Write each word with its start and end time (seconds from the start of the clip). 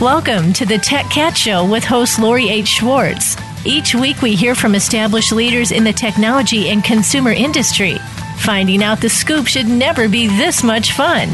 Welcome 0.00 0.52
to 0.52 0.64
the 0.64 0.78
Tech 0.78 1.10
Cat 1.10 1.36
Show 1.36 1.68
with 1.68 1.82
host 1.82 2.20
Lori 2.20 2.48
H. 2.48 2.68
Schwartz. 2.68 3.36
Each 3.66 3.96
week 3.96 4.22
we 4.22 4.36
hear 4.36 4.54
from 4.54 4.76
established 4.76 5.32
leaders 5.32 5.72
in 5.72 5.82
the 5.82 5.92
technology 5.92 6.68
and 6.68 6.84
consumer 6.84 7.32
industry. 7.32 7.96
Finding 8.36 8.84
out 8.84 9.00
the 9.00 9.08
scoop 9.08 9.48
should 9.48 9.66
never 9.66 10.08
be 10.08 10.28
this 10.28 10.62
much 10.62 10.92
fun. 10.92 11.28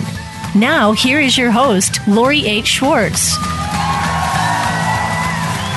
Now, 0.54 0.92
here 0.92 1.20
is 1.20 1.36
your 1.36 1.50
host, 1.50 2.00
Lori 2.08 2.46
H. 2.46 2.66
Schwartz. 2.66 3.34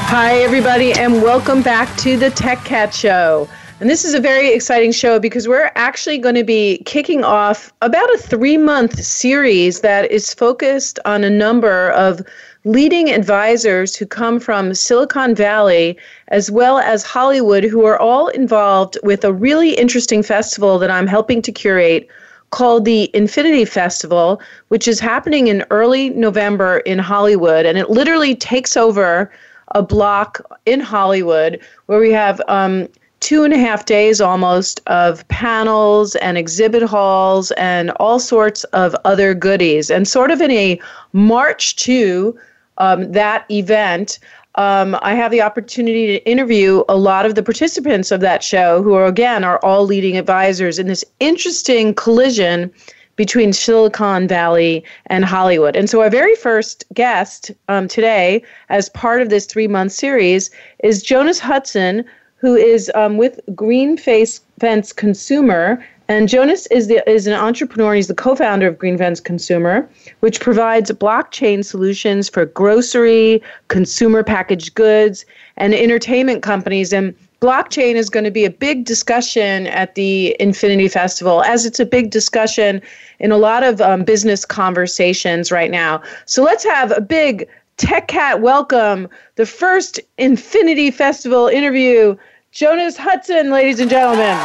Hi, 0.08 0.38
everybody, 0.38 0.94
and 0.94 1.22
welcome 1.22 1.62
back 1.62 1.94
to 1.98 2.16
the 2.16 2.30
Tech 2.30 2.64
Cat 2.64 2.94
Show. 2.94 3.50
And 3.82 3.90
this 3.90 4.06
is 4.06 4.14
a 4.14 4.20
very 4.22 4.54
exciting 4.54 4.94
show 4.94 5.20
because 5.20 5.46
we're 5.46 5.72
actually 5.76 6.20
going 6.20 6.36
to 6.36 6.44
be 6.44 6.82
kicking 6.86 7.26
off 7.26 7.74
about 7.82 8.12
a 8.14 8.18
three 8.18 8.58
month 8.58 9.04
series 9.04 9.82
that 9.82 10.10
is 10.10 10.34
focused 10.34 11.00
on 11.04 11.26
a 11.26 11.30
number 11.30 11.92
of 11.92 12.26
leading 12.68 13.10
advisors 13.10 13.96
who 13.96 14.06
come 14.06 14.42
from 14.42 14.74
Silicon 14.74 15.34
Valley 15.34 15.98
as 16.28 16.52
well 16.52 16.80
as 16.80 17.02
Hollywood, 17.02 17.64
who 17.64 17.86
are 17.86 17.98
all 17.98 18.28
involved 18.28 18.98
with 19.04 19.24
a 19.24 19.32
really 19.32 19.72
interesting 19.72 20.22
festival 20.22 20.78
that 20.80 20.92
I'm 20.92 21.08
helping 21.08 21.42
to 21.44 21.52
curate 21.52 22.10
called 22.50 22.84
the 22.84 23.10
Infinity 23.16 23.64
Festival, 23.64 24.42
which 24.68 24.86
is 24.86 25.00
happening 25.00 25.48
in 25.48 25.64
early 25.70 26.10
November 26.10 26.80
in 26.80 27.00
Hollywood. 27.00 27.66
And 27.66 27.78
it 27.78 27.90
literally 27.90 28.36
takes 28.36 28.76
over 28.76 29.32
a 29.76 29.82
block 29.82 30.42
in 30.66 30.82
Hollywood 30.82 31.62
where 31.86 32.00
we 32.00 32.12
have 32.12 32.42
um, 32.50 32.90
two 33.22 33.44
and 33.44 33.54
a 33.54 33.58
half 33.58 33.86
days 33.86 34.20
almost 34.20 34.82
of 34.88 35.26
panels 35.30 36.16
and 36.18 36.38
exhibit 36.38 36.84
halls 36.84 37.52
and 37.52 37.92
all 37.92 38.20
sorts 38.20 38.66
of 38.66 38.94
other 39.06 39.34
goodies. 39.34 39.90
And 39.90 40.06
sort 40.06 40.32
of 40.32 40.42
in 40.42 40.52
a 40.52 40.80
march 41.14 41.78
to 41.78 42.38
um, 42.78 43.12
that 43.12 43.50
event, 43.52 44.20
um, 44.56 44.98
I 45.02 45.14
have 45.14 45.32
the 45.32 45.42
opportunity 45.42 46.08
to 46.08 46.30
interview 46.30 46.84
a 46.90 46.98
lot 46.98 47.26
of 47.26 47.36
the 47.36 47.44
participants 47.44 48.12
of 48.12 48.22
that 48.22 48.44
show, 48.44 48.82
who 48.82 48.94
are 48.96 49.06
again 49.06 49.44
are 49.44 49.60
all 49.64 49.86
leading 49.86 50.18
advisors 50.18 50.80
in 50.80 50.88
this 50.88 51.06
interesting 51.20 51.94
collision 51.94 52.72
between 53.16 53.52
Silicon 53.52 54.28
Valley 54.28 54.84
and 55.08 55.26
Hollywood. 55.26 55.76
And 55.76 55.90
so, 55.90 56.02
our 56.02 56.10
very 56.10 56.36
first 56.36 56.86
guest 56.94 57.52
um, 57.68 57.88
today, 57.88 58.44
as 58.70 58.90
part 58.90 59.22
of 59.22 59.30
this 59.30 59.46
three 59.46 59.68
month 59.68 59.92
series, 59.92 60.50
is 60.84 61.04
Jonas 61.04 61.40
Hudson, 61.40 62.04
who 62.38 62.56
is 62.56 62.92
um, 62.96 63.18
with 63.18 63.40
Green 63.54 63.98
Face 63.98 64.42
Fence 64.60 64.94
Consumer 64.94 65.84
and 66.08 66.30
Jonas 66.30 66.68
is 66.68 66.88
the 66.88 67.08
is 67.10 67.28
an 67.28 67.34
entrepreneur. 67.34 67.94
He's 67.94 68.08
the 68.08 68.16
co-founder 68.16 68.68
of 68.68 68.78
Greenfence 68.78 69.24
Consumer, 69.24 69.90
which 70.22 70.40
provides 70.40 70.92
blockchain 70.92 71.66
solutions 71.66 72.30
for 72.30 72.46
grocery, 72.46 73.42
consumer 73.68 74.24
packaged 74.24 74.76
goods, 74.76 75.26
and 75.58 75.74
entertainment 75.74 76.44
companies. 76.44 76.94
And 76.94 77.14
blockchain 77.42 77.96
is 77.96 78.10
going 78.10 78.24
to 78.24 78.32
be 78.32 78.46
a 78.46 78.50
big 78.50 78.86
discussion 78.86 79.68
at 79.68 79.96
the 79.96 80.36
Infinity 80.40 80.88
Festival, 80.88 81.44
as 81.44 81.66
it's 81.66 81.80
a 81.80 81.86
big 81.86 82.10
discussion 82.10 82.82
in 83.20 83.32
a 83.32 83.38
lot 83.38 83.64
of 83.64 83.82
um, 83.82 84.04
business 84.04 84.46
conversations 84.46 85.52
right 85.52 85.72
now. 85.72 86.02
So 86.26 86.44
let's 86.44 86.64
have 86.64 86.92
a 86.92 87.02
big 87.02 87.48
Tech 87.78 88.08
Cat 88.08 88.42
welcome 88.42 89.08
the 89.36 89.46
first 89.46 90.00
Infinity 90.18 90.90
Festival 90.90 91.48
interview. 91.48 92.16
Jonas 92.52 92.98
Hudson, 92.98 93.52
ladies 93.52 93.80
and 93.80 93.90
gentlemen. 93.90 94.36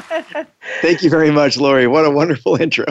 Thank 0.80 1.02
you 1.02 1.10
very 1.10 1.30
much, 1.30 1.56
Lori. 1.56 1.86
What 1.86 2.04
a 2.04 2.10
wonderful 2.10 2.56
intro. 2.60 2.84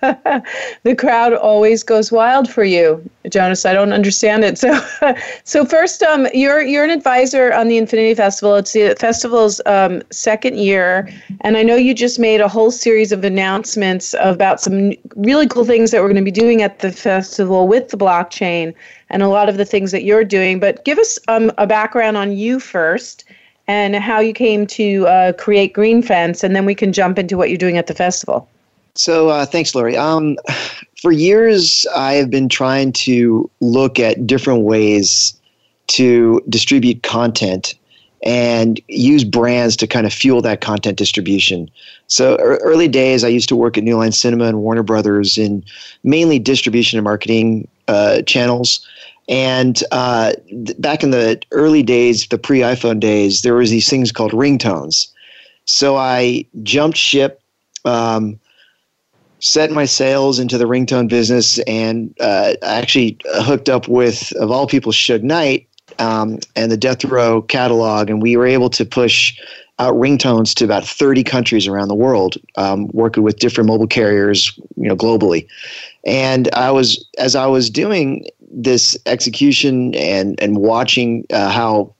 the 0.00 0.96
crowd 0.96 1.34
always 1.34 1.82
goes 1.82 2.10
wild 2.10 2.48
for 2.48 2.64
you, 2.64 3.04
Jonas. 3.28 3.66
I 3.66 3.74
don't 3.74 3.92
understand 3.92 4.44
it. 4.44 4.56
So, 4.56 4.80
so 5.44 5.66
first, 5.66 6.02
um, 6.02 6.26
you're 6.32 6.62
you're 6.62 6.84
an 6.84 6.90
advisor 6.90 7.52
on 7.52 7.68
the 7.68 7.76
Infinity 7.76 8.14
Festival. 8.14 8.56
It's 8.56 8.72
the 8.72 8.96
festival's 8.98 9.60
um, 9.66 10.02
second 10.10 10.58
year, 10.58 11.12
and 11.42 11.58
I 11.58 11.62
know 11.62 11.76
you 11.76 11.92
just 11.92 12.18
made 12.18 12.40
a 12.40 12.48
whole 12.48 12.70
series 12.70 13.12
of 13.12 13.24
announcements 13.24 14.14
about 14.20 14.60
some 14.60 14.92
really 15.16 15.46
cool 15.46 15.64
things 15.64 15.90
that 15.90 16.00
we're 16.00 16.08
going 16.08 16.16
to 16.16 16.22
be 16.22 16.30
doing 16.30 16.62
at 16.62 16.78
the 16.78 16.92
festival 16.92 17.68
with 17.68 17.88
the 17.88 17.98
blockchain 17.98 18.74
and 19.10 19.22
a 19.22 19.28
lot 19.28 19.50
of 19.50 19.58
the 19.58 19.66
things 19.66 19.92
that 19.92 20.04
you're 20.04 20.24
doing. 20.24 20.60
But 20.60 20.84
give 20.84 20.98
us 20.98 21.18
um, 21.28 21.52
a 21.58 21.66
background 21.66 22.16
on 22.16 22.32
you 22.32 22.58
first 22.58 23.24
and 23.70 23.94
how 23.94 24.18
you 24.18 24.32
came 24.32 24.66
to 24.66 25.06
uh, 25.06 25.32
create 25.34 25.74
Greenfence, 25.74 26.42
and 26.42 26.56
then 26.56 26.66
we 26.66 26.74
can 26.74 26.92
jump 26.92 27.20
into 27.20 27.36
what 27.36 27.50
you're 27.50 27.56
doing 27.56 27.78
at 27.78 27.86
the 27.86 27.94
festival. 27.94 28.48
So, 28.96 29.28
uh, 29.28 29.46
thanks, 29.46 29.76
Lori. 29.76 29.96
Um, 29.96 30.36
for 31.00 31.12
years, 31.12 31.86
I 31.94 32.14
have 32.14 32.30
been 32.30 32.48
trying 32.48 32.92
to 33.04 33.48
look 33.60 34.00
at 34.00 34.26
different 34.26 34.62
ways 34.62 35.40
to 35.88 36.42
distribute 36.48 37.04
content 37.04 37.76
and 38.24 38.80
use 38.88 39.22
brands 39.22 39.76
to 39.76 39.86
kind 39.86 40.04
of 40.04 40.12
fuel 40.12 40.42
that 40.42 40.60
content 40.60 40.98
distribution. 40.98 41.70
So, 42.08 42.36
early 42.38 42.88
days, 42.88 43.22
I 43.22 43.28
used 43.28 43.48
to 43.50 43.56
work 43.56 43.78
at 43.78 43.84
New 43.84 43.96
Line 43.96 44.10
Cinema 44.10 44.46
and 44.46 44.58
Warner 44.58 44.82
Brothers 44.82 45.38
in 45.38 45.64
mainly 46.02 46.40
distribution 46.40 46.98
and 46.98 47.04
marketing 47.04 47.68
uh, 47.86 48.22
channels. 48.22 48.84
And 49.30 49.82
uh, 49.92 50.32
th- 50.48 50.78
back 50.80 51.04
in 51.04 51.12
the 51.12 51.40
early 51.52 51.84
days, 51.84 52.26
the 52.26 52.36
pre-iPhone 52.36 52.98
days, 52.98 53.42
there 53.42 53.54
was 53.54 53.70
these 53.70 53.88
things 53.88 54.10
called 54.10 54.32
ringtones. 54.32 55.08
So 55.64 55.96
I 55.96 56.44
jumped 56.64 56.98
ship, 56.98 57.40
um, 57.84 58.40
set 59.38 59.70
my 59.70 59.84
sails 59.84 60.40
into 60.40 60.58
the 60.58 60.64
ringtone 60.64 61.08
business, 61.08 61.60
and 61.60 62.12
uh, 62.18 62.54
actually 62.62 63.18
hooked 63.36 63.68
up 63.68 63.86
with, 63.86 64.32
of 64.32 64.50
all 64.50 64.66
people, 64.66 64.90
Suge 64.90 65.22
Knight 65.22 65.68
um, 66.00 66.40
and 66.56 66.72
the 66.72 66.76
Death 66.76 67.04
Row 67.04 67.40
catalog, 67.42 68.10
and 68.10 68.20
we 68.20 68.36
were 68.36 68.46
able 68.46 68.70
to 68.70 68.84
push 68.84 69.38
out 69.78 69.94
ringtones 69.94 70.54
to 70.54 70.64
about 70.64 70.84
30 70.84 71.22
countries 71.22 71.68
around 71.68 71.88
the 71.88 71.94
world, 71.94 72.36
um, 72.56 72.88
working 72.88 73.22
with 73.22 73.38
different 73.38 73.68
mobile 73.68 73.86
carriers, 73.86 74.58
you 74.76 74.88
know, 74.88 74.96
globally. 74.96 75.46
And 76.04 76.52
I 76.52 76.70
was, 76.70 77.06
as 77.18 77.36
I 77.36 77.46
was 77.46 77.70
doing 77.70 78.26
this 78.50 78.96
execution 79.06 79.94
and 79.94 80.40
and 80.40 80.58
watching 80.58 81.24
uh, 81.32 81.50
how 81.50 81.94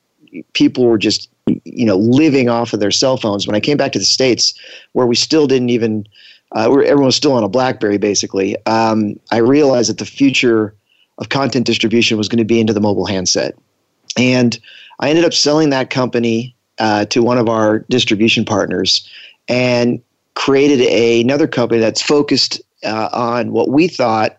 people 0.52 0.84
were 0.84 0.98
just 0.98 1.28
you 1.64 1.86
know 1.86 1.96
living 1.96 2.48
off 2.48 2.72
of 2.72 2.80
their 2.80 2.90
cell 2.90 3.16
phones. 3.16 3.46
When 3.46 3.56
I 3.56 3.60
came 3.60 3.76
back 3.76 3.92
to 3.92 3.98
the 3.98 4.04
states, 4.04 4.54
where 4.92 5.06
we 5.06 5.14
still 5.14 5.46
didn't 5.46 5.70
even 5.70 6.06
uh, 6.52 6.70
everyone 6.70 7.06
was 7.06 7.16
still 7.16 7.32
on 7.32 7.44
a 7.44 7.48
BlackBerry, 7.48 7.98
basically, 7.98 8.56
um, 8.66 9.18
I 9.30 9.38
realized 9.38 9.88
that 9.88 9.98
the 9.98 10.06
future 10.06 10.74
of 11.18 11.28
content 11.28 11.66
distribution 11.66 12.18
was 12.18 12.28
going 12.28 12.38
to 12.38 12.44
be 12.44 12.60
into 12.60 12.72
the 12.72 12.80
mobile 12.80 13.06
handset, 13.06 13.56
and 14.16 14.58
I 14.98 15.10
ended 15.10 15.24
up 15.24 15.34
selling 15.34 15.70
that 15.70 15.90
company 15.90 16.54
uh, 16.78 17.04
to 17.06 17.22
one 17.22 17.38
of 17.38 17.48
our 17.48 17.80
distribution 17.90 18.44
partners 18.44 19.08
and 19.48 20.02
created 20.34 20.80
a, 20.80 21.20
another 21.20 21.46
company 21.46 21.80
that's 21.80 22.02
focused 22.02 22.62
uh, 22.84 23.08
on 23.12 23.52
what 23.52 23.68
we 23.68 23.88
thought 23.88 24.38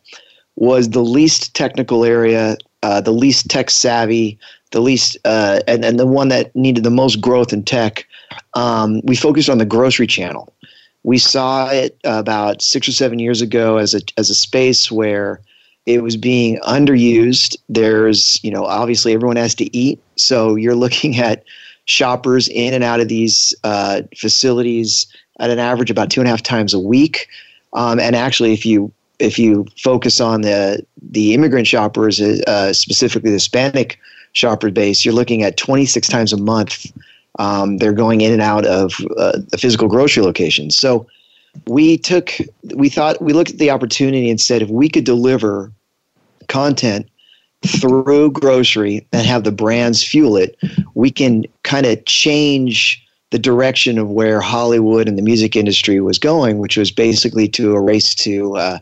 was 0.56 0.90
the 0.90 1.04
least 1.04 1.54
technical 1.56 2.06
area, 2.06 2.58
uh, 2.84 3.02
the 3.02 3.12
least 3.12 3.50
tech 3.50 3.70
savvy, 3.70 4.38
the 4.72 4.82
least, 4.82 5.18
uh, 5.26 5.62
and, 5.68 5.84
and 5.84 6.00
the 6.00 6.08
one 6.08 6.30
that 6.30 6.56
needed 6.56 6.84
the 6.84 6.90
most 6.90 7.20
growth 7.22 7.54
in 7.54 7.64
tech. 7.64 8.06
Um, 8.54 9.02
we 9.04 9.16
focused 9.16 9.50
on 9.50 9.58
the 9.58 9.66
grocery 9.66 10.08
channel. 10.08 10.54
We 11.04 11.18
saw 11.18 11.70
it 11.70 11.98
about 12.04 12.62
six 12.62 12.88
or 12.88 12.92
seven 12.92 13.20
years 13.20 13.42
ago 13.42 13.78
as 13.78 13.96
a, 13.96 14.02
as 14.18 14.30
a 14.30 14.36
space 14.36 14.92
where 14.92 15.42
it 15.86 16.04
was 16.04 16.16
being 16.16 16.60
underused. 16.60 17.58
There's, 17.70 18.40
you 18.44 18.52
know, 18.52 18.66
obviously 18.66 19.14
everyone 19.14 19.38
has 19.38 19.56
to 19.56 19.76
eat. 19.76 20.00
So 20.16 20.56
you're 20.56 20.76
looking 20.76 21.18
at 21.18 21.44
shoppers 21.86 22.48
in 22.50 22.74
and 22.74 22.84
out 22.84 23.00
of 23.00 23.08
these 23.08 23.56
uh, 23.64 24.04
facilities 24.16 25.08
at 25.40 25.50
an 25.50 25.60
average 25.60 25.90
about 25.90 26.12
two 26.12 26.22
and 26.22 26.28
a 26.28 26.30
half 26.30 26.44
times 26.44 26.74
a 26.74 26.80
week. 26.80 27.28
Um, 27.74 28.00
and 28.00 28.16
actually, 28.16 28.54
if 28.54 28.66
you 28.66 28.92
if 29.22 29.38
you 29.40 29.66
focus 29.78 30.20
on 30.20 30.42
the 30.42 30.86
the 31.02 31.34
immigrant 31.34 31.68
shoppers, 31.68 32.20
uh, 32.22 32.74
specifically 32.74 33.30
the 33.30 33.36
Hispanic 33.36 34.00
shopper 34.34 34.72
base, 34.72 35.04
you're 35.04 35.14
looking 35.14 35.44
at 35.44 35.58
26 35.58 36.08
times 36.08 36.34
a 36.34 36.38
month. 36.38 36.92
Um, 37.40 37.78
they're 37.78 37.94
going 37.94 38.22
in 38.22 38.32
and 38.32 38.42
out 38.42 38.66
of 38.66 38.94
uh, 39.18 39.40
physical 39.58 39.88
grocery 39.88 40.24
locations. 40.24 40.78
So 40.78 41.08
we 41.68 41.98
took, 41.98 42.34
we 42.76 42.90
thought, 42.90 43.22
we 43.22 43.34
looked 43.34 43.52
at 43.52 43.58
the 43.58 43.72
opportunity 43.72 44.30
and 44.30 44.40
said, 44.40 44.62
if 44.62 44.70
we 44.70 44.90
could 44.90 45.04
deliver 45.04 45.72
content 46.48 47.10
through 47.66 48.32
grocery 48.32 49.06
and 49.12 49.26
have 49.26 49.44
the 49.44 49.52
brands 49.52 50.04
fuel 50.04 50.36
it, 50.36 50.58
we 50.94 51.12
can 51.12 51.46
kind 51.64 51.86
of 51.86 52.04
change 52.06 53.06
the 53.32 53.40
direction 53.40 53.98
of 53.98 54.10
where 54.10 54.42
Hollywood 54.42 55.08
and 55.08 55.18
the 55.18 55.22
music 55.22 55.56
industry 55.56 56.02
was 56.02 56.20
going, 56.20 56.60
which 56.60 56.76
was 56.76 56.92
basically 56.92 57.48
to 57.50 57.74
a 57.74 57.82
race 57.82 58.14
to 58.16 58.58
uh, 58.58 58.80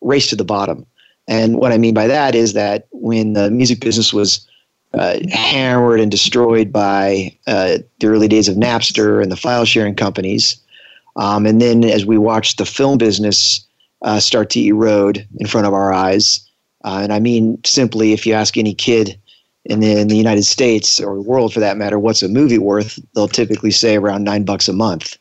race 0.00 0.28
to 0.28 0.36
the 0.36 0.44
bottom. 0.44 0.86
And 1.26 1.58
what 1.58 1.72
I 1.72 1.78
mean 1.78 1.94
by 1.94 2.06
that 2.06 2.34
is 2.34 2.54
that 2.54 2.88
when 2.90 3.34
the 3.34 3.50
music 3.50 3.80
business 3.80 4.12
was 4.12 4.46
uh, 4.94 5.18
hammered 5.30 6.00
and 6.00 6.10
destroyed 6.10 6.72
by 6.72 7.36
uh, 7.46 7.78
the 8.00 8.06
early 8.06 8.28
days 8.28 8.48
of 8.48 8.56
Napster 8.56 9.22
and 9.22 9.30
the 9.30 9.36
file 9.36 9.66
sharing 9.66 9.94
companies, 9.94 10.56
um, 11.16 11.44
and 11.44 11.60
then 11.60 11.84
as 11.84 12.06
we 12.06 12.16
watched 12.16 12.56
the 12.56 12.64
film 12.64 12.96
business 12.96 13.66
uh, 14.02 14.20
start 14.20 14.48
to 14.50 14.64
erode 14.64 15.26
in 15.38 15.46
front 15.46 15.66
of 15.66 15.74
our 15.74 15.92
eyes. 15.92 16.40
Uh, 16.84 17.00
and 17.02 17.12
I 17.12 17.18
mean 17.18 17.58
simply, 17.64 18.12
if 18.12 18.24
you 18.26 18.32
ask 18.32 18.56
any 18.56 18.72
kid 18.72 19.20
in 19.64 19.80
the, 19.80 19.98
in 19.98 20.08
the 20.08 20.16
United 20.16 20.44
States 20.44 21.00
or 21.00 21.16
the 21.16 21.22
world 21.22 21.52
for 21.52 21.60
that 21.60 21.76
matter, 21.76 21.98
what's 21.98 22.22
a 22.22 22.28
movie 22.28 22.58
worth? 22.58 22.98
They'll 23.14 23.28
typically 23.28 23.72
say 23.72 23.96
around 23.96 24.24
nine 24.24 24.44
bucks 24.44 24.68
a 24.68 24.72
month. 24.72 25.17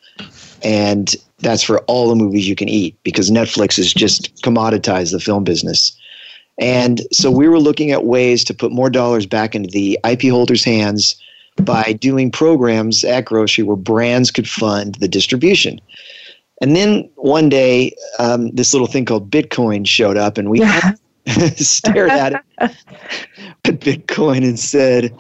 And 0.64 1.16
that's 1.40 1.64
for 1.64 1.80
all 1.82 2.10
the 2.10 2.16
movies 2.16 2.48
you 2.48 2.56
can 2.56 2.70
eat 2.70 2.98
because 3.04 3.30
Netflix 3.30 3.78
has 3.78 3.94
just 3.94 4.36
commoditized 4.42 5.12
the 5.12 5.20
film 5.20 5.44
business. 5.44 5.96
And 6.60 7.02
so 7.12 7.30
we 7.30 7.48
were 7.48 7.60
looking 7.60 7.92
at 7.92 8.06
ways 8.06 8.44
to 8.46 8.54
put 8.54 8.72
more 8.72 8.90
dollars 8.90 9.26
back 9.26 9.54
into 9.54 9.70
the 9.70 10.00
IP 10.04 10.24
holders' 10.24 10.64
hands 10.64 11.16
by 11.58 11.94
doing 11.94 12.32
programs 12.32 13.04
at 13.04 13.26
Grocery 13.26 13.64
where 13.64 13.76
brands 13.76 14.32
could 14.32 14.50
fund 14.50 14.96
the 14.96 15.08
distribution. 15.08 15.80
And 16.62 16.76
then 16.76 17.10
one 17.16 17.50
day, 17.50 17.96
um, 18.20 18.50
this 18.52 18.74
little 18.74 18.88
thing 18.88 19.06
called 19.06 19.30
Bitcoin 19.30 19.86
showed 19.86 20.18
up, 20.18 20.38
and 20.38 20.50
we 20.50 20.60
stared 21.56 22.10
at 22.10 22.34
it, 22.34 22.42
at 22.60 23.80
Bitcoin, 23.80 24.38
and 24.38 24.60
said, 24.60 25.16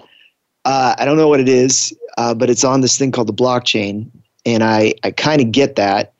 uh, 0.65 0.95
"I 0.97 1.05
don't 1.05 1.17
know 1.17 1.27
what 1.27 1.39
it 1.39 1.49
is, 1.49 1.95
uh, 2.17 2.33
but 2.33 2.49
it's 2.49 2.63
on 2.63 2.81
this 2.81 2.97
thing 2.97 3.11
called 3.11 3.27
the 3.27 3.33
blockchain." 3.33 4.09
And 4.47 4.63
I, 4.63 4.93
I 5.03 5.11
kind 5.11 5.41
of 5.41 5.51
get 5.51 5.75
that, 5.75 6.13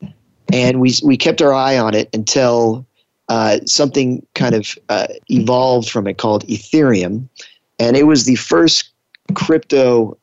and 0.52 0.82
we 0.82 0.94
we 1.04 1.18
kept 1.18 1.42
our 1.42 1.54
eye 1.54 1.78
on 1.80 1.96
it 1.96 2.10
until 2.14 2.86
uh, 3.30 3.60
something 3.66 4.24
kind 4.36 4.54
of 4.54 4.78
uh, 4.90 5.08
evolved 5.30 5.90
from 5.90 6.08
it 6.08 6.18
called 6.18 6.46
Ethereum, 6.48 7.28
and 7.80 7.96
it 7.96 8.06
was 8.06 8.26
the 8.26 8.36
first 8.36 8.90
crypto 9.34 10.18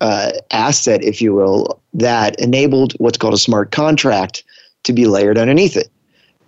uh, 0.00 0.32
asset, 0.50 1.02
if 1.02 1.20
you 1.20 1.34
will, 1.34 1.80
that 1.94 2.38
enabled 2.40 2.94
what's 2.94 3.18
called 3.18 3.34
a 3.34 3.38
smart 3.38 3.70
contract 3.70 4.42
to 4.84 4.92
be 4.92 5.06
layered 5.06 5.38
underneath 5.38 5.76
it. 5.76 5.90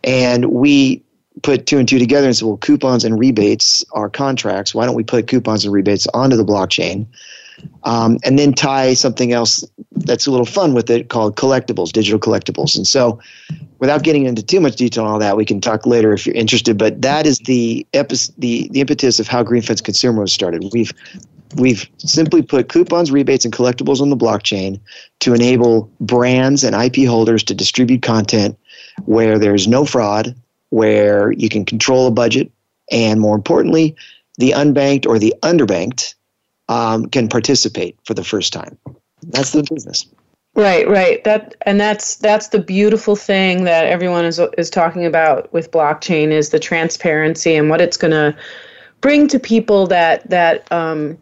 And 0.04 0.46
we 0.46 1.02
put 1.42 1.66
two 1.66 1.78
and 1.78 1.88
two 1.88 1.98
together 1.98 2.26
and 2.26 2.36
said, 2.36 2.46
well, 2.46 2.56
coupons 2.56 3.04
and 3.04 3.18
rebates 3.18 3.84
are 3.92 4.08
contracts. 4.08 4.74
Why 4.74 4.86
don't 4.86 4.94
we 4.94 5.04
put 5.04 5.28
coupons 5.28 5.64
and 5.64 5.72
rebates 5.72 6.06
onto 6.14 6.36
the 6.36 6.44
blockchain? 6.44 7.06
Um, 7.84 8.18
and 8.24 8.38
then 8.38 8.52
tie 8.52 8.94
something 8.94 9.32
else 9.32 9.64
that's 9.92 10.26
a 10.26 10.30
little 10.30 10.46
fun 10.46 10.74
with 10.74 10.90
it 10.90 11.08
called 11.08 11.36
collectibles, 11.36 11.92
digital 11.92 12.18
collectibles. 12.18 12.76
And 12.76 12.86
so, 12.86 13.20
without 13.78 14.02
getting 14.02 14.26
into 14.26 14.42
too 14.42 14.60
much 14.60 14.76
detail 14.76 15.04
on 15.04 15.12
all 15.12 15.18
that, 15.18 15.36
we 15.36 15.44
can 15.44 15.60
talk 15.60 15.86
later 15.86 16.12
if 16.12 16.26
you're 16.26 16.34
interested. 16.34 16.76
But 16.76 17.02
that 17.02 17.26
is 17.26 17.38
the 17.40 17.86
epi- 17.94 18.32
the, 18.38 18.68
the 18.72 18.80
impetus 18.80 19.20
of 19.20 19.28
how 19.28 19.42
Greenfence 19.42 19.82
Consumer 19.82 20.22
was 20.22 20.32
started. 20.32 20.64
We've 20.72 20.92
we've 21.56 21.88
simply 21.98 22.42
put 22.42 22.68
coupons, 22.68 23.10
rebates, 23.10 23.44
and 23.44 23.54
collectibles 23.54 24.00
on 24.00 24.10
the 24.10 24.16
blockchain 24.16 24.80
to 25.20 25.34
enable 25.34 25.90
brands 26.00 26.64
and 26.64 26.74
IP 26.74 27.08
holders 27.08 27.42
to 27.44 27.54
distribute 27.54 28.02
content 28.02 28.58
where 29.04 29.38
there's 29.38 29.68
no 29.68 29.84
fraud, 29.84 30.34
where 30.70 31.32
you 31.32 31.48
can 31.48 31.64
control 31.64 32.06
a 32.06 32.10
budget, 32.10 32.50
and 32.90 33.20
more 33.20 33.36
importantly, 33.36 33.96
the 34.38 34.50
unbanked 34.50 35.06
or 35.06 35.18
the 35.18 35.34
underbanked 35.42 36.14
um, 36.68 37.06
can 37.06 37.28
participate 37.28 37.96
for 38.04 38.14
the 38.14 38.24
first 38.24 38.52
time. 38.52 38.78
That's 39.22 39.52
the 39.52 39.62
business. 39.62 40.06
Right, 40.54 40.88
right. 40.88 41.22
That 41.24 41.54
and 41.62 41.80
that's 41.80 42.16
that's 42.16 42.48
the 42.48 42.58
beautiful 42.58 43.14
thing 43.14 43.64
that 43.64 43.86
everyone 43.86 44.24
is 44.24 44.40
is 44.56 44.70
talking 44.70 45.06
about 45.06 45.52
with 45.52 45.70
blockchain 45.70 46.30
is 46.30 46.50
the 46.50 46.58
transparency 46.58 47.54
and 47.54 47.70
what 47.70 47.80
it's 47.80 47.96
going 47.96 48.10
to 48.10 48.36
bring 49.00 49.28
to 49.28 49.38
people 49.38 49.86
that 49.86 50.28
that 50.30 50.70
um, 50.72 51.16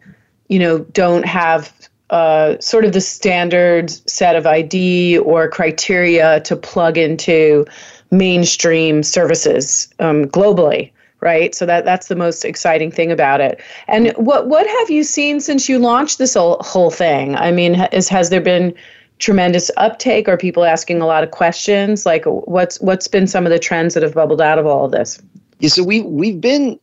you 0.47 0.57
know 0.57 0.79
don't 0.79 1.25
have 1.25 1.71
uh, 2.09 2.57
sort 2.59 2.85
of 2.85 2.93
the 2.93 3.01
standard 3.01 3.91
set 4.09 4.35
of 4.35 4.47
ID 4.47 5.19
or 5.19 5.49
criteria 5.49 6.39
to 6.41 6.55
plug 6.55 6.97
into 6.97 7.65
mainstream 8.09 9.03
services 9.03 9.93
um, 9.99 10.25
globally 10.25 10.91
right? 11.21 11.53
So 11.55 11.65
that 11.65 11.85
that's 11.85 12.07
the 12.07 12.15
most 12.15 12.45
exciting 12.45 12.91
thing 12.91 13.11
about 13.11 13.41
it. 13.41 13.61
And 13.87 14.11
what 14.17 14.47
what 14.47 14.67
have 14.67 14.89
you 14.89 15.03
seen 15.03 15.39
since 15.39 15.67
you 15.67 15.79
launched 15.79 16.17
this 16.17 16.33
whole, 16.33 16.57
whole 16.61 16.91
thing? 16.91 17.35
I 17.35 17.51
mean 17.51 17.75
is 17.91 18.09
has 18.09 18.29
there 18.29 18.41
been 18.41 18.73
tremendous 19.19 19.71
uptake? 19.77 20.27
Are 20.27 20.37
people 20.37 20.63
asking 20.63 21.01
a 21.01 21.07
lot 21.07 21.23
of 21.23 21.31
questions? 21.31 22.05
Like 22.05 22.23
what's 22.25 22.79
what's 22.81 23.07
been 23.07 23.27
some 23.27 23.45
of 23.45 23.51
the 23.51 23.59
trends 23.59 23.93
that 23.93 24.03
have 24.03 24.13
bubbled 24.13 24.41
out 24.41 24.59
of 24.59 24.65
all 24.65 24.85
of 24.85 24.91
this? 24.91 25.21
Yeah 25.59 25.69
so 25.69 25.83
we 25.83 26.01
we've 26.01 26.41
been 26.41 26.79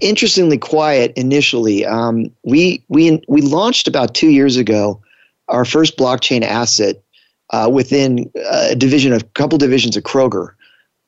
interestingly 0.00 0.58
quiet 0.58 1.12
initially. 1.16 1.84
Um, 1.84 2.30
we 2.44 2.82
we 2.88 3.22
we 3.28 3.42
launched 3.42 3.88
about 3.88 4.14
two 4.14 4.30
years 4.30 4.56
ago 4.56 5.00
our 5.48 5.64
first 5.64 5.98
blockchain 5.98 6.42
asset 6.42 7.02
uh, 7.50 7.68
within 7.70 8.30
a 8.50 8.74
division 8.74 9.12
of 9.12 9.22
a 9.22 9.26
couple 9.26 9.58
divisions 9.58 9.96
of 9.96 10.02
kroger 10.02 10.54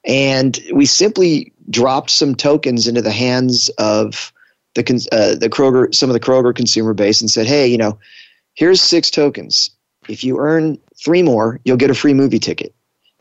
and 0.06 0.58
we 0.72 0.86
simply 0.86 1.52
dropped 1.68 2.10
some 2.10 2.34
tokens 2.34 2.86
into 2.86 3.02
the 3.02 3.12
hands 3.12 3.68
of 3.78 4.32
the 4.74 4.82
uh, 5.12 5.34
the 5.34 5.48
Kroger, 5.48 5.92
some 5.94 6.08
of 6.08 6.14
the 6.14 6.20
Kroger 6.20 6.54
consumer 6.54 6.94
base, 6.94 7.20
and 7.20 7.30
said, 7.30 7.46
"Hey, 7.46 7.66
you 7.66 7.76
know, 7.76 7.98
here's 8.54 8.80
six 8.80 9.10
tokens. 9.10 9.70
If 10.08 10.22
you 10.22 10.38
earn 10.38 10.78
three 11.02 11.22
more, 11.22 11.60
you'll 11.64 11.76
get 11.76 11.90
a 11.90 11.94
free 11.94 12.14
movie 12.14 12.38
ticket." 12.38 12.74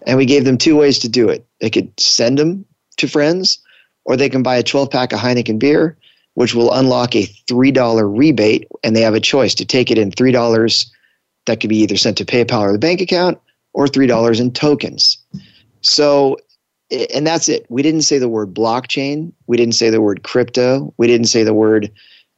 And 0.05 0.17
we 0.17 0.25
gave 0.25 0.45
them 0.45 0.57
two 0.57 0.75
ways 0.75 0.99
to 0.99 1.09
do 1.09 1.29
it. 1.29 1.45
They 1.61 1.69
could 1.69 1.91
send 1.99 2.37
them 2.37 2.65
to 2.97 3.07
friends, 3.07 3.57
or 4.03 4.15
they 4.15 4.29
can 4.29 4.43
buy 4.43 4.55
a 4.57 4.63
12 4.63 4.91
pack 4.91 5.11
of 5.13 5.19
Heineken 5.19 5.57
beer, 5.57 5.97
which 6.35 6.53
will 6.53 6.71
unlock 6.73 7.15
a 7.15 7.25
$3 7.49 8.17
rebate. 8.17 8.67
And 8.83 8.95
they 8.95 9.01
have 9.01 9.15
a 9.15 9.19
choice 9.19 9.55
to 9.55 9.65
take 9.65 9.89
it 9.89 9.97
in 9.97 10.11
$3 10.11 10.85
that 11.47 11.59
could 11.59 11.69
be 11.69 11.77
either 11.77 11.97
sent 11.97 12.17
to 12.17 12.25
PayPal 12.25 12.61
or 12.61 12.71
the 12.71 12.77
bank 12.77 13.01
account, 13.01 13.39
or 13.73 13.87
$3 13.87 14.39
in 14.39 14.51
tokens. 14.51 15.17
So 15.81 16.37
and 16.91 17.25
that's 17.25 17.49
it. 17.49 17.65
We 17.69 17.81
didn't 17.81 18.03
say 18.03 18.17
the 18.17 18.29
word 18.29 18.53
blockchain. 18.53 19.31
We 19.47 19.57
didn't 19.57 19.75
say 19.75 19.89
the 19.89 20.01
word 20.01 20.23
crypto. 20.23 20.93
We 20.97 21.07
didn't 21.07 21.27
say 21.27 21.43
the 21.43 21.53
word 21.53 21.91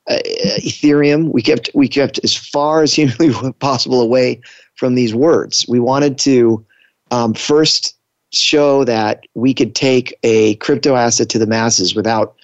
uh, 0.09 0.19
Ethereum. 0.59 1.31
We 1.31 1.41
kept 1.41 1.69
we 1.73 1.87
kept 1.87 2.19
as 2.23 2.35
far 2.35 2.81
as 2.81 2.93
humanly 2.95 3.53
possible 3.53 4.01
away 4.01 4.41
from 4.75 4.95
these 4.95 5.13
words. 5.13 5.65
We 5.67 5.79
wanted 5.79 6.17
to 6.19 6.65
um, 7.11 7.33
first 7.33 7.95
show 8.31 8.83
that 8.83 9.25
we 9.35 9.53
could 9.53 9.75
take 9.75 10.17
a 10.23 10.55
crypto 10.55 10.95
asset 10.95 11.29
to 11.29 11.39
the 11.39 11.47
masses 11.47 11.95
without 11.95 12.35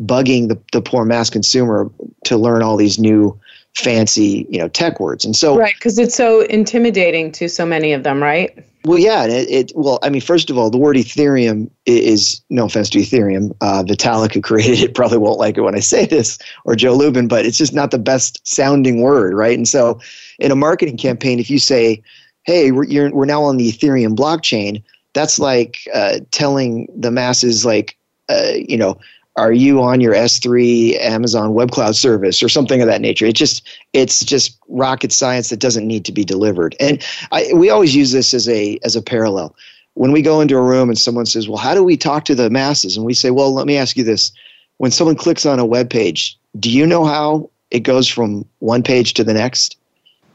bugging 0.00 0.48
the, 0.48 0.58
the 0.72 0.80
poor 0.80 1.04
mass 1.04 1.28
consumer 1.28 1.90
to 2.24 2.36
learn 2.36 2.62
all 2.62 2.76
these 2.76 2.98
new 2.98 3.38
fancy 3.74 4.46
you 4.50 4.58
know 4.58 4.68
tech 4.68 5.00
words 5.00 5.24
and 5.24 5.34
so 5.34 5.56
right 5.56 5.74
because 5.74 5.98
it's 5.98 6.14
so 6.14 6.42
intimidating 6.42 7.32
to 7.32 7.48
so 7.48 7.64
many 7.64 7.92
of 7.92 8.02
them 8.02 8.22
right 8.22 8.64
well, 8.84 8.98
yeah, 8.98 9.24
it, 9.24 9.48
it, 9.50 9.72
Well, 9.74 9.98
I 10.02 10.08
mean, 10.08 10.20
first 10.20 10.50
of 10.50 10.58
all, 10.58 10.70
the 10.70 10.78
word 10.78 10.96
Ethereum 10.96 11.70
is 11.86 12.40
no 12.50 12.64
offense 12.64 12.90
to 12.90 12.98
Ethereum. 12.98 13.54
Uh, 13.60 13.84
Vitalik, 13.86 14.32
who 14.34 14.40
created 14.40 14.80
it, 14.80 14.94
probably 14.94 15.18
won't 15.18 15.38
like 15.38 15.56
it 15.56 15.62
when 15.62 15.74
I 15.74 15.80
say 15.80 16.06
this, 16.06 16.38
or 16.64 16.74
Joe 16.74 16.94
Lubin, 16.94 17.28
but 17.28 17.46
it's 17.46 17.58
just 17.58 17.72
not 17.72 17.90
the 17.90 17.98
best 17.98 18.40
sounding 18.46 19.00
word, 19.00 19.34
right? 19.34 19.56
And 19.56 19.68
so, 19.68 20.00
in 20.38 20.50
a 20.50 20.56
marketing 20.56 20.96
campaign, 20.96 21.38
if 21.38 21.48
you 21.48 21.58
say, 21.58 22.02
"Hey, 22.44 22.72
we're, 22.72 23.10
we're 23.12 23.24
now 23.24 23.42
on 23.42 23.56
the 23.56 23.70
Ethereum 23.70 24.16
blockchain," 24.16 24.82
that's 25.12 25.38
like 25.38 25.78
uh, 25.94 26.20
telling 26.30 26.88
the 26.96 27.10
masses, 27.10 27.64
like, 27.64 27.96
uh, 28.28 28.52
you 28.54 28.76
know, 28.76 28.98
are 29.36 29.52
you 29.52 29.82
on 29.82 30.00
your 30.00 30.14
S3 30.14 30.98
Amazon 31.00 31.54
Web 31.54 31.70
Cloud 31.70 31.96
service 31.96 32.42
or 32.42 32.48
something 32.48 32.82
of 32.82 32.86
that 32.88 33.00
nature? 33.00 33.24
It 33.24 33.34
just 33.34 33.66
it's 33.92 34.24
just 34.24 34.58
rocket 34.68 35.12
science 35.12 35.48
that 35.48 35.58
doesn't 35.58 35.86
need 35.86 36.04
to 36.04 36.12
be 36.12 36.24
delivered. 36.24 36.76
And 36.78 37.02
I, 37.32 37.50
we 37.54 37.70
always 37.70 37.94
use 37.94 38.12
this 38.12 38.34
as 38.34 38.48
a 38.48 38.78
as 38.84 38.94
a 38.94 39.02
parallel. 39.02 39.56
When 39.94 40.12
we 40.12 40.22
go 40.22 40.40
into 40.40 40.56
a 40.56 40.62
room 40.62 40.88
and 40.88 40.98
someone 40.98 41.26
says, 41.26 41.48
"Well, 41.48 41.58
how 41.58 41.74
do 41.74 41.82
we 41.82 41.96
talk 41.96 42.24
to 42.26 42.34
the 42.34 42.50
masses?" 42.50 42.96
and 42.96 43.06
we 43.06 43.14
say, 43.14 43.30
"Well, 43.30 43.52
let 43.52 43.66
me 43.66 43.76
ask 43.76 43.96
you 43.96 44.04
this: 44.04 44.32
When 44.76 44.90
someone 44.90 45.16
clicks 45.16 45.46
on 45.46 45.58
a 45.58 45.66
web 45.66 45.88
page, 45.88 46.38
do 46.58 46.70
you 46.70 46.86
know 46.86 47.04
how 47.04 47.50
it 47.70 47.80
goes 47.80 48.08
from 48.08 48.44
one 48.58 48.82
page 48.82 49.14
to 49.14 49.24
the 49.24 49.34
next?" 49.34 49.76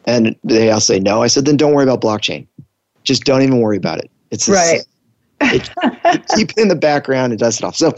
And 0.06 0.36
they 0.44 0.72
all 0.72 0.80
say 0.80 1.00
no. 1.00 1.22
I 1.22 1.28
said, 1.28 1.46
"Then 1.46 1.58
don't 1.58 1.74
worry 1.74 1.84
about 1.84 2.02
blockchain. 2.02 2.48
Just 3.04 3.26
don't 3.26 3.44
even 3.44 3.62
worry 3.62 3.78
about 3.78 4.00
it. 4.00 4.10
It's 4.32 4.50
right." 4.50 4.82
keep 6.36 6.52
it 6.52 6.58
in 6.58 6.68
the 6.68 6.76
background 6.76 7.32
and 7.32 7.40
dust 7.40 7.60
it 7.60 7.66
off. 7.66 7.76
So, 7.76 7.94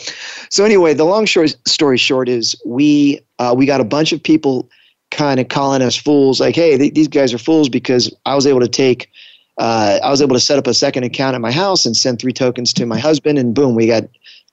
so 0.50 0.65
anyway, 0.65 0.93
the 0.93 1.05
long 1.05 1.25
short, 1.25 1.55
story 1.65 1.98
short 1.98 2.27
is 2.27 2.55
we 2.65 3.19
uh, 3.39 3.53
we 3.58 3.65
got 3.65 3.81
a 3.81 3.86
bunch 3.86 4.12
of 4.12 4.22
people 4.22 4.69
kind 5.12 5.39
of 5.39 5.48
calling 5.48 5.81
us 5.81 5.96
fools. 5.96 6.39
Like, 6.39 6.55
hey, 6.55 6.77
th- 6.77 6.93
these 6.93 7.08
guys 7.08 7.34
are 7.34 7.38
fools 7.38 7.69
because 7.69 8.13
I 8.25 8.36
was 8.36 8.46
able 8.46 8.60
to 8.60 8.67
take. 8.67 9.10
Uh, 9.58 10.00
I 10.03 10.10
was 10.10 10.22
able 10.22 10.36
to 10.36 10.39
set 10.39 10.58
up 10.58 10.67
a 10.67 10.74
second 10.74 11.03
account 11.03 11.36
at 11.36 11.41
my 11.41 11.51
house 11.51 11.86
and 11.86 11.96
send 11.96 12.19
three 12.19 12.31
tokens 12.31 12.72
to 12.74 12.86
my 12.86 12.98
husband, 12.98 13.38
and 13.38 13.53
boom, 13.53 13.75
we 13.75 13.88
got 13.88 14.03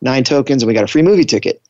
nine 0.01 0.25
tokens 0.25 0.63
and 0.63 0.69
we 0.69 0.75
got 0.75 0.85
a 0.85 0.89
free 0.89 1.03
movie 1.03 1.25
ticket. 1.25 1.63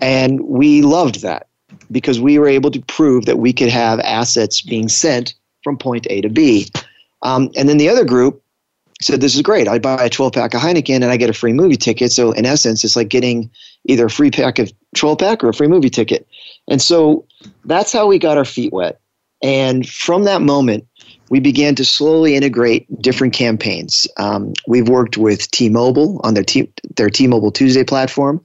And 0.00 0.40
we 0.40 0.82
loved 0.82 1.22
that 1.22 1.46
because 1.90 2.20
we 2.20 2.38
were 2.38 2.48
able 2.48 2.70
to 2.70 2.80
prove 2.82 3.26
that 3.26 3.38
we 3.38 3.52
could 3.52 3.68
have 3.68 4.00
assets 4.00 4.60
being 4.60 4.88
sent 4.88 5.34
from 5.62 5.78
point 5.78 6.06
A 6.10 6.20
to 6.22 6.28
B. 6.28 6.68
Um, 7.22 7.50
and 7.56 7.68
then 7.68 7.78
the 7.78 7.88
other 7.88 8.04
group 8.04 8.41
said, 9.02 9.20
This 9.20 9.34
is 9.34 9.42
great. 9.42 9.68
I 9.68 9.78
buy 9.78 10.04
a 10.04 10.10
12 10.10 10.32
pack 10.32 10.54
of 10.54 10.60
Heineken 10.60 10.96
and 10.96 11.06
I 11.06 11.16
get 11.16 11.30
a 11.30 11.34
free 11.34 11.52
movie 11.52 11.76
ticket. 11.76 12.12
So, 12.12 12.32
in 12.32 12.46
essence, 12.46 12.84
it's 12.84 12.96
like 12.96 13.08
getting 13.08 13.50
either 13.86 14.06
a 14.06 14.10
free 14.10 14.30
pack 14.30 14.58
of 14.58 14.72
12 14.96 15.18
pack 15.18 15.44
or 15.44 15.48
a 15.48 15.54
free 15.54 15.68
movie 15.68 15.90
ticket. 15.90 16.26
And 16.68 16.80
so 16.80 17.26
that's 17.64 17.92
how 17.92 18.06
we 18.06 18.18
got 18.18 18.38
our 18.38 18.44
feet 18.44 18.72
wet. 18.72 19.00
And 19.42 19.88
from 19.88 20.24
that 20.24 20.40
moment, 20.40 20.86
we 21.30 21.40
began 21.40 21.74
to 21.76 21.84
slowly 21.84 22.36
integrate 22.36 22.86
different 23.00 23.32
campaigns. 23.32 24.06
Um, 24.18 24.52
we've 24.66 24.88
worked 24.88 25.16
with 25.16 25.50
T-Mobile 25.50 26.20
on 26.22 26.34
their 26.34 26.44
T 26.44 26.70
their 26.96 27.10
T-Mobile 27.10 27.50
Tuesday 27.50 27.84
platform 27.84 28.44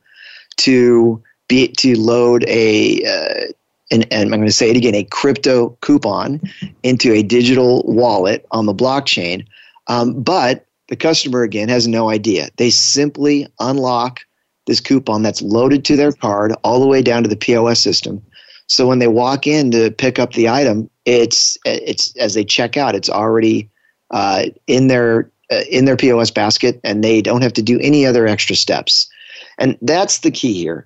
to 0.58 1.22
be 1.48 1.68
to 1.80 2.00
load 2.00 2.46
a 2.48 3.04
uh, 3.04 3.52
and, 3.90 4.06
and, 4.12 4.24
I'm 4.24 4.40
going 4.40 4.46
to 4.46 4.52
say 4.52 4.70
it 4.70 4.76
again, 4.76 4.96
a 4.96 5.06
crypto 5.06 5.70
coupon 5.82 6.42
into 6.84 7.14
a 7.14 7.24
digital 7.24 7.84
wallet 7.84 8.46
on 8.52 8.66
the 8.66 8.74
blockchain. 8.74 9.46
Um, 9.88 10.22
but 10.22 10.65
the 10.89 10.96
customer, 10.96 11.44
again, 11.44 11.70
has 11.70 11.88
no 11.88 12.10
idea. 12.10 12.50
They 12.58 12.70
simply 12.70 13.48
unlock 13.60 14.22
this 14.65 14.79
coupon 14.79 15.24
that's 15.24 15.41
loaded 15.41 15.86
to 15.86 15.96
their 15.96 16.12
card 16.12 16.53
all 16.63 16.79
the 16.79 16.88
way 16.88 17.01
down 17.01 17.24
to 17.24 17.29
the 17.29 17.36
POS 17.36 17.79
system. 17.79 18.22
So 18.67 18.88
when 18.88 19.00
they 19.00 19.08
walk 19.08 19.48
in 19.48 19.72
to 19.72 19.91
pick 19.91 20.20
up 20.20 20.34
the 20.34 20.50
item, 20.50 20.89
it's 21.06 21.58
it's 21.65 22.15
as 22.17 22.34
they 22.34 22.44
check 22.44 22.75
out, 22.75 22.96
it's 22.96 23.10
already 23.10 23.70
uh, 24.12 24.44
in 24.67 24.88
their 24.88 25.32
uh, 25.51 25.62
in 25.72 25.86
their 25.86 25.96
POS 25.96 26.32
basket, 26.32 26.79
and 26.84 27.03
they 27.03 27.22
don't 27.22 27.41
have 27.41 27.53
to 27.53 27.62
do 27.62 27.79
any 27.79 28.06
other 28.06 28.27
extra 28.27 28.56
steps. 28.56 29.10
And 29.58 29.77
that's 29.82 30.20
the 30.20 30.32
key 30.32 30.53
here. 30.53 30.86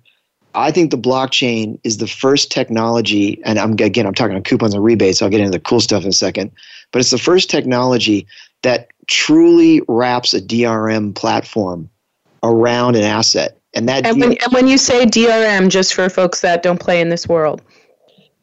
I 0.54 0.72
think 0.72 0.92
the 0.92 0.98
blockchain 0.98 1.80
is 1.84 1.98
the 1.98 2.08
first 2.08 2.52
technology, 2.52 3.42
and 3.46 3.58
I'm 3.58 3.74
again 3.74 4.06
I'm 4.06 4.14
talking 4.14 4.36
on 4.36 4.44
coupons 4.44 4.76
and 4.76 4.84
rebates. 4.84 5.20
So 5.20 5.26
I'll 5.26 5.32
get 5.32 5.40
into 5.40 5.52
the 5.52 5.60
cool 5.60 5.80
stuff 5.80 6.04
in 6.04 6.10
a 6.10 6.14
second, 6.14 6.52
but 6.92 7.00
it's 7.00 7.12
the 7.12 7.18
first 7.18 7.50
technology 7.50 8.28
that 8.64 8.90
truly 9.08 9.82
wraps 9.88 10.34
a 10.34 10.42
DRM 10.42 11.14
platform 11.16 11.90
around 12.44 12.96
an 12.96 13.04
asset. 13.04 13.58
And 13.74 13.88
that 13.88 14.06
and 14.06 14.20
when, 14.20 14.32
and 14.32 14.54
when 14.54 14.68
you 14.68 14.78
say 14.78 15.06
DRM, 15.06 15.70
just 15.70 15.94
for 15.94 16.10
folks 16.10 16.42
that 16.42 16.64
don't 16.64 16.80
play 16.80 17.00
in 17.00 17.10
this 17.10 17.28
world, 17.28 17.62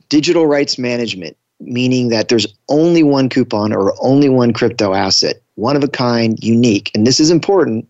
digital 0.08 0.46
rights 0.46 0.78
management, 0.78 1.36
meaning 1.60 2.08
that 2.08 2.28
there's 2.28 2.46
only 2.68 3.02
one 3.02 3.28
coupon 3.28 3.72
or 3.72 3.94
only 4.00 4.28
one 4.28 4.52
crypto 4.52 4.94
asset, 4.94 5.42
one 5.56 5.76
of 5.76 5.84
a 5.84 5.88
kind, 5.88 6.42
unique. 6.42 6.90
And 6.94 7.06
this 7.06 7.20
is 7.20 7.30
important 7.30 7.88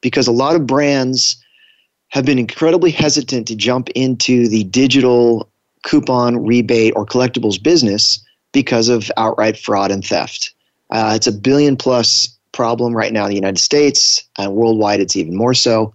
because 0.00 0.26
a 0.26 0.32
lot 0.32 0.54
of 0.54 0.66
brands 0.66 1.42
have 2.08 2.24
been 2.24 2.38
incredibly 2.38 2.90
hesitant 2.90 3.48
to 3.48 3.56
jump 3.56 3.88
into 3.90 4.48
the 4.48 4.64
digital 4.64 5.50
coupon, 5.84 6.44
rebate, 6.44 6.92
or 6.94 7.04
collectibles 7.04 7.60
business 7.60 8.24
because 8.52 8.88
of 8.88 9.10
outright 9.16 9.58
fraud 9.58 9.90
and 9.90 10.04
theft. 10.04 10.54
Uh, 10.90 11.12
it's 11.14 11.26
a 11.26 11.32
billion 11.32 11.76
plus 11.76 12.28
problem 12.52 12.94
right 12.94 13.12
now 13.12 13.24
in 13.24 13.30
the 13.30 13.36
United 13.36 13.60
States, 13.60 14.22
and 14.38 14.54
worldwide 14.54 15.00
it's 15.00 15.16
even 15.16 15.36
more 15.36 15.54
so. 15.54 15.92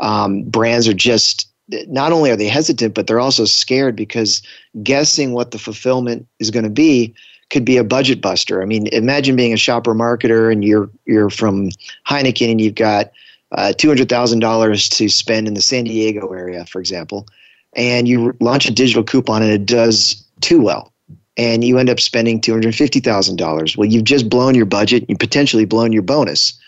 Um, 0.00 0.42
brands 0.44 0.88
are 0.88 0.94
just 0.94 1.48
not 1.88 2.12
only 2.12 2.30
are 2.30 2.36
they 2.36 2.48
hesitant, 2.48 2.94
but 2.94 3.06
they're 3.06 3.20
also 3.20 3.44
scared 3.44 3.94
because 3.94 4.42
guessing 4.82 5.32
what 5.32 5.50
the 5.50 5.58
fulfillment 5.58 6.26
is 6.38 6.50
going 6.50 6.64
to 6.64 6.70
be 6.70 7.14
could 7.50 7.64
be 7.64 7.76
a 7.76 7.84
budget 7.84 8.20
buster. 8.20 8.62
I 8.62 8.64
mean, 8.64 8.86
imagine 8.88 9.36
being 9.36 9.52
a 9.52 9.56
shopper 9.56 9.94
marketer 9.94 10.50
and 10.50 10.64
you're 10.64 10.90
you're 11.04 11.30
from 11.30 11.70
Heineken 12.08 12.50
and 12.50 12.60
you've 12.60 12.76
got 12.76 13.10
uh, 13.52 13.72
$200,000 13.76 14.96
to 14.96 15.08
spend 15.08 15.48
in 15.48 15.54
the 15.54 15.60
San 15.60 15.84
Diego 15.84 16.32
area, 16.32 16.64
for 16.66 16.78
example, 16.78 17.26
and 17.74 18.06
you 18.06 18.36
launch 18.40 18.66
a 18.66 18.72
digital 18.72 19.02
coupon 19.02 19.42
and 19.42 19.50
it 19.50 19.66
does 19.66 20.24
too 20.40 20.60
well, 20.60 20.92
and 21.36 21.64
you 21.64 21.78
end 21.78 21.90
up 21.90 22.00
spending 22.00 22.40
$250,000. 22.40 23.76
Well, 23.76 23.88
you've 23.88 24.04
just 24.04 24.28
blown 24.28 24.54
your 24.54 24.66
budget, 24.66 25.06
you 25.08 25.16
potentially 25.16 25.64
blown 25.64 25.92
your 25.92 26.02
bonus. 26.02 26.58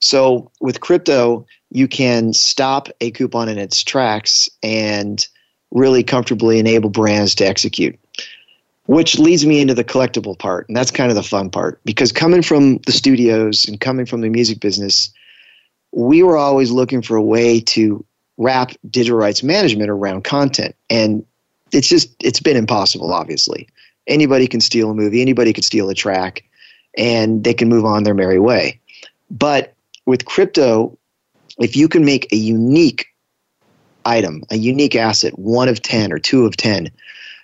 So 0.00 0.50
with 0.60 0.80
crypto, 0.80 1.46
you 1.70 1.86
can 1.86 2.32
stop 2.32 2.88
a 3.00 3.10
coupon 3.10 3.48
in 3.48 3.58
its 3.58 3.82
tracks 3.82 4.48
and 4.62 5.26
really 5.70 6.02
comfortably 6.02 6.58
enable 6.58 6.90
brands 6.90 7.34
to 7.36 7.46
execute. 7.46 7.98
Which 8.86 9.18
leads 9.20 9.46
me 9.46 9.60
into 9.60 9.74
the 9.74 9.84
collectible 9.84 10.36
part, 10.36 10.66
and 10.68 10.76
that's 10.76 10.90
kind 10.90 11.10
of 11.10 11.14
the 11.14 11.22
fun 11.22 11.48
part 11.48 11.80
because 11.84 12.10
coming 12.10 12.42
from 12.42 12.78
the 12.86 12.92
studios 12.92 13.64
and 13.68 13.80
coming 13.80 14.04
from 14.04 14.20
the 14.20 14.28
music 14.28 14.58
business, 14.58 15.12
we 15.92 16.24
were 16.24 16.36
always 16.36 16.72
looking 16.72 17.00
for 17.00 17.16
a 17.16 17.22
way 17.22 17.60
to 17.60 18.04
wrap 18.36 18.72
digital 18.90 19.18
rights 19.18 19.44
management 19.44 19.90
around 19.90 20.24
content. 20.24 20.74
And 20.88 21.24
it's 21.70 21.88
just, 21.88 22.10
it's 22.20 22.40
been 22.40 22.56
impossible, 22.56 23.12
obviously. 23.12 23.68
Anybody 24.10 24.46
can 24.46 24.60
steal 24.60 24.90
a 24.90 24.94
movie, 24.94 25.22
anybody 25.22 25.52
can 25.52 25.62
steal 25.62 25.88
a 25.88 25.94
track, 25.94 26.44
and 26.98 27.44
they 27.44 27.54
can 27.54 27.68
move 27.68 27.84
on 27.84 28.02
their 28.02 28.14
merry 28.14 28.38
way. 28.38 28.78
But 29.30 29.72
with 30.06 30.24
crypto, 30.24 30.98
if 31.58 31.76
you 31.76 31.88
can 31.88 32.04
make 32.04 32.30
a 32.32 32.36
unique 32.36 33.06
item, 34.04 34.42
a 34.50 34.56
unique 34.56 34.96
asset, 34.96 35.38
one 35.38 35.68
of 35.68 35.82
10 35.82 36.12
or 36.12 36.18
two 36.18 36.44
of 36.44 36.56
10, 36.56 36.90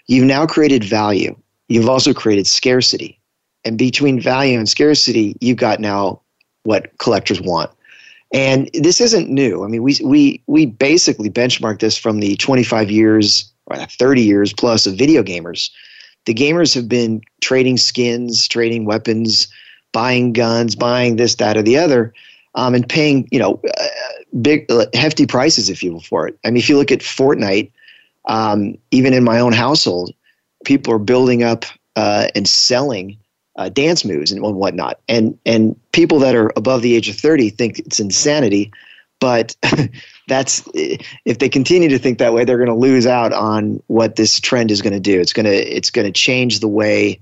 you've 0.07 0.25
now 0.25 0.47
created 0.47 0.85
value. 0.85 1.37
You've 1.69 1.89
also 1.89 2.13
created 2.13 2.47
scarcity. 2.47 3.19
And 3.65 3.77
between 3.77 4.21
value 4.21 4.59
and 4.59 4.69
scarcity, 4.69 5.37
you've 5.41 5.57
got 5.57 5.81
now 5.81 6.21
what 6.63 6.97
collectors 6.99 7.41
want. 7.41 7.71
And 8.33 8.71
this 8.75 9.01
isn't 9.01 9.29
new. 9.29 9.65
I 9.65 9.69
mean, 9.69 9.83
we 9.83 9.99
we 10.05 10.43
we 10.47 10.67
basically 10.67 11.31
benchmark 11.31 11.79
this 11.81 11.97
from 11.97 12.21
the 12.21 12.37
25 12.37 12.91
years, 12.91 13.51
or 13.67 13.77
30 13.77 14.23
years 14.23 14.53
plus 14.53 14.87
of 14.87 14.95
video 14.97 15.23
gamers. 15.23 15.71
The 16.27 16.35
gamers 16.35 16.75
have 16.75 16.89
been 16.89 17.23
trading 17.41 17.77
skins, 17.77 18.47
trading 18.47 18.85
weapons, 18.85 19.49
buying 19.93 20.33
guns, 20.33 20.77
buying 20.77 21.17
this, 21.17 21.37
that, 21.37 21.57
or 21.57 21.63
the 21.63 21.79
other, 21.79 22.13
um, 22.55 22.75
and 22.75 22.89
paying 22.89 23.29
you 23.31 23.39
know 23.39 23.61
uh, 23.79 23.87
big 24.43 24.71
uh, 24.71 24.87
hefty 24.95 25.27
prices, 25.27 25.69
if 25.69 25.83
you 25.83 25.93
will, 25.93 26.01
for 26.01 26.29
it. 26.29 26.39
I 26.45 26.49
mean, 26.49 26.59
if 26.59 26.69
you 26.69 26.77
look 26.77 26.93
at 26.93 27.01
Fortnite, 27.01 27.71
um, 28.27 28.77
even 28.91 29.15
in 29.15 29.25
my 29.25 29.39
own 29.39 29.53
household, 29.53 30.13
people 30.65 30.93
are 30.93 30.99
building 30.99 31.43
up 31.43 31.65
uh, 31.95 32.29
and 32.35 32.47
selling 32.47 33.17
uh, 33.57 33.69
dance 33.69 34.05
moves 34.05 34.33
and 34.33 34.43
whatnot. 34.43 35.01
And 35.09 35.39
and 35.47 35.77
people 35.93 36.19
that 36.21 36.35
are 36.35 36.53
above 36.57 36.83
the 36.83 36.95
age 36.95 37.09
of 37.09 37.17
thirty 37.17 37.51
think 37.51 37.79
it's 37.79 38.01
insanity, 38.01 38.73
but 39.21 39.57
that's 40.27 40.63
if 40.75 41.39
they 41.39 41.49
continue 41.49 41.89
to 41.89 41.99
think 41.99 42.19
that 42.19 42.33
way, 42.33 42.45
they're 42.45 42.57
going 42.57 42.69
to 42.69 42.75
lose 42.75 43.07
out 43.07 43.33
on 43.33 43.83
what 43.87 44.17
this 44.17 44.41
trend 44.41 44.71
is 44.71 44.83
going 44.83 44.93
to 44.93 45.01
do. 45.01 45.21
It's 45.21 45.33
going 45.33 45.47
to 45.47 45.53
it's 45.53 45.91
going 45.91 46.07
to 46.07 46.13
change 46.13 46.61
the 46.61 46.69
way 46.69 47.21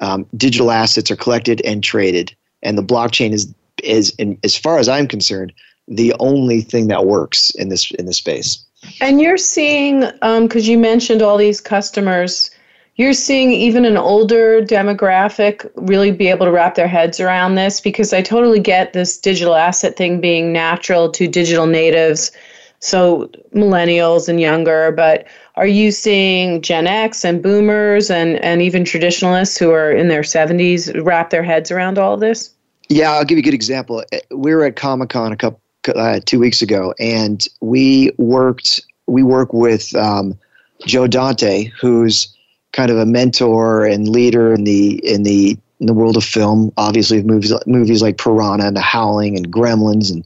um, 0.00 0.26
digital 0.36 0.70
assets 0.70 1.10
are 1.10 1.16
collected 1.16 1.60
and 1.64 1.82
traded, 1.82 2.34
and 2.62 2.76
the 2.76 2.82
blockchain 2.82 3.32
is 3.32 3.52
is 3.82 4.10
in, 4.18 4.38
as 4.42 4.56
far 4.56 4.78
as 4.78 4.88
I'm 4.88 5.06
concerned 5.06 5.52
the 5.88 6.14
only 6.20 6.60
thing 6.60 6.88
that 6.88 7.06
works 7.06 7.50
in 7.50 7.68
this 7.68 7.90
in 7.92 8.06
this 8.06 8.16
space. 8.16 8.64
And 9.00 9.20
you're 9.20 9.36
seeing 9.36 10.00
because 10.00 10.66
um, 10.66 10.70
you 10.70 10.78
mentioned 10.78 11.22
all 11.22 11.36
these 11.36 11.60
customers 11.60 12.50
you're 12.96 13.14
seeing 13.14 13.52
even 13.52 13.84
an 13.84 13.96
older 13.96 14.60
demographic 14.60 15.70
really 15.76 16.10
be 16.10 16.28
able 16.28 16.46
to 16.46 16.52
wrap 16.52 16.74
their 16.74 16.88
heads 16.88 17.20
around 17.20 17.54
this 17.54 17.80
because 17.80 18.12
I 18.12 18.22
totally 18.22 18.60
get 18.60 18.92
this 18.92 19.16
digital 19.16 19.54
asset 19.54 19.96
thing 19.96 20.20
being 20.20 20.52
natural 20.52 21.10
to 21.12 21.26
digital 21.26 21.66
natives, 21.66 22.32
so 22.80 23.30
millennials 23.54 24.28
and 24.28 24.40
younger, 24.40 24.92
but 24.92 25.26
are 25.56 25.66
you 25.66 25.90
seeing 25.90 26.60
Gen 26.60 26.86
X 26.86 27.24
and 27.24 27.42
boomers 27.42 28.10
and, 28.10 28.36
and 28.44 28.60
even 28.60 28.84
traditionalists 28.84 29.58
who 29.58 29.70
are 29.70 29.92
in 29.92 30.08
their 30.08 30.22
70s 30.22 31.04
wrap 31.04 31.30
their 31.30 31.42
heads 31.42 31.70
around 31.70 31.98
all 31.98 32.14
of 32.14 32.20
this? 32.20 32.50
Yeah, 32.88 33.12
I'll 33.12 33.24
give 33.24 33.38
you 33.38 33.42
a 33.42 33.44
good 33.44 33.54
example. 33.54 34.04
We 34.30 34.54
were 34.54 34.64
at 34.64 34.76
Comic 34.76 35.10
Con 35.10 35.32
a 35.32 35.36
couple 35.36 35.60
uh, 35.94 36.20
two 36.24 36.38
weeks 36.38 36.62
ago, 36.62 36.94
and 36.98 37.46
we 37.60 38.12
worked. 38.18 38.80
We 39.06 39.22
work 39.22 39.52
with 39.52 39.94
um, 39.94 40.38
Joe 40.86 41.06
Dante, 41.06 41.70
who's 41.80 42.34
kind 42.72 42.90
of 42.90 42.98
a 42.98 43.06
mentor 43.06 43.84
and 43.84 44.08
leader 44.08 44.52
in 44.52 44.64
the 44.64 45.00
in 45.06 45.22
the 45.22 45.56
in 45.80 45.86
the 45.86 45.94
world 45.94 46.16
of 46.16 46.24
film. 46.24 46.72
Obviously, 46.76 47.22
movies 47.22 47.52
movies 47.66 48.02
like 48.02 48.18
Piranha 48.18 48.66
and 48.66 48.76
The 48.76 48.80
Howling 48.80 49.36
and 49.36 49.52
Gremlins 49.52 50.10
and 50.10 50.24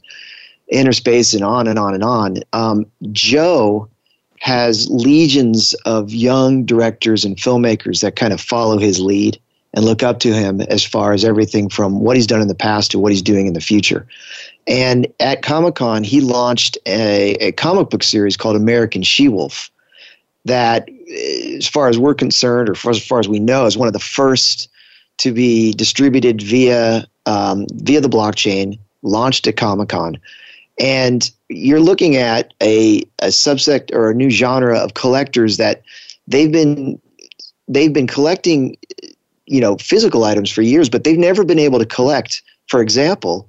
Innerspace 0.71 1.33
and 1.33 1.43
on 1.43 1.67
and 1.67 1.79
on 1.79 1.93
and 1.93 2.03
on. 2.03 2.37
Um, 2.53 2.85
Joe 3.11 3.89
has 4.39 4.87
legions 4.89 5.73
of 5.85 6.11
young 6.11 6.63
directors 6.63 7.25
and 7.25 7.37
filmmakers 7.37 8.01
that 8.01 8.15
kind 8.15 8.33
of 8.33 8.39
follow 8.39 8.77
his 8.77 8.99
lead 8.99 9.39
and 9.73 9.85
look 9.85 10.03
up 10.03 10.19
to 10.19 10.33
him 10.33 10.61
as 10.61 10.83
far 10.85 11.13
as 11.13 11.25
everything 11.25 11.69
from 11.69 11.99
what 11.99 12.15
he's 12.15 12.27
done 12.27 12.41
in 12.41 12.47
the 12.47 12.55
past 12.55 12.91
to 12.91 12.99
what 12.99 13.11
he's 13.11 13.21
doing 13.21 13.47
in 13.47 13.53
the 13.53 13.61
future. 13.61 14.07
And 14.67 15.07
at 15.19 15.41
Comic 15.41 15.75
Con, 15.75 16.03
he 16.03 16.21
launched 16.21 16.77
a, 16.85 17.33
a 17.35 17.51
comic 17.53 17.89
book 17.89 18.03
series 18.03 18.37
called 18.37 18.55
American 18.55 19.01
She 19.01 19.27
Wolf 19.27 19.71
that, 20.45 20.89
as 21.09 21.67
far 21.67 21.87
as 21.87 21.97
we're 21.97 22.13
concerned, 22.13 22.69
or 22.69 22.89
as 22.89 23.05
far 23.05 23.19
as 23.19 23.27
we 23.27 23.39
know, 23.39 23.65
is 23.65 23.77
one 23.77 23.87
of 23.87 23.93
the 23.93 23.99
first 23.99 24.69
to 25.17 25.31
be 25.31 25.73
distributed 25.73 26.41
via 26.41 27.07
um, 27.25 27.65
via 27.73 28.01
the 28.01 28.09
blockchain, 28.09 28.79
launched 29.01 29.47
at 29.47 29.57
Comic 29.57 29.89
Con, 29.89 30.17
and 30.79 31.29
you're 31.49 31.79
looking 31.79 32.15
at 32.15 32.53
a, 32.61 33.01
a 33.21 33.27
subsect 33.27 33.93
or 33.93 34.09
a 34.09 34.13
new 34.13 34.29
genre 34.29 34.77
of 34.77 34.93
collectors 34.93 35.57
that 35.57 35.81
they've 36.27 36.51
been 36.51 36.99
they've 37.67 37.93
been 37.93 38.07
collecting, 38.07 38.77
you 39.45 39.59
know, 39.59 39.77
physical 39.77 40.23
items 40.23 40.49
for 40.49 40.61
years, 40.61 40.89
but 40.89 41.03
they've 41.03 41.17
never 41.17 41.43
been 41.43 41.59
able 41.59 41.79
to 41.79 41.85
collect, 41.85 42.41
for 42.67 42.81
example, 42.81 43.47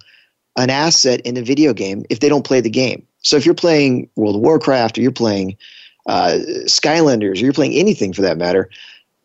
an 0.56 0.70
asset 0.70 1.20
in 1.20 1.36
a 1.36 1.42
video 1.42 1.72
game 1.72 2.04
if 2.10 2.20
they 2.20 2.28
don't 2.28 2.44
play 2.44 2.60
the 2.60 2.70
game. 2.70 3.06
So 3.22 3.36
if 3.36 3.44
you're 3.44 3.54
playing 3.54 4.08
World 4.16 4.36
of 4.36 4.42
Warcraft 4.42 4.98
or 4.98 5.02
you're 5.02 5.12
playing 5.12 5.56
uh, 6.08 6.38
Skylanders, 6.64 7.34
or 7.34 7.44
you're 7.44 7.52
playing 7.52 7.74
anything 7.74 8.12
for 8.12 8.22
that 8.22 8.38
matter, 8.38 8.68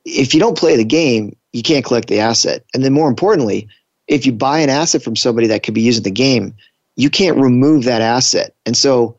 if 0.05 0.33
you 0.33 0.39
don't 0.39 0.57
play 0.57 0.75
the 0.75 0.85
game, 0.85 1.35
you 1.53 1.63
can't 1.63 1.85
collect 1.85 2.09
the 2.09 2.19
asset. 2.19 2.63
And 2.73 2.83
then 2.83 2.93
more 2.93 3.09
importantly, 3.09 3.67
if 4.07 4.25
you 4.25 4.33
buy 4.33 4.59
an 4.59 4.69
asset 4.69 5.01
from 5.01 5.15
somebody 5.15 5.47
that 5.47 5.63
could 5.63 5.73
be 5.73 5.81
used 5.81 5.99
in 5.99 6.03
the 6.03 6.11
game, 6.11 6.53
you 6.95 7.09
can't 7.09 7.37
remove 7.37 7.85
that 7.85 8.01
asset. 8.01 8.53
And 8.65 8.77
so 8.77 9.17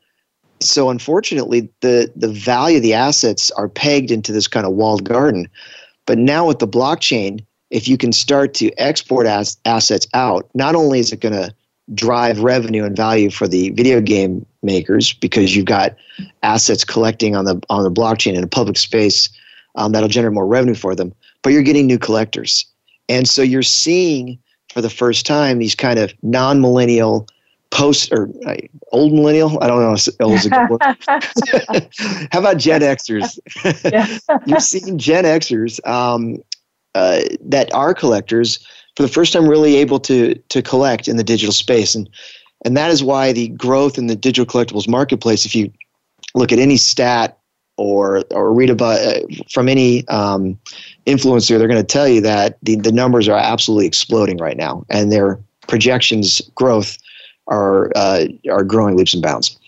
so 0.60 0.88
unfortunately 0.88 1.68
the 1.80 2.12
the 2.14 2.28
value 2.28 2.76
of 2.76 2.82
the 2.82 2.94
assets 2.94 3.50
are 3.52 3.68
pegged 3.68 4.10
into 4.10 4.32
this 4.32 4.46
kind 4.46 4.66
of 4.66 4.72
walled 4.72 5.04
garden. 5.04 5.48
But 6.06 6.18
now 6.18 6.46
with 6.46 6.58
the 6.58 6.68
blockchain, 6.68 7.44
if 7.70 7.88
you 7.88 7.96
can 7.96 8.12
start 8.12 8.54
to 8.54 8.70
export 8.78 9.26
as, 9.26 9.58
assets 9.64 10.06
out, 10.14 10.48
not 10.54 10.74
only 10.74 11.00
is 11.00 11.12
it 11.12 11.20
going 11.20 11.32
to 11.32 11.54
drive 11.92 12.40
revenue 12.40 12.84
and 12.84 12.96
value 12.96 13.30
for 13.30 13.46
the 13.46 13.70
video 13.70 14.00
game 14.00 14.46
makers 14.62 15.12
because 15.12 15.54
you've 15.54 15.66
got 15.66 15.94
assets 16.42 16.84
collecting 16.84 17.36
on 17.36 17.44
the 17.44 17.60
on 17.68 17.84
the 17.84 17.90
blockchain 17.90 18.34
in 18.34 18.42
a 18.42 18.48
public 18.48 18.78
space 18.78 19.28
um, 19.74 19.92
that'll 19.92 20.08
generate 20.08 20.32
more 20.32 20.46
revenue 20.46 20.74
for 20.74 20.94
them, 20.94 21.12
but 21.42 21.52
you're 21.52 21.62
getting 21.62 21.86
new 21.86 21.98
collectors, 21.98 22.64
and 23.08 23.28
so 23.28 23.42
you're 23.42 23.62
seeing 23.62 24.38
for 24.72 24.80
the 24.80 24.90
first 24.90 25.26
time 25.26 25.58
these 25.58 25.74
kind 25.74 25.98
of 25.98 26.12
non-millennial 26.22 27.26
post 27.74 28.12
or 28.12 28.30
uh, 28.46 28.54
old 28.92 29.12
millennial? 29.12 29.62
I 29.62 29.66
don't 29.66 29.80
know 29.80 29.92
if 29.92 30.08
old 30.20 30.34
is 30.34 30.46
a 30.46 30.50
good 30.50 30.70
word. 30.70 30.80
How 32.32 32.38
about 32.38 32.58
gen 32.58 32.80
xers? 32.80 33.38
You're 34.46 34.60
seeing 34.60 34.96
gen 34.96 35.24
xers 35.24 35.84
um, 35.86 36.38
uh, 36.94 37.22
that 37.40 37.72
are 37.74 37.92
collectors 37.92 38.64
for 38.96 39.02
the 39.02 39.08
first 39.08 39.32
time 39.32 39.48
really 39.48 39.76
able 39.76 39.98
to 40.00 40.34
to 40.48 40.62
collect 40.62 41.08
in 41.08 41.16
the 41.16 41.24
digital 41.24 41.52
space 41.52 41.94
and 41.94 42.08
and 42.64 42.76
that 42.76 42.90
is 42.90 43.02
why 43.02 43.32
the 43.32 43.48
growth 43.48 43.98
in 43.98 44.06
the 44.06 44.16
digital 44.16 44.46
collectibles 44.46 44.88
marketplace 44.88 45.44
if 45.44 45.54
you 45.54 45.70
look 46.34 46.52
at 46.52 46.58
any 46.58 46.76
stat 46.76 47.38
or 47.76 48.24
or 48.30 48.52
read 48.52 48.70
about 48.70 49.00
uh, 49.00 49.20
from 49.52 49.68
any 49.68 50.06
um, 50.08 50.58
influencer 51.06 51.58
they're 51.58 51.68
going 51.68 51.80
to 51.80 51.86
tell 51.86 52.08
you 52.08 52.20
that 52.20 52.58
the, 52.62 52.76
the 52.76 52.92
numbers 52.92 53.28
are 53.28 53.38
absolutely 53.38 53.86
exploding 53.86 54.36
right 54.38 54.56
now 54.56 54.84
and 54.90 55.10
their 55.10 55.38
projections 55.66 56.40
growth 56.54 56.96
are 57.46 57.90
uh, 57.94 58.26
are 58.50 58.64
growing 58.64 58.96
leaps 58.96 59.14
and 59.14 59.22
bounds. 59.22 59.58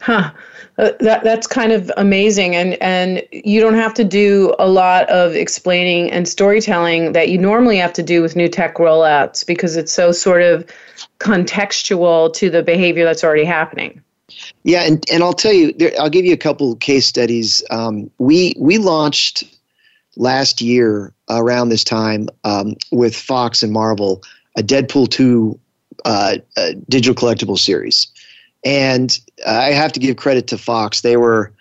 Huh. 0.00 0.30
Uh, 0.76 0.90
that 1.00 1.22
that's 1.22 1.46
kind 1.46 1.70
of 1.70 1.90
amazing, 1.96 2.56
and 2.56 2.74
and 2.82 3.22
you 3.30 3.60
don't 3.60 3.74
have 3.74 3.94
to 3.94 4.02
do 4.02 4.54
a 4.58 4.68
lot 4.68 5.08
of 5.08 5.34
explaining 5.34 6.10
and 6.10 6.26
storytelling 6.26 7.12
that 7.12 7.28
you 7.28 7.38
normally 7.38 7.76
have 7.76 7.92
to 7.92 8.02
do 8.02 8.20
with 8.22 8.34
new 8.34 8.48
tech 8.48 8.76
rollouts 8.76 9.46
because 9.46 9.76
it's 9.76 9.92
so 9.92 10.10
sort 10.10 10.42
of 10.42 10.68
contextual 11.20 12.32
to 12.34 12.50
the 12.50 12.62
behavior 12.62 13.04
that's 13.04 13.22
already 13.22 13.44
happening. 13.44 14.02
Yeah, 14.64 14.82
and, 14.82 15.04
and 15.12 15.22
I'll 15.22 15.32
tell 15.32 15.52
you, 15.52 15.72
there, 15.74 15.92
I'll 16.00 16.10
give 16.10 16.24
you 16.24 16.32
a 16.32 16.38
couple 16.38 16.74
case 16.76 17.06
studies. 17.06 17.62
Um, 17.70 18.10
we 18.18 18.54
we 18.58 18.78
launched 18.78 19.44
last 20.16 20.60
year 20.60 21.12
around 21.30 21.68
this 21.68 21.84
time 21.84 22.28
um, 22.44 22.74
with 22.90 23.16
Fox 23.16 23.62
and 23.62 23.72
Marvel 23.72 24.22
a 24.56 24.62
Deadpool 24.62 25.08
two 25.08 25.58
uh, 26.04 26.36
digital 26.88 27.14
collectible 27.14 27.58
series, 27.58 28.08
and 28.64 29.18
I 29.46 29.70
have 29.70 29.92
to 29.92 30.00
give 30.00 30.16
credit 30.16 30.46
to 30.48 30.58
Fox. 30.58 31.02
They 31.02 31.16
were 31.16 31.52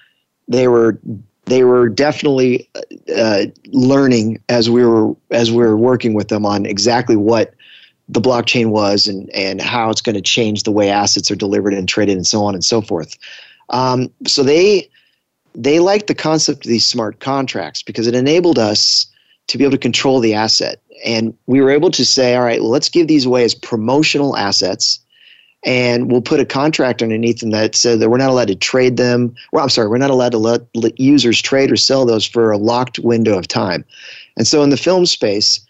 they 0.48 0.67
were 0.67 1.00
they 1.45 1.63
were 1.63 1.89
definitely 1.89 2.69
uh, 3.15 3.45
learning 3.67 4.41
as 4.50 4.69
we 4.69 4.86
were 4.86 5.13
as 5.31 5.51
we 5.51 5.57
were 5.57 5.77
working 5.77 6.13
with 6.13 6.29
them 6.29 6.45
on 6.45 6.65
exactly 6.65 7.15
what 7.15 7.53
the 8.10 8.22
blockchain 8.22 8.67
was 8.67 9.07
and 9.07 9.29
and 9.31 9.62
how 9.62 9.89
it's 9.89 10.01
going 10.01 10.15
to 10.15 10.22
change 10.22 10.63
the 10.63 10.72
way 10.72 10.89
assets 10.89 11.29
are 11.29 11.36
delivered 11.36 11.74
and 11.74 11.88
traded 11.88 12.15
and 12.15 12.27
so 12.27 12.43
on 12.43 12.53
and 12.53 12.63
so 12.63 12.81
forth. 12.81 13.17
Um, 13.69 14.10
so 14.25 14.43
they 14.43 14.89
they 15.55 15.79
liked 15.79 16.07
the 16.07 16.15
concept 16.15 16.65
of 16.65 16.69
these 16.69 16.86
smart 16.86 17.19
contracts 17.19 17.83
because 17.83 18.07
it 18.07 18.15
enabled 18.15 18.57
us 18.57 19.07
to 19.48 19.57
be 19.57 19.63
able 19.63 19.72
to 19.72 19.77
control 19.77 20.19
the 20.19 20.33
asset. 20.33 20.81
And 21.05 21.38
we 21.48 21.62
were 21.62 21.69
able 21.69 21.91
to 21.91 22.05
say, 22.05 22.36
all 22.36 22.43
right, 22.43 22.62
well, 22.62 22.69
let's 22.69 22.89
give 22.89 23.07
these 23.07 23.25
away 23.25 23.43
as 23.43 23.53
promotional 23.53 24.38
assets. 24.38 25.00
And 25.65 26.11
we'll 26.11 26.22
put 26.22 26.40
a 26.40 26.46
contract 26.46 27.01
underneath 27.01 27.40
them 27.40 27.51
that 27.51 27.74
said 27.75 28.00
that 28.00 28.09
we're 28.09 28.18
not 28.18 28.29
allowed 28.29 28.50
to 28.50 28.55
trade 28.55 28.98
them. 28.98 29.33
Well, 29.53 29.64
I'm 29.64 29.70
sorry, 29.70 29.88
we're 29.88 29.98
not 29.98 30.09
allowed 30.09 30.33
to 30.33 30.38
let, 30.38 30.61
let 30.75 31.00
users 31.00 31.42
trade 31.42 31.72
or 31.72 31.77
sell 31.77 32.05
those 32.05 32.25
for 32.25 32.51
a 32.51 32.57
locked 32.57 33.00
window 33.00 33.38
of 33.38 33.48
time. 33.48 33.85
And 34.35 34.46
so 34.46 34.61
in 34.61 34.72
the 34.72 34.77
film 34.77 35.05
space, 35.05 35.66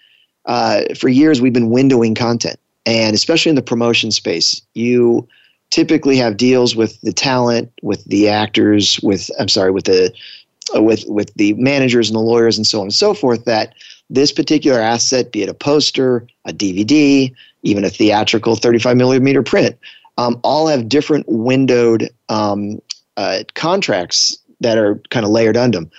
uh, 0.45 0.81
for 0.97 1.09
years 1.09 1.41
we've 1.41 1.53
been 1.53 1.69
windowing 1.69 2.15
content. 2.15 2.59
And 2.85 3.15
especially 3.15 3.49
in 3.51 3.55
the 3.55 3.61
promotion 3.61 4.11
space, 4.11 4.61
you 4.73 5.27
typically 5.69 6.17
have 6.17 6.37
deals 6.37 6.75
with 6.75 6.99
the 7.01 7.13
talent, 7.13 7.71
with 7.81 8.03
the 8.05 8.29
actors, 8.29 8.99
with 9.01 9.29
I'm 9.39 9.47
sorry, 9.47 9.71
with 9.71 9.85
the 9.85 10.13
with 10.81 11.05
with 11.07 11.33
the 11.35 11.53
managers 11.53 12.09
and 12.09 12.15
the 12.15 12.21
lawyers 12.21 12.57
and 12.57 12.65
so 12.65 12.79
on 12.79 12.85
and 12.85 12.93
so 12.93 13.13
forth 13.13 13.45
that 13.45 13.73
this 14.09 14.31
particular 14.31 14.79
asset, 14.79 15.31
be 15.31 15.43
it 15.43 15.49
a 15.49 15.53
poster, 15.53 16.27
a 16.45 16.53
DVD, 16.53 17.33
even 17.63 17.83
a 17.83 17.89
theatrical 17.89 18.55
35 18.55 18.97
millimeter 18.97 19.41
print, 19.41 19.77
um, 20.17 20.39
all 20.43 20.67
have 20.67 20.89
different 20.89 21.25
windowed 21.27 22.09
um, 22.29 22.81
uh, 23.17 23.43
contracts 23.55 24.37
that 24.59 24.77
are 24.77 25.01
kind 25.09 25.25
of 25.25 25.31
layered 25.31 25.57
under 25.57 25.79
them. 25.79 25.91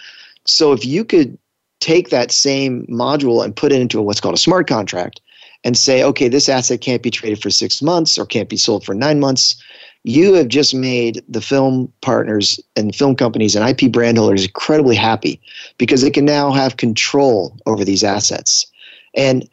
So 0.46 0.72
if 0.72 0.84
you 0.84 1.04
could 1.04 1.38
take 1.80 2.10
that 2.10 2.30
same 2.30 2.86
module 2.86 3.44
and 3.44 3.54
put 3.54 3.72
it 3.72 3.80
into 3.80 4.00
what's 4.00 4.20
called 4.20 4.34
a 4.34 4.38
smart 4.38 4.68
contract 4.68 5.20
and 5.64 5.76
say, 5.76 6.02
okay, 6.02 6.28
this 6.28 6.48
asset 6.48 6.80
can't 6.80 7.02
be 7.02 7.10
traded 7.10 7.42
for 7.42 7.50
six 7.50 7.82
months 7.82 8.18
or 8.18 8.26
can't 8.26 8.48
be 8.48 8.56
sold 8.56 8.84
for 8.84 8.94
nine 8.94 9.18
months 9.18 9.56
you 10.04 10.34
have 10.34 10.48
just 10.48 10.74
made 10.74 11.22
the 11.28 11.40
film 11.40 11.90
partners 12.02 12.60
and 12.76 12.94
film 12.94 13.16
companies 13.16 13.56
and 13.56 13.66
IP 13.66 13.90
brand 13.90 14.18
holders 14.18 14.44
incredibly 14.44 14.96
happy 14.96 15.40
because 15.78 16.02
they 16.02 16.10
can 16.10 16.26
now 16.26 16.52
have 16.52 16.76
control 16.76 17.56
over 17.66 17.84
these 17.84 18.04
assets. 18.04 18.66
And 19.14 19.48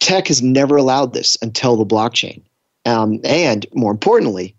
tech 0.00 0.26
has 0.26 0.42
never 0.42 0.76
allowed 0.76 1.14
this 1.14 1.38
until 1.40 1.76
the 1.76 1.86
blockchain. 1.86 2.42
Um, 2.84 3.20
and 3.22 3.64
more 3.72 3.92
importantly, 3.92 4.56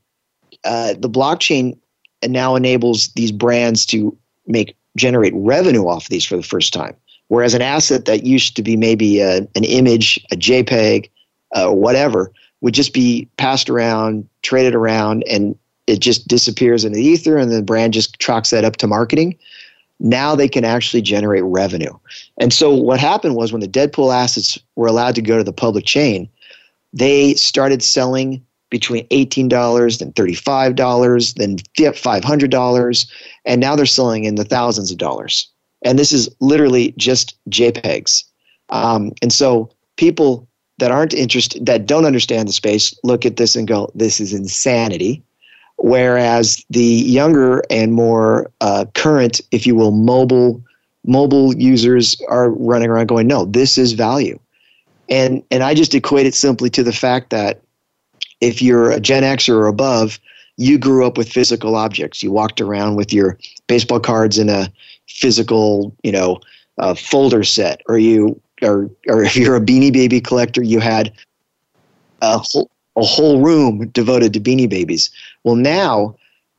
uh, 0.64 0.94
the 0.98 1.10
blockchain 1.10 1.78
now 2.26 2.56
enables 2.56 3.10
these 3.10 3.32
brands 3.32 3.86
to 3.88 4.18
make 4.48 4.78
generate 4.96 5.34
revenue 5.36 5.88
off 5.88 6.06
of 6.06 6.10
these 6.10 6.26
for 6.26 6.38
the 6.38 6.44
first 6.44 6.74
time. 6.74 6.96
Whereas 7.28 7.54
an 7.54 7.62
asset 7.62 8.06
that 8.06 8.24
used 8.24 8.56
to 8.56 8.64
be 8.64 8.78
maybe 8.78 9.20
a, 9.20 9.38
an 9.56 9.64
image, 9.64 10.24
a 10.32 10.36
JPEG, 10.36 11.10
uh, 11.54 11.70
whatever, 11.70 12.32
would 12.62 12.74
just 12.74 12.94
be 12.94 13.28
passed 13.38 13.70
around, 13.70 14.28
traded 14.42 14.76
around, 14.76 15.24
and 15.30 15.58
it 15.88 16.00
just 16.00 16.28
disappears 16.28 16.84
in 16.86 16.94
the 16.94 17.02
ether, 17.02 17.38
and 17.38 17.52
the 17.52 17.62
brand 17.62 17.94
just 17.94 18.20
chalks 18.20 18.50
that 18.52 18.64
up 18.64 18.78
to 18.78 18.88
marketing. 18.88 19.38
Now 20.00 20.36
they 20.36 20.48
can 20.48 20.66
actually 20.66 21.02
generate 21.02 21.44
revenue. 21.44 21.94
And 22.38 22.52
so 22.52 22.74
what 22.74 23.00
happened 23.00 23.36
was 23.36 23.52
when 23.52 23.62
the 23.62 23.68
Deadpool 23.68 24.14
assets 24.14 24.58
were 24.76 24.88
allowed 24.88 25.16
to 25.16 25.22
go 25.22 25.38
to 25.38 25.44
the 25.44 25.54
public 25.54 25.86
chain, 25.86 26.28
they 26.94 27.36
started 27.36 27.84
selling 27.84 28.44
between 28.72 29.06
$18 29.10 30.02
and 30.02 30.16
$35, 30.16 31.36
then 31.36 31.58
$500, 31.58 33.12
and 33.46 33.62
now 33.62 33.76
they're 33.76 33.86
selling 33.86 34.24
in 34.24 34.36
the 34.36 34.46
thousands 34.46 34.92
of 34.92 34.98
dollars. 34.98 35.48
And 35.84 36.00
this 36.00 36.12
is 36.12 36.30
literally 36.40 36.94
just 36.98 37.38
JPEGs. 37.50 38.24
Um, 38.70 39.12
and 39.22 39.32
so 39.32 39.70
people 39.98 40.48
that 40.82 40.92
aren't 40.92 41.14
interested, 41.14 41.64
that 41.68 41.86
don't 41.86 42.06
understand 42.06 42.50
the 42.50 42.54
space, 42.54 42.94
look 43.04 43.24
at 43.24 43.38
this 43.38 43.56
and 43.56 43.68
go, 43.68 43.90
"This 43.94 44.20
is 44.20 44.34
insanity." 44.34 45.22
Whereas 45.78 46.66
the 46.72 46.84
younger 46.84 47.64
and 47.70 47.94
more 47.94 48.52
uh, 48.62 48.86
current, 48.96 49.42
if 49.52 49.66
you 49.66 49.76
will, 49.76 49.92
mobile 49.92 50.62
mobile 51.06 51.56
users 51.56 52.20
are 52.30 52.50
running 52.50 52.90
around 52.90 53.08
going, 53.08 53.28
"No, 53.28 53.46
this 53.46 53.78
is 53.78 53.94
value," 53.94 54.40
and 55.08 55.44
and 55.52 55.64
I 55.64 55.76
just 55.76 55.94
equate 55.94 56.26
it 56.26 56.34
simply 56.34 56.70
to 56.72 56.84
the 56.84 56.92
fact 56.92 57.30
that 57.30 57.62
if 58.42 58.60
you're 58.60 58.90
a 58.90 59.00
Gen 59.00 59.24
X 59.24 59.48
or 59.48 59.68
above, 59.68 60.20
you 60.58 60.80
grew 60.80 61.06
up 61.06 61.16
with 61.16 61.32
physical 61.32 61.76
objects. 61.76 62.24
You 62.24 62.32
walked 62.32 62.60
around 62.60 62.96
with 62.96 63.14
your 63.14 63.38
baseball 63.68 64.00
cards 64.00 64.40
in 64.40 64.50
a 64.50 64.72
physical, 65.08 65.96
you 66.02 66.12
know, 66.12 66.40
uh, 66.80 66.96
folder 66.96 67.44
set, 67.44 67.82
or 67.88 68.00
you 68.00 68.42
or 68.62 68.90
or 69.08 69.24
if 69.24 69.36
you're 69.36 69.56
a 69.56 69.62
Beanie 69.62 69.94
Baby 69.94 70.22
collector, 70.22 70.64
you 70.64 70.80
had 70.80 71.12
a 72.22 72.38
whole, 72.38 72.70
a 72.96 73.04
whole 73.04 73.42
room 73.42 73.88
devoted 73.90 74.34
to 74.34 74.40
Beanie 74.40 74.70
Babies. 74.70 75.10
Well, 75.44 75.56
now 75.56 76.16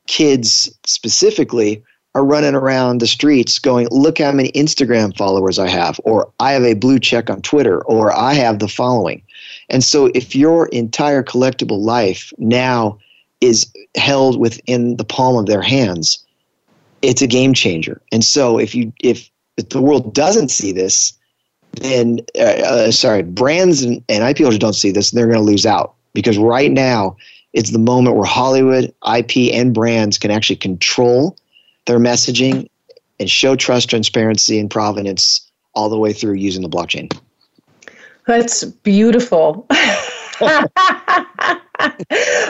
kids 0.07 0.69
specifically 0.85 1.83
are 2.15 2.25
running 2.25 2.53
around 2.53 2.99
the 2.99 3.07
streets 3.07 3.57
going, 3.57 3.87
"Look 3.89 4.19
how 4.19 4.31
many 4.31 4.51
Instagram 4.51 5.15
followers 5.17 5.57
I 5.57 5.67
have," 5.67 5.99
or 6.03 6.29
"I 6.39 6.51
have 6.51 6.63
a 6.63 6.75
blue 6.75 6.99
check 6.99 7.29
on 7.29 7.41
Twitter," 7.41 7.81
or 7.85 8.15
"I 8.15 8.33
have 8.33 8.59
the 8.59 8.67
following." 8.67 9.21
And 9.69 9.83
so, 9.83 10.11
if 10.13 10.35
your 10.35 10.67
entire 10.67 11.23
collectible 11.23 11.79
life 11.79 12.31
now 12.37 12.97
is 13.41 13.67
held 13.95 14.39
within 14.39 14.97
the 14.97 15.03
palm 15.03 15.37
of 15.37 15.47
their 15.47 15.61
hands, 15.61 16.19
it's 17.01 17.21
a 17.21 17.27
game 17.27 17.53
changer. 17.53 18.01
And 18.11 18.23
so, 18.23 18.57
if 18.57 18.75
you 18.75 18.93
if, 19.01 19.29
if 19.57 19.69
the 19.69 19.81
world 19.81 20.13
doesn't 20.13 20.49
see 20.49 20.71
this, 20.71 21.13
then 21.81 22.19
uh, 22.37 22.41
uh, 22.41 22.91
sorry, 22.91 23.23
brands 23.23 23.81
and, 23.81 24.03
and 24.09 24.23
IP 24.23 24.39
holders 24.39 24.59
don't 24.59 24.73
see 24.73 24.91
this, 24.91 25.11
and 25.11 25.17
they're 25.17 25.27
going 25.27 25.39
to 25.39 25.51
lose 25.51 25.65
out 25.65 25.95
because 26.13 26.37
right 26.37 26.71
now 26.71 27.15
it's 27.53 27.71
the 27.71 27.79
moment 27.79 28.15
where 28.15 28.25
Hollywood, 28.25 28.93
IP, 29.15 29.53
and 29.53 29.73
brands 29.73 30.17
can 30.17 30.31
actually 30.31 30.55
control 30.55 31.37
their 31.85 31.99
messaging 31.99 32.69
and 33.19 33.29
show 33.29 33.55
trust, 33.55 33.89
transparency, 33.89 34.59
and 34.59 34.69
provenance 34.69 35.49
all 35.75 35.89
the 35.89 35.97
way 35.97 36.13
through 36.13 36.33
using 36.33 36.61
the 36.61 36.69
blockchain. 36.69 37.15
That's 38.25 38.63
beautiful. 38.63 39.67
all 40.41 40.67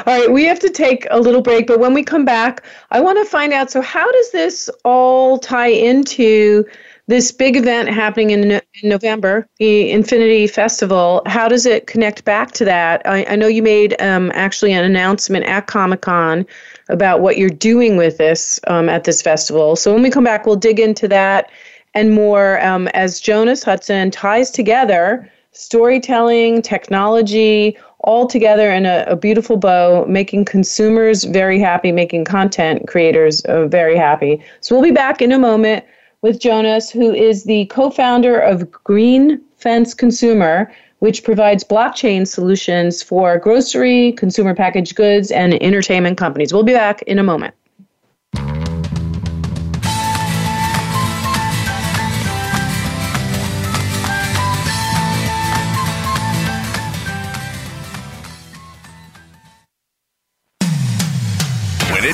right, 0.06 0.32
we 0.32 0.46
have 0.46 0.60
to 0.60 0.70
take 0.70 1.08
a 1.10 1.20
little 1.20 1.42
break, 1.42 1.68
but 1.68 1.80
when 1.80 1.94
we 1.94 2.04
come 2.04 2.26
back, 2.26 2.64
I 2.92 3.02
want 3.02 3.18
to 3.20 3.26
find 3.26 3.54
out 3.54 3.72
so, 3.72 3.82
how 3.82 4.10
does 4.12 4.32
this 4.32 4.70
all 4.84 5.40
tie 5.40 5.68
into 5.68 6.66
this 7.08 7.32
big 7.32 7.58
event 7.58 7.90
happening 7.90 8.30
in, 8.30 8.52
in 8.52 8.62
November, 8.84 9.48
the 9.58 9.92
Infinity 9.92 10.48
Festival? 10.48 11.22
How 11.26 11.48
does 11.48 11.66
it 11.66 11.88
connect 11.88 12.24
back 12.26 12.52
to 12.54 12.66
that? 12.66 13.02
I, 13.06 13.26
I 13.26 13.36
know 13.36 13.48
you 13.48 13.62
made 13.62 14.00
um, 14.02 14.32
actually 14.34 14.74
an 14.74 14.84
announcement 14.84 15.46
at 15.46 15.68
Comic 15.68 16.02
Con 16.02 16.46
about 16.90 17.22
what 17.22 17.38
you're 17.38 17.50
doing 17.50 17.98
with 17.98 18.18
this 18.18 18.60
um, 18.68 18.90
at 18.90 19.04
this 19.04 19.22
festival. 19.22 19.76
So, 19.76 19.94
when 19.94 20.04
we 20.04 20.10
come 20.10 20.24
back, 20.24 20.46
we'll 20.46 20.56
dig 20.56 20.80
into 20.80 21.08
that 21.10 21.50
and 21.94 22.12
more 22.12 22.64
um, 22.66 22.88
as 22.90 23.20
Jonas 23.20 23.64
Hudson 23.64 24.12
ties 24.12 24.50
together 24.50 25.30
storytelling, 25.54 26.62
technology, 26.62 27.78
all 28.00 28.28
together 28.28 28.72
in 28.72 28.86
a, 28.86 29.06
a, 29.08 29.16
beautiful 29.16 29.56
bow, 29.56 30.04
making 30.08 30.44
consumers 30.44 31.24
very 31.24 31.60
happy, 31.60 31.92
making 31.92 32.26
content 32.26 32.88
creators 32.88 33.42
uh, 33.42 33.66
very 33.68 33.96
happy. 33.96 34.44
So 34.60 34.76
we'll 34.76 34.84
be 34.84 34.92
back 34.92 35.22
in 35.22 35.32
a 35.32 35.40
moment 35.40 35.86
with 36.24 36.40
Jonas, 36.40 36.90
who 36.90 37.14
is 37.14 37.44
the 37.44 37.66
co 37.68 37.92
founder 37.92 38.40
of 38.40 38.72
Green 38.72 39.40
Fence 39.58 39.94
Consumer, 39.94 40.74
which 41.00 41.24
provides 41.24 41.64
blockchain 41.64 42.26
solutions 42.26 43.04
for 43.04 43.38
grocery, 43.38 44.14
consumer 44.14 44.56
packaged 44.56 44.96
goods, 44.96 45.30
and 45.30 45.62
entertainment 45.62 46.18
companies. 46.18 46.52
We'll 46.52 46.64
be 46.64 46.74
back 46.74 47.04
in 47.04 47.20
a 47.20 47.24
moment. 47.24 47.54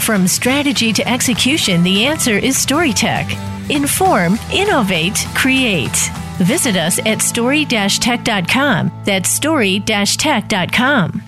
From 0.00 0.26
strategy 0.26 0.92
to 0.92 1.06
execution, 1.06 1.82
the 1.82 2.06
answer 2.06 2.38
is 2.38 2.56
StoryTech. 2.56 3.70
Inform, 3.70 4.38
innovate, 4.52 5.26
create. 5.34 6.10
Visit 6.38 6.76
us 6.76 6.98
at 7.04 7.20
story-tech.com. 7.20 9.02
That's 9.04 9.28
story-tech.com. 9.28 11.27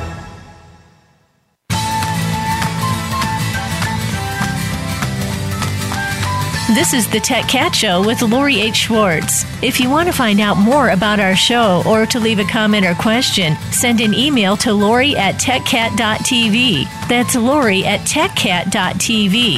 This 6.73 6.93
is 6.93 7.05
the 7.05 7.19
Tech 7.19 7.49
Cat 7.49 7.75
Show 7.75 8.01
with 8.01 8.21
Lori 8.21 8.61
H. 8.61 8.77
Schwartz. 8.77 9.43
If 9.61 9.77
you 9.77 9.89
want 9.89 10.07
to 10.07 10.13
find 10.13 10.39
out 10.39 10.55
more 10.55 10.91
about 10.91 11.19
our 11.19 11.35
show 11.35 11.83
or 11.85 12.05
to 12.05 12.17
leave 12.17 12.39
a 12.39 12.45
comment 12.45 12.85
or 12.85 12.95
question, 12.95 13.57
send 13.73 13.99
an 13.99 14.13
email 14.13 14.55
to 14.55 14.71
Lori 14.71 15.13
at 15.17 15.35
techcat.tv. 15.35 16.85
That's 17.09 17.35
Lori 17.35 17.83
at 17.83 17.99
techcat.tv. 18.07 19.57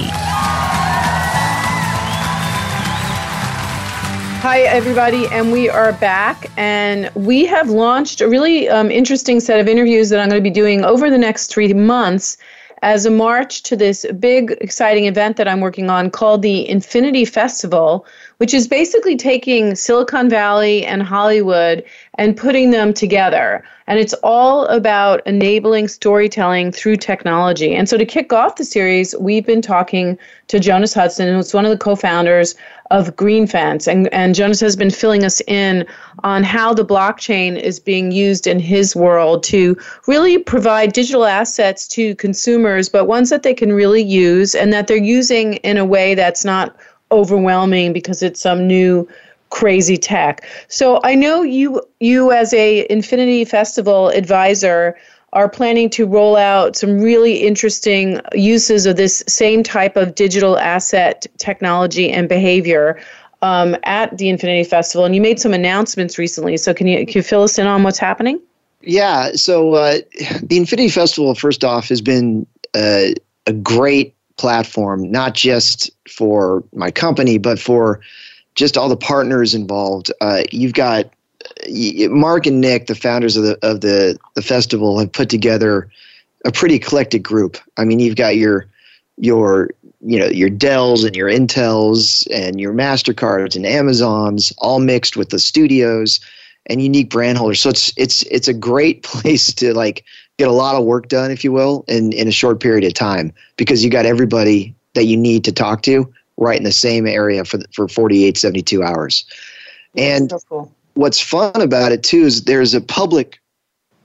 Hi, 4.41 4.61
everybody, 4.61 5.27
and 5.27 5.51
we 5.51 5.69
are 5.69 5.93
back. 5.93 6.49
And 6.57 7.11
we 7.13 7.45
have 7.45 7.69
launched 7.69 8.21
a 8.21 8.27
really 8.27 8.67
um, 8.69 8.89
interesting 8.89 9.39
set 9.39 9.59
of 9.59 9.67
interviews 9.67 10.09
that 10.09 10.19
I'm 10.19 10.29
going 10.29 10.43
to 10.43 10.49
be 10.49 10.49
doing 10.49 10.83
over 10.83 11.11
the 11.11 11.19
next 11.19 11.53
three 11.53 11.73
months 11.73 12.37
as 12.83 13.05
a 13.05 13.09
march 13.09 13.63
to 13.63 13.77
this 13.77 14.05
big, 14.19 14.51
exciting 14.59 15.05
event 15.05 15.37
that 15.37 15.47
I'm 15.47 15.61
working 15.61 15.89
on 15.89 16.11
called 16.11 16.41
the 16.41 16.67
Infinity 16.69 17.23
Festival, 17.23 18.05
which 18.37 18.53
is 18.53 18.67
basically 18.67 19.15
taking 19.15 19.73
Silicon 19.73 20.29
Valley 20.29 20.85
and 20.85 21.01
Hollywood 21.01 21.85
and 22.15 22.35
putting 22.35 22.71
them 22.71 22.93
together. 22.93 23.63
And 23.87 23.99
it's 23.99 24.13
all 24.15 24.65
about 24.65 25.25
enabling 25.25 25.87
storytelling 25.87 26.73
through 26.73 26.97
technology. 26.97 27.73
And 27.73 27.87
so 27.87 27.97
to 27.97 28.05
kick 28.05 28.33
off 28.33 28.57
the 28.57 28.65
series, 28.65 29.15
we've 29.17 29.45
been 29.45 29.61
talking 29.61 30.17
to 30.49 30.59
Jonas 30.59 30.93
Hudson, 30.93 31.33
who's 31.33 31.53
one 31.53 31.63
of 31.63 31.71
the 31.71 31.77
co 31.77 31.95
founders 31.95 32.53
of 32.91 33.15
Greenfence. 33.15 33.87
And, 33.87 34.11
and 34.13 34.35
Jonas 34.35 34.59
has 34.59 34.75
been 34.75 34.91
filling 34.91 35.23
us 35.23 35.41
in 35.47 35.85
on 36.23 36.43
how 36.43 36.73
the 36.73 36.85
blockchain 36.85 37.59
is 37.59 37.79
being 37.79 38.11
used 38.11 38.45
in 38.45 38.59
his 38.59 38.95
world 38.95 39.43
to 39.43 39.77
really 40.07 40.37
provide 40.37 40.93
digital 40.93 41.25
assets 41.25 41.87
to 41.89 42.15
consumers, 42.15 42.89
but 42.89 43.05
ones 43.05 43.29
that 43.29 43.43
they 43.43 43.53
can 43.53 43.73
really 43.73 44.03
use 44.03 44.53
and 44.53 44.71
that 44.73 44.87
they're 44.87 44.97
using 44.97 45.55
in 45.55 45.77
a 45.77 45.85
way 45.85 46.13
that's 46.15 46.45
not 46.45 46.75
overwhelming 47.11 47.93
because 47.93 48.23
it's 48.23 48.39
some 48.39 48.67
new 48.67 49.07
crazy 49.49 49.97
tech. 49.97 50.43
So 50.67 50.99
I 51.03 51.13
know 51.13 51.43
you 51.43 51.81
you 51.99 52.31
as 52.31 52.53
a 52.53 52.87
Infinity 52.89 53.45
Festival 53.45 54.09
advisor 54.09 54.97
are 55.33 55.49
planning 55.49 55.89
to 55.89 56.05
roll 56.05 56.35
out 56.35 56.75
some 56.75 56.99
really 56.99 57.37
interesting 57.37 58.21
uses 58.33 58.85
of 58.85 58.95
this 58.95 59.23
same 59.27 59.63
type 59.63 59.97
of 59.97 60.15
digital 60.15 60.57
asset 60.57 61.25
technology 61.37 62.09
and 62.09 62.29
behavior 62.29 62.99
um, 63.41 63.75
at 63.83 64.17
the 64.17 64.29
Infinity 64.29 64.63
Festival. 64.63 65.05
And 65.05 65.13
you 65.13 65.21
made 65.21 65.39
some 65.39 65.53
announcements 65.53 66.17
recently. 66.17 66.55
So 66.57 66.73
can 66.73 66.87
you, 66.87 67.05
can 67.05 67.15
you 67.15 67.23
fill 67.23 67.43
us 67.43 67.59
in 67.59 67.67
on 67.67 67.83
what's 67.83 67.99
happening? 67.99 68.39
Yeah. 68.81 69.31
So 69.33 69.73
uh, 69.73 69.97
the 70.43 70.57
Infinity 70.57 70.89
Festival, 70.89 71.35
first 71.35 71.63
off, 71.63 71.89
has 71.89 72.01
been 72.01 72.45
uh, 72.73 73.09
a 73.47 73.53
great 73.53 74.15
platform, 74.37 75.11
not 75.11 75.33
just 75.33 75.91
for 76.09 76.63
my 76.73 76.91
company, 76.91 77.37
but 77.37 77.59
for 77.59 78.01
just 78.55 78.77
all 78.77 78.87
the 78.87 78.97
partners 78.97 79.55
involved. 79.55 80.11
Uh, 80.21 80.43
you've 80.51 80.73
got 80.73 81.11
Mark 82.09 82.45
and 82.45 82.61
Nick, 82.61 82.87
the 82.87 82.95
founders 82.95 83.35
of 83.35 83.43
the 83.43 83.57
of 83.61 83.81
the 83.81 84.17
the 84.35 84.41
festival, 84.41 84.99
have 84.99 85.11
put 85.11 85.29
together 85.29 85.89
a 86.45 86.51
pretty 86.51 86.75
eclectic 86.75 87.23
group. 87.23 87.57
I 87.77 87.85
mean, 87.85 87.99
you've 87.99 88.15
got 88.15 88.35
your 88.35 88.67
your 89.17 89.69
you 90.01 90.19
know 90.19 90.27
your 90.27 90.49
Dells 90.49 91.03
and 91.03 91.15
your 91.15 91.29
Intels 91.29 92.27
and 92.31 92.59
your 92.59 92.73
Mastercards 92.73 93.55
and 93.55 93.65
Amazons 93.65 94.53
all 94.57 94.79
mixed 94.79 95.15
with 95.15 95.29
the 95.29 95.39
studios 95.39 96.19
and 96.67 96.81
unique 96.81 97.09
brand 97.09 97.37
holders. 97.37 97.61
So 97.61 97.69
it's 97.69 97.93
it's 97.97 98.23
it's 98.23 98.47
a 98.47 98.53
great 98.53 99.03
place 99.03 99.53
to 99.53 99.73
like 99.73 100.03
get 100.37 100.47
a 100.47 100.53
lot 100.53 100.75
of 100.75 100.85
work 100.85 101.07
done, 101.07 101.31
if 101.31 101.43
you 101.43 101.51
will, 101.51 101.85
in 101.87 102.13
in 102.13 102.27
a 102.27 102.31
short 102.31 102.59
period 102.59 102.85
of 102.85 102.93
time 102.93 103.33
because 103.57 103.83
you 103.83 103.89
got 103.89 104.05
everybody 104.05 104.75
that 104.95 105.05
you 105.05 105.17
need 105.17 105.43
to 105.43 105.51
talk 105.51 105.81
to 105.83 106.11
right 106.37 106.57
in 106.57 106.63
the 106.63 106.71
same 106.71 107.07
area 107.07 107.45
for 107.45 107.59
for 107.73 107.87
48 107.87 108.37
72 108.37 108.83
hours. 108.83 109.25
And 109.95 110.31
so 110.31 110.39
cool 110.49 110.71
what's 110.95 111.19
fun 111.19 111.61
about 111.61 111.91
it 111.91 112.03
too 112.03 112.23
is 112.23 112.43
there's 112.43 112.73
a 112.73 112.81
public 112.81 113.39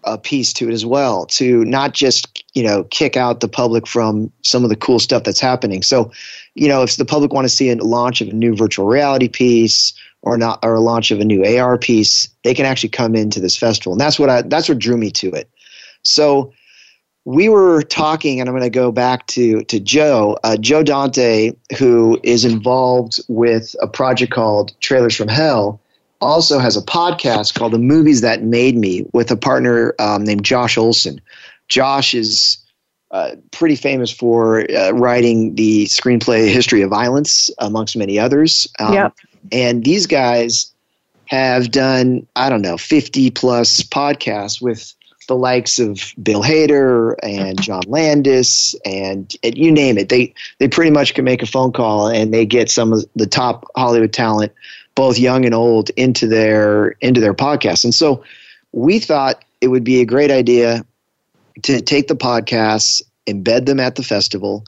uh, 0.05 0.17
piece 0.17 0.53
to 0.53 0.69
it 0.69 0.73
as 0.73 0.87
well 0.87 1.27
to 1.27 1.65
not 1.65 1.93
just 1.93 2.45
you 2.55 2.63
know 2.63 2.85
kick 2.85 3.17
out 3.17 3.41
the 3.41 3.49
public 3.49 3.87
from 3.87 4.33
some 4.43 4.63
of 4.63 4.71
the 4.71 4.77
cool 4.77 4.99
stuff 4.99 5.25
that's 5.25 5.41
happening 5.41 5.83
so 5.83 6.11
you 6.55 6.69
know 6.69 6.83
if 6.83 6.97
the 6.97 7.05
public 7.05 7.33
want 7.33 7.45
to 7.45 7.49
see 7.49 7.69
a 7.69 7.77
launch 7.77 8.21
of 8.21 8.29
a 8.29 8.33
new 8.33 8.55
virtual 8.55 8.87
reality 8.87 9.29
piece 9.29 9.93
or 10.23 10.37
not 10.37 10.59
or 10.63 10.75
a 10.75 10.81
launch 10.81 11.11
of 11.11 11.21
a 11.21 11.25
new 11.25 11.45
AR 11.45 11.79
piece, 11.79 12.29
they 12.43 12.55
can 12.55 12.67
actually 12.67 12.89
come 12.89 13.15
into 13.15 13.41
this 13.41 13.57
festival, 13.57 13.93
and 13.93 14.01
that's 14.01 14.19
what 14.19 14.31
I 14.31 14.43
that's 14.43 14.69
what 14.69 14.79
drew 14.79 14.97
me 14.97 15.11
to 15.13 15.31
it. 15.31 15.49
So 16.03 16.53
we 17.25 17.49
were 17.49 17.83
talking, 17.83 18.41
and 18.41 18.49
I'm 18.49 18.55
going 18.55 18.63
to 18.63 18.71
go 18.71 18.91
back 18.91 19.27
to 19.29 19.63
to 19.65 19.81
Joe, 19.81 20.39
uh, 20.45 20.57
Joe 20.57 20.83
Dante, 20.83 21.53
who 21.79 22.19
is 22.23 22.45
involved 22.45 23.21
with 23.29 23.75
a 23.81 23.87
project 23.87 24.33
called 24.33 24.79
Trailers 24.81 25.17
from 25.17 25.29
Hell. 25.29 25.81
Also 26.21 26.59
has 26.59 26.77
a 26.77 26.83
podcast 26.83 27.55
called 27.55 27.73
The 27.73 27.79
Movies 27.79 28.21
That 28.23 28.43
Made 28.43 28.77
Me 28.77 29.07
with 29.13 29.31
a 29.31 29.37
partner 29.37 29.95
um, 29.99 30.25
named 30.25 30.45
Josh 30.45 30.77
Olson. 30.77 31.21
Josh 31.69 32.15
is 32.15 32.59
uh, 33.11 33.37
pretty 33.53 33.77
famous 33.77 34.11
for 34.11 34.71
uh, 34.71 34.91
writing 34.91 35.55
the 35.55 35.87
screenplay 35.87 36.53
History 36.53 36.83
of 36.83 36.91
Violence, 36.91 37.51
amongst 37.59 37.97
many 37.97 38.19
others. 38.19 38.67
Um, 38.79 38.93
yep. 38.93 39.15
And 39.53 39.85
these 39.85 40.07
guys 40.07 40.73
have 41.27 41.71
done, 41.71 42.27
I 42.37 42.51
don't 42.51 42.63
know, 42.63 42.77
50 42.77 43.31
plus 43.31 43.83
podcasts 43.83 44.61
with 44.61 44.95
the 45.29 45.37
likes 45.37 45.79
of 45.79 46.15
Bill 46.23 46.43
Hader 46.43 47.15
and 47.23 47.61
John 47.63 47.83
Landis 47.87 48.75
and, 48.85 49.35
and, 49.43 49.57
you 49.57 49.71
name 49.71 49.99
it. 49.99 50.09
They 50.09 50.35
they 50.59 50.69
pretty 50.69 50.91
much 50.91 51.15
can 51.15 51.25
make 51.25 51.43
a 51.43 51.47
phone 51.47 51.73
call 51.73 52.09
and 52.09 52.33
they 52.35 52.45
get 52.45 52.71
some 52.71 52.93
of 52.93 53.05
the 53.15 53.27
top 53.27 53.65
Hollywood 53.77 54.13
talent, 54.13 54.53
both 54.99 55.17
young 55.17 55.45
and 55.45 55.55
old, 55.55 55.91
into 55.91 56.27
their 56.27 56.89
into 57.01 57.21
their 57.21 57.33
podcast. 57.33 57.85
And 57.85 57.95
so 57.95 58.25
we 58.73 58.99
thought 58.99 59.45
it 59.61 59.69
would 59.69 59.85
be 59.85 60.01
a 60.01 60.05
great 60.05 60.33
idea 60.33 60.85
to 61.63 61.81
take 61.81 62.09
the 62.09 62.17
podcasts, 62.17 63.01
embed 63.29 63.67
them 63.67 63.79
at 63.79 63.95
the 63.95 64.03
festival. 64.03 64.65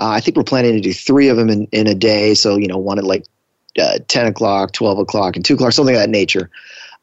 Uh, 0.00 0.08
I 0.08 0.20
think 0.20 0.38
we're 0.38 0.42
planning 0.42 0.72
to 0.72 0.80
do 0.80 0.94
three 0.94 1.28
of 1.28 1.36
them 1.36 1.50
in, 1.50 1.66
in 1.66 1.86
a 1.86 1.94
day. 1.94 2.32
So, 2.32 2.56
you 2.56 2.66
know, 2.66 2.78
one 2.78 2.98
at 2.98 3.04
like 3.04 3.26
uh, 3.78 3.98
10 4.08 4.26
o'clock, 4.26 4.72
12 4.72 5.00
o'clock, 5.00 5.36
and 5.36 5.44
2 5.44 5.52
o'clock, 5.52 5.72
something 5.74 5.94
of 5.94 6.00
that 6.00 6.08
nature. 6.08 6.48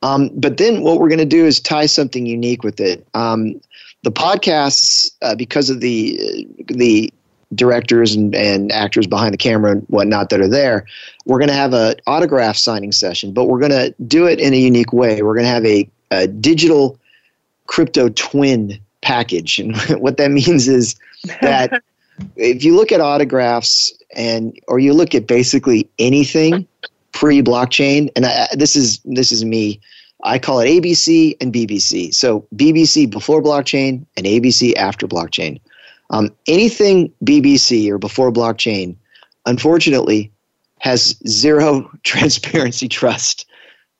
Um, 0.01 0.31
but 0.33 0.57
then 0.57 0.81
what 0.81 0.99
we're 0.99 1.07
going 1.07 1.19
to 1.19 1.25
do 1.25 1.45
is 1.45 1.59
tie 1.59 1.85
something 1.85 2.25
unique 2.25 2.63
with 2.63 2.79
it. 2.79 3.07
Um, 3.13 3.61
the 4.01 4.11
podcasts, 4.11 5.11
uh, 5.21 5.35
because 5.35 5.69
of 5.69 5.81
the 5.81 6.47
the 6.65 7.13
directors 7.55 8.15
and, 8.15 8.33
and 8.35 8.71
actors 8.71 9.07
behind 9.07 9.33
the 9.33 9.37
camera 9.37 9.71
and 9.71 9.83
whatnot 9.83 10.29
that 10.29 10.41
are 10.41 10.47
there, 10.47 10.85
we're 11.25 11.39
going 11.39 11.49
to 11.49 11.53
have 11.53 11.73
an 11.73 11.95
autograph 12.07 12.55
signing 12.55 12.91
session, 12.91 13.33
but 13.33 13.45
we're 13.45 13.59
going 13.59 13.71
to 13.71 13.93
do 14.07 14.25
it 14.25 14.39
in 14.39 14.53
a 14.53 14.57
unique 14.57 14.93
way. 14.93 15.21
We're 15.21 15.35
going 15.35 15.45
to 15.45 15.51
have 15.51 15.65
a, 15.65 15.89
a 16.11 16.27
digital 16.27 16.97
crypto 17.67 18.09
twin 18.09 18.79
package. 19.01 19.59
And 19.59 19.77
what 20.01 20.17
that 20.17 20.31
means 20.31 20.67
is 20.67 20.95
that 21.41 21.81
if 22.35 22.63
you 22.63 22.75
look 22.75 22.91
at 22.91 23.01
autographs 23.01 23.93
and 24.15 24.57
or 24.67 24.79
you 24.79 24.93
look 24.93 25.15
at 25.15 25.27
basically 25.27 25.89
anything 25.99 26.67
pre-blockchain, 27.13 28.09
and 28.15 28.25
I, 28.25 28.47
this 28.53 28.75
is 28.75 28.99
this 29.05 29.31
is 29.31 29.43
me. 29.45 29.79
I 30.23 30.37
call 30.37 30.59
it 30.59 30.67
ABC 30.67 31.35
and 31.41 31.51
BBC. 31.51 32.13
So 32.13 32.45
BBC 32.55 33.09
before 33.09 33.41
blockchain 33.41 34.05
and 34.17 34.25
ABC 34.25 34.75
after 34.75 35.07
blockchain. 35.07 35.59
Um, 36.11 36.29
anything 36.47 37.11
BBC 37.23 37.89
or 37.89 37.97
before 37.97 38.31
blockchain, 38.31 38.95
unfortunately, 39.45 40.31
has 40.79 41.15
zero 41.27 41.89
transparency 42.03 42.87
trust 42.87 43.47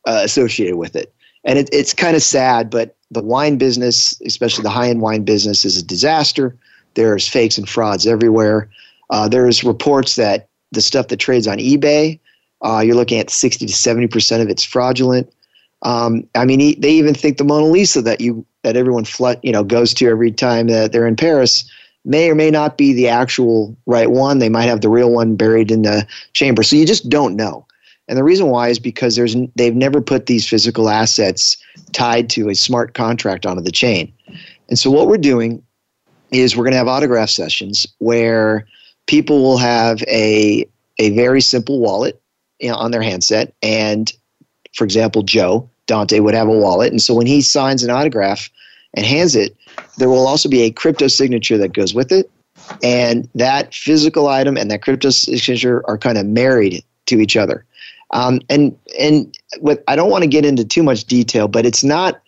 uh, 0.06 0.21
associated 0.24 0.76
with 0.76 0.95
it, 0.95 1.13
and 1.43 1.58
it, 1.58 1.69
it's 1.71 1.93
kind 1.93 2.15
of 2.15 2.21
sad. 2.21 2.69
But 2.69 2.95
the 3.10 3.24
wine 3.24 3.58
business, 3.58 4.19
especially 4.26 4.63
the 4.63 4.69
high-end 4.69 5.02
wine 5.02 5.24
business, 5.24 5.65
is 5.65 5.78
a 5.78 5.84
disaster. 5.84 6.56
There's 6.93 7.28
fakes 7.28 7.58
and 7.58 7.67
frauds 7.67 8.06
everywhere. 8.06 8.69
Uh, 9.10 9.28
there's 9.28 9.63
reports 9.63 10.15
that 10.15 10.50
the 10.71 10.82
stuff 10.82 11.08
that 11.08 11.17
trades 11.17 11.47
on 11.47 11.58
eBay, 11.58 12.19
uh, 12.62 12.82
you're 12.86 12.95
looking 12.95 13.19
at 13.19 13.30
60 13.30 13.65
to 13.65 13.74
70 13.74 14.08
percent 14.08 14.43
of 14.43 14.50
it's 14.50 14.63
fraudulent. 14.63 15.32
Um, 15.84 16.28
I 16.36 16.45
mean, 16.45 16.80
they 16.80 16.91
even 16.91 17.15
think 17.15 17.38
the 17.38 17.43
Mona 17.43 17.65
Lisa 17.65 18.02
that 18.02 18.19
you 18.19 18.45
that 18.63 18.76
everyone 18.76 19.06
flood, 19.06 19.39
you 19.43 19.52
know 19.54 19.63
goes 19.63 19.93
to 19.95 20.08
every 20.10 20.32
time 20.32 20.67
that 20.67 20.91
they're 20.91 21.08
in 21.08 21.15
Paris 21.15 21.63
may 22.03 22.29
or 22.29 22.35
may 22.35 22.51
not 22.51 22.77
be 22.77 22.93
the 22.93 23.07
actual 23.07 23.75
right 23.85 24.09
one. 24.09 24.39
They 24.39 24.49
might 24.49 24.65
have 24.65 24.81
the 24.81 24.89
real 24.89 25.11
one 25.11 25.35
buried 25.35 25.71
in 25.71 25.83
the 25.83 26.07
chamber. 26.33 26.63
So 26.63 26.75
you 26.75 26.85
just 26.85 27.09
don't 27.09 27.35
know. 27.35 27.65
And 28.07 28.17
the 28.17 28.23
reason 28.23 28.47
why 28.47 28.69
is 28.69 28.79
because 28.79 29.15
there's 29.15 29.35
they've 29.55 29.75
never 29.75 30.01
put 30.01 30.25
these 30.25 30.47
physical 30.47 30.89
assets 30.89 31.57
tied 31.93 32.29
to 32.31 32.49
a 32.49 32.55
smart 32.55 32.93
contract 32.93 33.45
onto 33.45 33.61
the 33.61 33.71
chain. 33.71 34.11
And 34.69 34.77
so 34.77 34.89
what 34.89 35.07
we're 35.07 35.17
doing 35.17 35.63
is 36.31 36.55
we're 36.55 36.63
going 36.63 36.73
to 36.73 36.77
have 36.77 36.87
autograph 36.87 37.29
sessions 37.29 37.85
where 37.99 38.65
people 39.07 39.41
will 39.43 39.57
have 39.57 40.01
a 40.03 40.65
a 40.99 41.09
very 41.11 41.41
simple 41.41 41.79
wallet 41.79 42.21
you 42.59 42.69
know, 42.69 42.75
on 42.75 42.91
their 42.91 43.01
handset 43.01 43.53
and 43.61 44.13
for 44.73 44.83
example 44.83 45.23
joe 45.23 45.69
dante 45.87 46.19
would 46.19 46.33
have 46.33 46.47
a 46.47 46.51
wallet 46.51 46.91
and 46.91 47.01
so 47.01 47.13
when 47.13 47.27
he 47.27 47.41
signs 47.41 47.83
an 47.83 47.89
autograph 47.89 48.49
and 48.93 49.05
hands 49.05 49.35
it 49.35 49.55
there 49.97 50.10
will 50.10 50.27
also 50.27 50.49
be 50.49 50.62
a 50.62 50.71
crypto 50.71 51.08
signature 51.08 51.58
that 51.58 51.73
goes 51.73 51.93
with 51.93 52.12
it 52.12 52.30
and 52.84 53.30
that 53.36 53.73
physical 53.73 54.27
item 54.27 54.58
and 54.58 54.69
that 54.69 54.82
crypto 54.82 55.10
signature 55.10 55.84
are 55.88 55.97
kind 55.97 56.17
of 56.17 56.25
married 56.25 56.84
to 57.06 57.19
each 57.19 57.36
other 57.36 57.65
um, 58.12 58.39
and 58.49 58.77
and 58.99 59.38
i 59.88 59.95
don't 59.95 60.12
want 60.12 60.23
to 60.23 60.30
get 60.30 60.45
into 60.45 60.65
too 60.65 60.84
much 60.84 61.06
detail 61.06 61.47
but 61.47 61.65
it's 61.65 61.84
not 61.84 62.21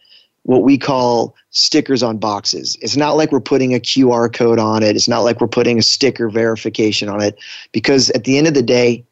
what 0.43 0.63
we 0.63 0.77
call 0.77 1.35
stickers 1.51 2.03
on 2.03 2.17
boxes. 2.17 2.77
It's 2.81 2.97
not 2.97 3.15
like 3.15 3.31
we're 3.31 3.39
putting 3.39 3.73
a 3.73 3.79
QR 3.79 4.31
code 4.31 4.59
on 4.59 4.83
it. 4.83 4.95
It's 4.95 5.07
not 5.07 5.21
like 5.21 5.39
we're 5.39 5.47
putting 5.47 5.79
a 5.79 5.81
sticker 5.81 6.29
verification 6.29 7.09
on 7.09 7.21
it 7.21 7.37
because 7.71 8.09
at 8.11 8.25
the 8.25 8.37
end 8.37 8.47
of 8.47 8.53
the 8.53 8.63
day, 8.63 9.03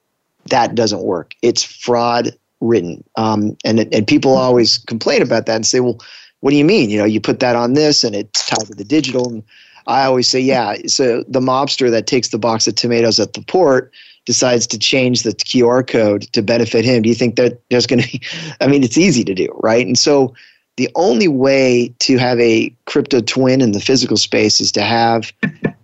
that 0.50 0.76
doesn't 0.76 1.04
work. 1.04 1.34
It's 1.42 1.64
fraud 1.64 2.36
written. 2.60 3.04
Um, 3.16 3.58
and, 3.64 3.80
and 3.94 4.06
people 4.06 4.36
always 4.36 4.80
complain 4.80 5.22
about 5.22 5.46
that 5.46 5.56
and 5.56 5.66
say, 5.66 5.80
well, 5.80 6.00
what 6.42 6.52
do 6.52 6.58
you 6.58 6.66
mean? 6.66 6.90
You 6.90 7.00
know, 7.00 7.06
you 7.06 7.22
put 7.22 7.40
that 7.40 7.56
on 7.56 7.74
this 7.74 8.04
and 8.04 8.16
it's 8.16 8.48
tied 8.48 8.68
to 8.68 8.76
the 8.76 8.84
digital. 8.84 9.30
And 9.30 9.44
I 9.88 10.04
always 10.04 10.28
say, 10.28 10.40
yeah. 10.40 10.76
So 10.88 11.24
the 11.28 11.40
mobster 11.40 11.90
that 11.90 12.08
takes 12.08 12.30
the 12.30 12.40
box 12.40 12.68
of 12.68 12.76
tomatoes 12.76 13.20
at 13.20 13.34
the 13.34 13.42
port 13.42 13.92
decides 14.26 14.68
to 14.68 14.78
change 14.78 15.24
the 15.24 15.32
QR 15.32 15.88
code 15.88 16.24
to 16.34 16.42
benefit 16.42 16.86
him. 16.86 17.02
Do 17.02 17.10
you 17.10 17.16
think 17.16 17.36
that 17.38 17.62
there's 17.70 17.88
going 17.88 18.02
to 18.02 18.12
be, 18.12 18.22
I 18.62 18.68
mean, 18.68 18.84
it's 18.84 18.98
easy 18.98 19.24
to 19.24 19.34
do, 19.34 19.48
right? 19.64 19.86
And 19.86 19.98
so 19.98 20.34
the 20.78 20.90
only 20.96 21.28
way 21.28 21.94
to 22.00 22.18
have 22.18 22.40
a 22.40 22.76
crypto 22.86 23.22
twin 23.22 23.62
in 23.62 23.72
the 23.72 23.80
physical 23.80 24.18
space 24.18 24.60
is 24.60 24.72
to 24.74 24.82
have 24.82 25.32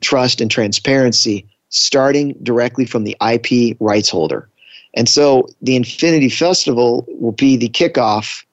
trust 0.02 0.42
and 0.42 0.50
transparency 0.50 1.48
starting 1.70 2.34
directly 2.42 2.86
from 2.86 3.04
the 3.04 3.16
IP 3.22 3.78
rights 3.80 4.10
holder. 4.10 4.50
And 4.94 5.08
so 5.08 5.48
the 5.62 5.76
Infinity 5.76 6.30
Festival 6.30 7.06
will 7.08 7.34
be 7.34 7.58
the 7.58 7.70
kickoff 7.70 8.44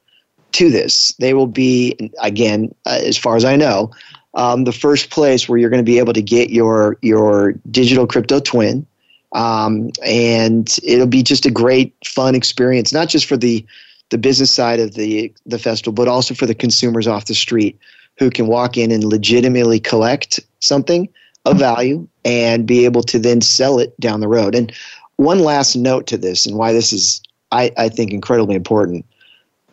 to 0.54 0.70
this. 0.70 1.12
They 1.18 1.34
will 1.34 1.46
be, 1.46 2.10
again, 2.22 2.74
uh, 2.86 3.00
as 3.02 3.16
far 3.16 3.36
as 3.36 3.44
I 3.44 3.56
know, 3.56 3.90
um, 4.34 4.64
the 4.64 4.72
first 4.72 5.10
place 5.10 5.48
where 5.48 5.58
you're 5.58 5.70
going 5.70 5.84
to 5.84 5.90
be 5.90 5.98
able 5.98 6.12
to 6.12 6.22
get 6.22 6.50
your 6.50 6.96
your 7.02 7.52
digital 7.70 8.06
crypto 8.06 8.40
twin, 8.40 8.86
um, 9.32 9.90
and 10.04 10.76
it'll 10.82 11.06
be 11.06 11.22
just 11.22 11.46
a 11.46 11.50
great, 11.50 11.94
fun 12.04 12.34
experience, 12.34 12.92
not 12.92 13.08
just 13.08 13.26
for 13.26 13.36
the 13.36 13.64
the 14.10 14.18
business 14.18 14.50
side 14.50 14.80
of 14.80 14.94
the 14.94 15.32
the 15.46 15.58
festival, 15.58 15.92
but 15.92 16.08
also 16.08 16.34
for 16.34 16.46
the 16.46 16.54
consumers 16.54 17.06
off 17.06 17.26
the 17.26 17.34
street 17.34 17.78
who 18.18 18.30
can 18.30 18.46
walk 18.46 18.76
in 18.76 18.90
and 18.90 19.04
legitimately 19.04 19.80
collect 19.80 20.40
something 20.60 21.08
of 21.44 21.58
value 21.58 22.06
and 22.24 22.66
be 22.66 22.84
able 22.84 23.02
to 23.02 23.18
then 23.18 23.40
sell 23.40 23.78
it 23.78 23.98
down 24.00 24.20
the 24.20 24.28
road. 24.28 24.54
And 24.54 24.72
one 25.16 25.40
last 25.40 25.76
note 25.76 26.06
to 26.08 26.16
this, 26.16 26.46
and 26.46 26.56
why 26.56 26.72
this 26.72 26.92
is, 26.92 27.20
I, 27.52 27.70
I 27.76 27.88
think, 27.88 28.12
incredibly 28.12 28.54
important. 28.54 29.04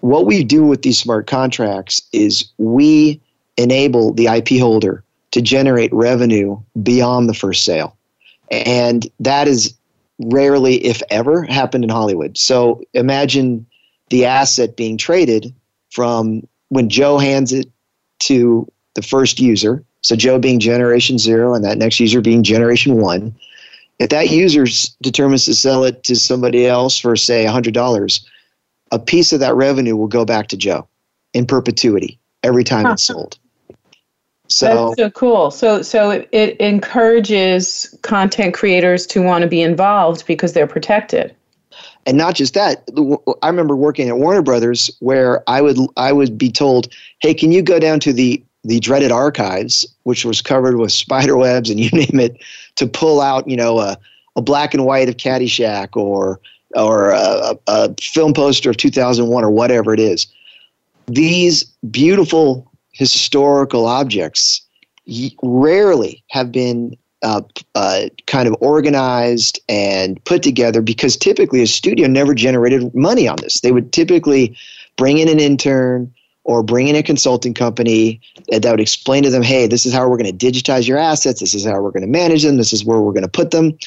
What 0.02 0.26
we 0.26 0.44
do 0.44 0.66
with 0.66 0.82
these 0.82 1.00
smart 1.00 1.28
contracts 1.28 2.02
is 2.12 2.46
we 2.58 3.22
enable 3.58 4.14
the 4.14 4.28
IP 4.28 4.60
holder 4.60 5.04
to 5.32 5.42
generate 5.42 5.94
revenue 5.94 6.60
beyond 6.84 7.30
the 7.30 7.34
first 7.34 7.64
sale. 7.64 7.96
And 8.50 9.08
that 9.20 9.48
is 9.48 9.74
rarely, 10.20 10.84
if 10.86 11.02
ever, 11.10 11.44
happened 11.44 11.84
in 11.84 11.90
Hollywood. 11.90 12.38
So 12.38 12.82
imagine 12.94 13.66
the 14.10 14.26
asset 14.26 14.76
being 14.76 14.98
traded 14.98 15.54
from 15.90 16.48
when 16.70 16.90
Joe 16.90 17.18
hands 17.18 17.54
it 17.54 17.70
to 18.20 18.68
the 18.96 19.02
first 19.02 19.40
user, 19.40 19.84
so 20.02 20.16
Joe 20.16 20.40
being 20.40 20.60
generation 20.60 21.18
zero 21.18 21.54
and 21.54 21.64
that 21.64 21.78
next 21.78 22.00
user 22.00 22.22
being 22.22 22.44
generation 22.44 22.98
one, 22.98 23.36
if 24.00 24.10
that 24.10 24.30
user 24.30 24.66
determines 25.02 25.46
to 25.46 25.54
sell 25.54 25.84
it 25.84 26.04
to 26.06 26.16
somebody 26.16 26.66
else 26.66 26.98
for, 26.98 27.16
say, 27.16 27.46
$100, 27.46 28.26
a 28.92 29.00
piece 29.00 29.34
of 29.34 29.40
that 29.40 29.56
revenue 29.56 29.96
will 29.96 30.08
go 30.08 30.26
back 30.26 30.48
to 30.48 30.58
Joe 30.58 30.88
in 31.34 31.46
perpetuity 31.46 32.20
every 32.44 32.64
time 32.64 32.86
huh. 32.86 32.94
it's 32.94 33.04
sold. 33.04 33.38
So, 34.48 34.88
That's 34.90 34.98
so 34.98 35.10
cool. 35.12 35.50
So, 35.50 35.82
so 35.82 36.10
it, 36.10 36.28
it 36.34 36.60
encourages 36.60 37.98
content 38.02 38.54
creators 38.54 39.08
to 39.08 39.22
want 39.22 39.44
to 39.44 39.48
be 39.48 39.62
involved 39.62 40.28
because 40.28 40.52
they're 40.52 40.68
protected 40.68 41.34
and 42.06 42.18
not 42.18 42.36
just 42.36 42.54
that 42.54 42.84
i 43.42 43.48
remember 43.48 43.76
working 43.76 44.10
at 44.10 44.18
warner 44.18 44.42
brothers 44.42 44.90
where 45.00 45.44
i 45.50 45.62
would 45.62 45.78
i 45.98 46.12
would 46.12 46.38
be 46.38 46.52
told 46.52 46.92
hey 47.20 47.34
can 47.34 47.52
you 47.52 47.62
go 47.62 47.80
down 47.80 48.00
to 48.00 48.14
the 48.14 48.44
the 48.64 48.80
dreaded 48.80 49.12
archives 49.12 49.86
which 50.04 50.26
was 50.26 50.42
covered 50.42 50.78
with 50.78 50.92
spider 51.04 51.38
webs 51.38 51.70
and 51.70 51.80
you 51.80 51.90
name 51.92 52.20
it 52.20 52.38
to 52.76 52.88
pull 52.88 53.22
out 53.22 53.48
you 53.48 53.56
know 53.56 53.80
a, 53.80 53.98
a 54.36 54.42
black 54.42 54.74
and 54.74 54.86
white 54.86 55.10
of 55.10 55.18
caddyshack 55.18 55.96
or 55.96 56.40
or 56.76 57.10
a, 57.10 57.58
a 57.68 57.94
film 58.02 58.34
poster 58.34 58.70
of 58.70 58.78
2001 58.78 59.44
or 59.44 59.52
whatever 59.52 59.94
it 59.94 60.00
is. 60.00 60.28
These 61.08 61.64
beautiful 61.90 62.72
historical 62.92 63.86
objects 63.86 64.62
rarely 65.42 66.24
have 66.30 66.52
been 66.52 66.96
uh, 67.24 67.42
uh, 67.76 68.06
kind 68.28 68.48
of 68.48 68.56
organized 68.62 69.60
and 69.70 70.24
put 70.26 70.42
together 70.42 70.82
because 70.82 71.16
typically 71.16 71.62
a 71.62 71.68
studio 71.68 72.08
never 72.08 72.34
generated 72.34 72.94
money 72.96 73.28
on 73.28 73.38
this. 73.42 73.62
They 73.62 73.72
would 73.72 73.94
typically 73.94 74.58
bring 74.98 75.20
in 75.20 75.28
an 75.28 75.40
intern 75.40 76.12
or 76.44 76.64
bring 76.64 76.88
in 76.88 76.96
a 76.96 77.04
consulting 77.04 77.54
company 77.54 78.20
that 78.50 78.70
would 78.72 78.80
explain 78.80 79.22
to 79.24 79.30
them, 79.30 79.44
hey, 79.44 79.68
this 79.68 79.86
is 79.86 79.94
how 79.94 80.10
we're 80.10 80.18
going 80.18 80.36
to 80.36 80.46
digitize 80.46 80.88
your 80.88 80.98
assets, 80.98 81.40
this 81.40 81.54
is 81.54 81.64
how 81.64 81.80
we're 81.80 81.92
going 81.92 82.02
to 82.02 82.08
manage 82.08 82.44
them, 82.44 82.58
this 82.58 82.74
is 82.74 82.84
where 82.84 83.00
we're 83.00 83.12
going 83.12 83.22
to 83.22 83.30
put 83.30 83.52
them. 83.52 83.78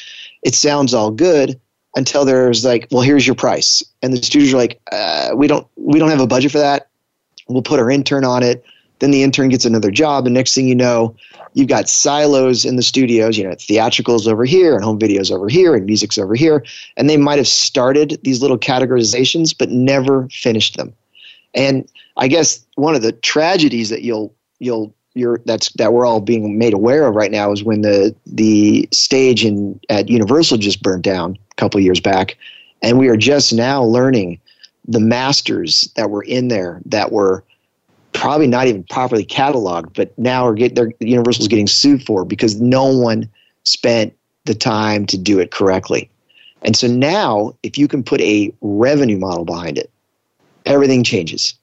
It 0.43 0.55
sounds 0.55 0.93
all 0.93 1.11
good 1.11 1.59
until 1.95 2.25
there's 2.25 2.65
like, 2.65 2.87
well, 2.91 3.01
here's 3.01 3.25
your 3.25 3.35
price, 3.35 3.83
and 4.01 4.13
the 4.13 4.17
studios 4.17 4.53
are 4.53 4.57
like, 4.57 4.79
uh, 4.91 5.31
we 5.35 5.47
don't 5.47 5.67
we 5.75 5.99
don't 5.99 6.09
have 6.09 6.21
a 6.21 6.27
budget 6.27 6.51
for 6.51 6.59
that. 6.59 6.89
We'll 7.47 7.61
put 7.61 7.79
our 7.79 7.91
intern 7.91 8.25
on 8.25 8.43
it. 8.43 8.63
Then 8.99 9.11
the 9.11 9.23
intern 9.23 9.49
gets 9.49 9.65
another 9.65 9.91
job, 9.91 10.25
and 10.25 10.33
next 10.33 10.55
thing 10.55 10.67
you 10.67 10.75
know, 10.75 11.15
you've 11.53 11.67
got 11.67 11.89
silos 11.89 12.65
in 12.65 12.75
the 12.75 12.81
studios, 12.81 13.37
you 13.37 13.43
know, 13.43 13.55
theatricals 13.55 14.27
over 14.27 14.45
here 14.45 14.75
and 14.75 14.83
home 14.83 14.97
videos 14.97 15.31
over 15.31 15.49
here 15.49 15.75
and 15.75 15.85
music's 15.85 16.17
over 16.17 16.35
here. 16.35 16.63
And 16.95 17.09
they 17.09 17.17
might 17.17 17.37
have 17.37 17.47
started 17.47 18.19
these 18.23 18.41
little 18.41 18.57
categorizations, 18.57 19.55
but 19.57 19.69
never 19.69 20.29
finished 20.29 20.77
them. 20.77 20.93
And 21.53 21.89
I 22.17 22.27
guess 22.27 22.65
one 22.75 22.95
of 22.95 23.01
the 23.01 23.11
tragedies 23.11 23.89
that 23.89 24.01
you'll, 24.01 24.33
you'll, 24.59 24.93
you're, 25.15 25.41
that's 25.45 25.71
that 25.73 25.93
we're 25.93 26.05
all 26.05 26.21
being 26.21 26.57
made 26.57 26.73
aware 26.73 27.07
of 27.07 27.15
right 27.15 27.31
now 27.31 27.51
is 27.51 27.63
when 27.63 27.81
the 27.81 28.13
the 28.25 28.87
stage 28.91 29.43
in 29.43 29.79
at 29.89 30.09
Universal 30.09 30.57
just 30.57 30.83
burned 30.83 31.03
down 31.03 31.37
a 31.51 31.55
couple 31.55 31.79
years 31.79 31.99
back, 31.99 32.37
and 32.81 32.99
we 32.99 33.07
are 33.07 33.17
just 33.17 33.53
now 33.53 33.81
learning 33.83 34.39
the 34.87 34.99
masters 34.99 35.91
that 35.95 36.11
were 36.11 36.23
in 36.23 36.49
there 36.49 36.81
that 36.85 37.11
were 37.11 37.43
probably 38.13 38.47
not 38.47 38.67
even 38.67 38.83
properly 38.83 39.25
cataloged, 39.25 39.93
but 39.93 40.17
now 40.19 40.45
are 40.45 40.53
get 40.53 40.75
their 40.75 40.91
Universal's 40.99 41.47
getting 41.47 41.67
sued 41.67 42.05
for 42.05 42.25
because 42.25 42.59
no 42.61 42.85
one 42.85 43.29
spent 43.63 44.13
the 44.43 44.53
time 44.53 45.05
to 45.07 45.17
do 45.17 45.39
it 45.39 45.51
correctly. 45.51 46.09
And 46.61 46.75
so 46.75 46.87
now, 46.87 47.55
if 47.63 47.77
you 47.77 47.87
can 47.87 48.03
put 48.03 48.21
a 48.21 48.53
revenue 48.61 49.17
model 49.17 49.45
behind 49.45 49.77
it, 49.77 49.91
everything 50.65 51.03
changes. 51.03 51.53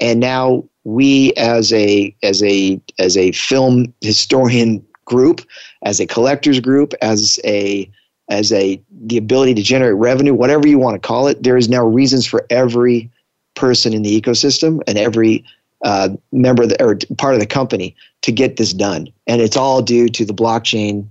And 0.00 0.20
now 0.20 0.64
we, 0.84 1.32
as 1.34 1.72
a 1.72 2.14
as 2.22 2.42
a 2.42 2.80
as 2.98 3.16
a 3.16 3.32
film 3.32 3.92
historian 4.00 4.84
group, 5.04 5.40
as 5.82 6.00
a 6.00 6.06
collectors 6.06 6.60
group, 6.60 6.94
as 7.02 7.38
a 7.44 7.90
as 8.28 8.52
a 8.52 8.80
the 9.04 9.18
ability 9.18 9.54
to 9.54 9.62
generate 9.62 9.94
revenue, 9.96 10.34
whatever 10.34 10.66
you 10.66 10.78
want 10.78 11.00
to 11.00 11.06
call 11.06 11.28
it, 11.28 11.42
there 11.42 11.56
is 11.56 11.68
now 11.68 11.84
reasons 11.84 12.26
for 12.26 12.46
every 12.50 13.10
person 13.54 13.92
in 13.92 14.02
the 14.02 14.20
ecosystem 14.20 14.80
and 14.86 14.98
every 14.98 15.44
uh, 15.84 16.10
member 16.30 16.66
the, 16.66 16.82
or 16.82 16.96
part 17.18 17.34
of 17.34 17.40
the 17.40 17.46
company 17.46 17.94
to 18.22 18.32
get 18.32 18.56
this 18.56 18.72
done. 18.72 19.08
And 19.26 19.40
it's 19.40 19.56
all 19.56 19.82
due 19.82 20.08
to 20.08 20.24
the 20.24 20.32
blockchain 20.32 21.06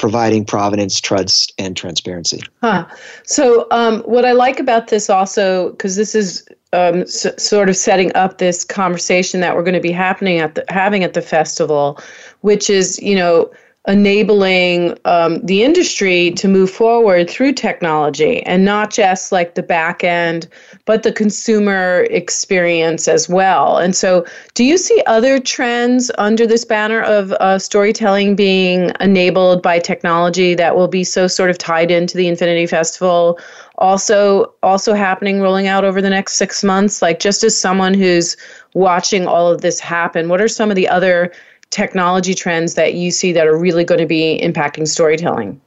providing 0.00 0.44
provenance, 0.44 1.00
trust, 1.00 1.52
and 1.58 1.76
transparency. 1.76 2.40
Huh. 2.62 2.86
So, 3.24 3.66
um, 3.70 4.00
what 4.00 4.24
I 4.24 4.32
like 4.32 4.58
about 4.58 4.88
this 4.88 5.10
also, 5.10 5.70
because 5.70 5.96
this 5.96 6.14
is 6.14 6.48
um, 6.72 7.02
s- 7.02 7.26
sort 7.36 7.68
of 7.68 7.76
setting 7.76 8.10
up 8.14 8.38
this 8.38 8.64
conversation 8.64 9.40
that 9.40 9.54
we're 9.54 9.62
going 9.62 9.74
to 9.74 9.80
be 9.80 9.92
happening 9.92 10.38
at 10.38 10.54
the, 10.54 10.64
having 10.68 11.04
at 11.04 11.12
the 11.12 11.22
festival, 11.22 11.98
which 12.40 12.70
is, 12.70 12.98
you 13.00 13.14
know, 13.14 13.50
enabling 13.88 14.94
um, 15.06 15.44
the 15.44 15.62
industry 15.62 16.32
to 16.32 16.46
move 16.46 16.70
forward 16.70 17.30
through 17.30 17.54
technology 17.54 18.42
and 18.42 18.62
not 18.62 18.90
just 18.90 19.32
like 19.32 19.54
the 19.54 19.62
back 19.62 20.04
end, 20.04 20.46
but 20.84 21.02
the 21.02 21.10
consumer 21.10 22.06
experience 22.10 23.08
as 23.08 23.26
well. 23.26 23.78
And 23.78 23.96
so, 23.96 24.26
do 24.52 24.64
you 24.64 24.76
see 24.76 25.02
other 25.06 25.40
trends 25.40 26.10
under 26.18 26.46
this 26.46 26.64
banner 26.64 27.00
of 27.00 27.32
uh, 27.32 27.58
storytelling 27.58 28.36
being 28.36 28.92
enabled 29.00 29.62
by 29.62 29.78
technology 29.78 30.54
that 30.54 30.76
will 30.76 30.88
be 30.88 31.02
so 31.02 31.26
sort 31.26 31.48
of 31.48 31.56
tied 31.56 31.90
into 31.90 32.18
the 32.18 32.28
Infinity 32.28 32.66
Festival? 32.66 33.38
Also, 33.78 34.52
also 34.62 34.92
happening, 34.92 35.40
rolling 35.40 35.66
out 35.66 35.86
over 35.86 36.02
the 36.02 36.10
next 36.10 36.34
six 36.34 36.62
months. 36.62 37.00
Like, 37.00 37.18
just 37.18 37.42
as 37.42 37.58
someone 37.58 37.94
who's 37.94 38.36
watching 38.74 39.26
all 39.26 39.50
of 39.50 39.62
this 39.62 39.80
happen, 39.80 40.28
what 40.28 40.42
are 40.42 40.48
some 40.48 40.68
of 40.68 40.76
the 40.76 40.86
other 40.86 41.32
technology 41.70 42.34
trends 42.34 42.74
that 42.74 42.94
you 42.94 43.10
see 43.10 43.32
that 43.32 43.46
are 43.46 43.56
really 43.56 43.84
going 43.84 44.00
to 44.00 44.06
be 44.06 44.40
impacting 44.42 44.86
storytelling? 44.86 45.60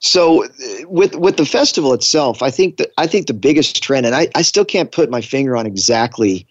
So 0.00 0.46
with 0.82 1.16
with 1.16 1.38
the 1.38 1.46
festival 1.46 1.94
itself, 1.94 2.42
I 2.42 2.50
think 2.50 2.76
that 2.76 2.92
I 2.98 3.06
think 3.06 3.26
the 3.26 3.34
biggest 3.34 3.82
trend, 3.82 4.04
and 4.04 4.14
I, 4.14 4.28
I 4.34 4.42
still 4.42 4.64
can't 4.64 4.92
put 4.92 5.08
my 5.08 5.22
finger 5.22 5.56
on 5.56 5.66
exactly 5.66 6.46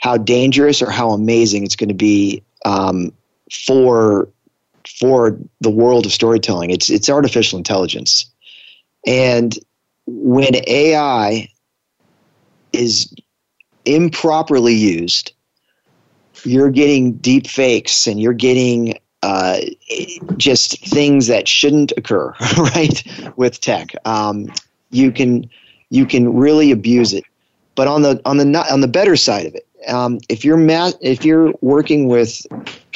how 0.00 0.16
dangerous 0.16 0.80
or 0.80 0.90
how 0.90 1.10
amazing 1.10 1.64
it's 1.64 1.74
going 1.74 1.88
to 1.88 1.94
be 1.94 2.42
um, 2.64 3.12
for 3.66 4.28
for 5.00 5.36
the 5.60 5.70
world 5.70 6.06
of 6.06 6.12
storytelling. 6.12 6.70
It's 6.70 6.90
it's 6.90 7.10
artificial 7.10 7.58
intelligence, 7.58 8.26
and 9.04 9.58
when 10.06 10.54
AI 10.68 11.48
is 12.72 13.12
improperly 13.84 14.74
used, 14.74 15.32
you're 16.44 16.70
getting 16.70 17.12
deep 17.18 17.46
fakes 17.46 18.06
and 18.06 18.20
you're 18.20 18.32
getting 18.32 18.98
uh, 19.22 19.60
just 20.36 20.84
things 20.86 21.26
that 21.28 21.46
shouldn't 21.46 21.92
occur, 21.96 22.34
right? 22.58 23.02
With 23.36 23.60
tech, 23.60 23.94
um, 24.04 24.52
you 24.90 25.12
can 25.12 25.48
you 25.90 26.06
can 26.06 26.34
really 26.34 26.70
abuse 26.70 27.12
it. 27.12 27.24
But 27.74 27.88
on 27.88 28.02
the 28.02 28.20
on 28.24 28.38
the 28.38 28.72
on 28.72 28.80
the 28.80 28.88
better 28.88 29.16
side 29.16 29.46
of 29.46 29.54
it, 29.54 29.66
um, 29.88 30.18
if 30.28 30.44
you're 30.44 30.56
ma- 30.56 30.92
if 31.00 31.24
you're 31.24 31.52
working 31.60 32.08
with 32.08 32.44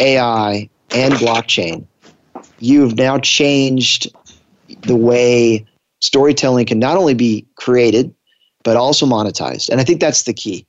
AI 0.01 0.69
and 0.91 1.15
blockchain, 1.15 1.87
you've 2.59 2.97
now 2.97 3.19
changed 3.19 4.09
the 4.83 4.97
way 4.97 5.65
storytelling 6.01 6.67
can 6.67 6.79
not 6.79 6.97
only 6.97 7.15
be 7.15 7.47
created 7.55 8.13
but 8.67 8.77
also 8.77 9.07
monetized. 9.07 9.69
And 9.69 9.81
I 9.81 9.85
think 9.85 10.01
that's 10.01 10.25
the 10.25 10.35
key 10.35 10.67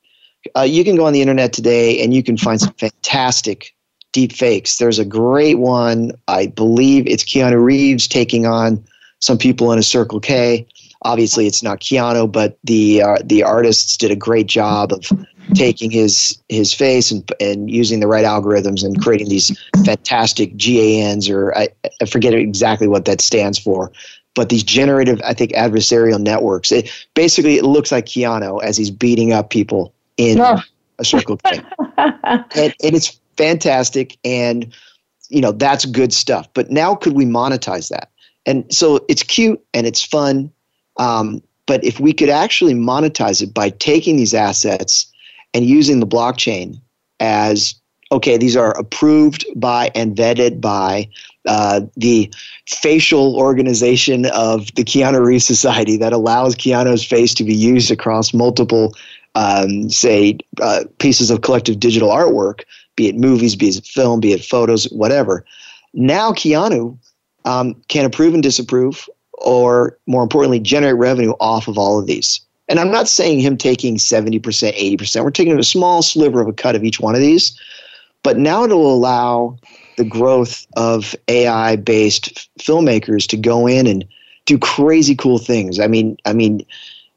uh, 0.56 0.62
you 0.62 0.84
can 0.84 0.96
go 0.96 1.06
on 1.06 1.14
the 1.14 1.22
internet 1.22 1.54
today 1.54 2.02
and 2.04 2.14
you 2.14 2.24
can 2.24 2.38
find 2.38 2.60
some 2.60 2.74
fantastic 2.74 3.74
deep 4.12 4.34
fakes. 4.34 4.78
There's 4.78 5.00
a 5.00 5.06
great 5.06 5.60
one, 5.60 6.12
I 6.28 6.48
believe 6.48 7.08
it's 7.08 7.24
Keanu 7.24 7.64
Reeves 7.64 8.08
taking 8.08 8.46
on 8.46 8.84
some 9.20 9.38
people 9.38 9.72
in 9.72 9.80
a 9.80 9.84
Circle 9.84 10.20
K. 10.20 10.68
Obviously, 11.04 11.46
it's 11.48 11.62
not 11.62 11.80
Keanu, 11.80 12.32
but 12.32 12.58
the 12.64 13.02
uh, 13.02 13.18
the 13.24 13.44
artists 13.44 13.98
did 13.98 14.12
a 14.12 14.16
great 14.16 14.48
job 14.48 14.92
of 14.92 15.12
taking 15.54 15.92
his 15.92 16.42
his 16.50 16.74
face 16.74 17.12
and 17.12 17.32
and 17.40 17.70
using 17.70 18.00
the 18.00 18.08
right 18.08 18.26
algorithms 18.26 18.84
and 18.84 19.02
creating 19.02 19.30
these 19.30 19.56
fantastic 19.86 20.58
GANs 20.58 21.30
or 21.30 21.56
I, 21.58 21.70
I 22.02 22.06
forget 22.06 22.34
exactly 22.34 22.88
what 22.88 23.06
that 23.06 23.22
stands 23.22 23.60
for, 23.60 23.92
but 24.34 24.50
these 24.50 24.64
generative 24.64 25.22
I 25.24 25.34
think 25.34 25.52
adversarial 25.52 26.20
networks. 26.20 26.72
It 26.72 26.92
basically 27.14 27.58
it 27.58 27.66
looks 27.66 27.92
like 27.92 28.06
Keanu 28.06 28.62
as 28.64 28.78
he's 28.78 28.92
beating 28.92 29.32
up 29.32 29.50
people 29.50 29.94
in 30.18 30.40
oh. 30.40 30.60
a 31.00 31.06
circle 31.06 31.38
thing. 31.38 31.64
and, 31.98 32.74
and 32.84 32.96
it's 32.96 33.20
fantastic 33.38 34.18
and 34.26 34.74
you 35.30 35.40
know 35.40 35.52
that's 35.52 35.86
good 35.86 36.12
stuff 36.12 36.48
but 36.54 36.70
now 36.72 36.96
could 36.96 37.14
we 37.14 37.26
monetize 37.26 37.90
that 37.90 38.10
and 38.46 38.66
so 38.74 39.06
it's 39.08 39.24
cute 39.24 39.64
and 39.74 39.86
it's 39.86 40.04
fun 40.04 40.52
um, 40.98 41.42
but 41.68 41.84
if 41.84 42.00
we 42.00 42.12
could 42.12 42.30
actually 42.30 42.74
monetize 42.74 43.42
it 43.42 43.54
by 43.54 43.70
taking 43.70 44.18
these 44.18 44.34
assets 44.34 45.12
and 45.54 45.66
using 45.66 46.00
the 46.00 46.08
blockchain 46.08 46.80
as 47.20 47.76
okay 48.12 48.38
these 48.38 48.58
are 48.58 48.78
approved 48.80 49.46
by 49.56 49.92
and 49.94 50.16
vetted 50.16 50.60
by 50.60 51.08
uh, 51.48 51.82
the 51.96 52.32
facial 52.68 53.38
organization 53.38 54.26
of 54.28 54.74
the 54.76 54.84
Keanu 54.84 55.26
Reeves 55.26 55.46
Society 55.46 55.96
that 55.96 56.12
allows 56.12 56.56
Keanu's 56.56 57.06
face 57.06 57.34
to 57.36 57.44
be 57.46 57.56
used 57.56 57.90
across 57.90 58.34
multiple 58.34 58.94
um, 59.38 59.88
say, 59.90 60.36
uh, 60.62 60.84
pieces 60.98 61.30
of 61.30 61.42
collective 61.42 61.80
digital 61.80 62.10
artwork, 62.10 62.62
be 62.96 63.08
it 63.08 63.16
movies, 63.16 63.56
be 63.56 63.68
it 63.68 63.86
film, 63.86 64.20
be 64.20 64.34
it 64.34 64.44
photos, 64.44 64.86
whatever. 64.86 65.46
Now 65.94 66.32
Keanu 66.32 66.98
um, 67.46 67.76
can 67.88 68.04
approve 68.04 68.34
and 68.34 68.42
disapprove, 68.42 69.08
or 69.34 69.96
more 70.08 70.24
importantly, 70.24 70.60
generate 70.60 70.96
revenue 70.96 71.34
off 71.40 71.68
of 71.68 71.78
all 71.78 72.00
of 72.00 72.08
these. 72.08 72.42
And 72.68 72.80
I'm 72.80 72.92
not 72.92 73.08
saying 73.08 73.40
him 73.40 73.58
taking 73.58 73.98
70%, 73.98 74.42
80%. 74.42 75.24
We're 75.24 75.30
taking 75.30 75.58
a 75.58 75.64
small 75.64 76.02
sliver 76.02 76.42
of 76.42 76.48
a 76.48 76.54
cut 76.54 76.76
of 76.76 76.84
each 76.84 77.00
one 77.00 77.14
of 77.14 77.22
these. 77.22 77.58
But 78.24 78.38
now 78.38 78.64
it'll 78.64 78.94
allow 78.94 79.58
the 79.98 80.04
growth 80.04 80.66
of 80.76 81.16
AI 81.28 81.76
based 81.76 82.50
filmmakers 82.60 83.28
to 83.28 83.38
go 83.38 83.68
in 83.68 83.86
and 83.86 84.04
do 84.46 84.58
crazy 84.58 85.16
cool 85.16 85.38
things. 85.38 85.80
I 85.80 85.88
mean, 85.88 86.18
I 86.26 86.34
mean, 86.34 86.66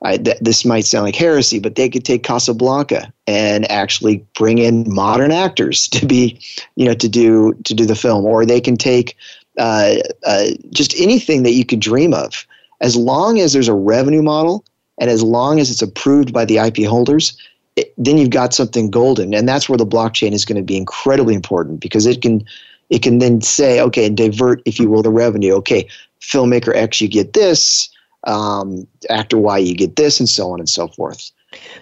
I, 0.02 0.16
th- 0.16 0.38
this 0.40 0.64
might 0.64 0.86
sound 0.86 1.04
like 1.04 1.14
heresy, 1.14 1.58
but 1.60 1.74
they 1.74 1.88
could 1.88 2.04
take 2.04 2.22
Casablanca 2.22 3.12
and 3.26 3.70
actually 3.70 4.24
bring 4.34 4.58
in 4.58 4.84
modern 4.92 5.30
actors 5.30 5.88
to 5.88 6.06
be, 6.06 6.40
you 6.76 6.86
know, 6.86 6.94
to 6.94 7.08
do 7.08 7.52
to 7.64 7.74
do 7.74 7.84
the 7.84 7.94
film, 7.94 8.24
or 8.24 8.46
they 8.46 8.60
can 8.60 8.76
take 8.76 9.14
uh, 9.58 9.96
uh, 10.24 10.46
just 10.70 10.98
anything 10.98 11.42
that 11.42 11.52
you 11.52 11.66
could 11.66 11.80
dream 11.80 12.14
of. 12.14 12.46
as 12.80 12.96
long 12.96 13.38
as 13.38 13.52
there's 13.52 13.68
a 13.68 13.74
revenue 13.74 14.22
model 14.22 14.64
and 14.98 15.10
as 15.10 15.22
long 15.22 15.60
as 15.60 15.70
it's 15.70 15.82
approved 15.82 16.32
by 16.32 16.44
the 16.44 16.58
IP 16.58 16.86
holders, 16.86 17.36
it, 17.76 17.92
then 17.96 18.18
you've 18.18 18.30
got 18.30 18.54
something 18.54 18.90
golden. 18.90 19.34
And 19.34 19.48
that's 19.48 19.68
where 19.68 19.78
the 19.78 19.86
blockchain 19.86 20.32
is 20.32 20.44
going 20.44 20.56
to 20.56 20.62
be 20.62 20.76
incredibly 20.76 21.34
important 21.34 21.80
because 21.80 22.06
it 22.06 22.22
can 22.22 22.44
it 22.90 23.02
can 23.02 23.18
then 23.18 23.40
say, 23.40 23.80
okay, 23.80 24.06
and 24.06 24.16
divert, 24.16 24.62
if 24.64 24.80
you 24.80 24.90
will, 24.90 25.02
the 25.02 25.10
revenue. 25.10 25.52
Okay, 25.54 25.88
filmmaker 26.20 26.74
X, 26.74 27.00
you 27.00 27.08
get 27.08 27.34
this, 27.34 27.88
um, 28.24 28.86
after 29.08 29.38
Y, 29.38 29.58
you 29.58 29.74
get 29.74 29.96
this, 29.96 30.20
and 30.20 30.28
so 30.28 30.50
on 30.52 30.58
and 30.58 30.68
so 30.68 30.88
forth. 30.88 31.30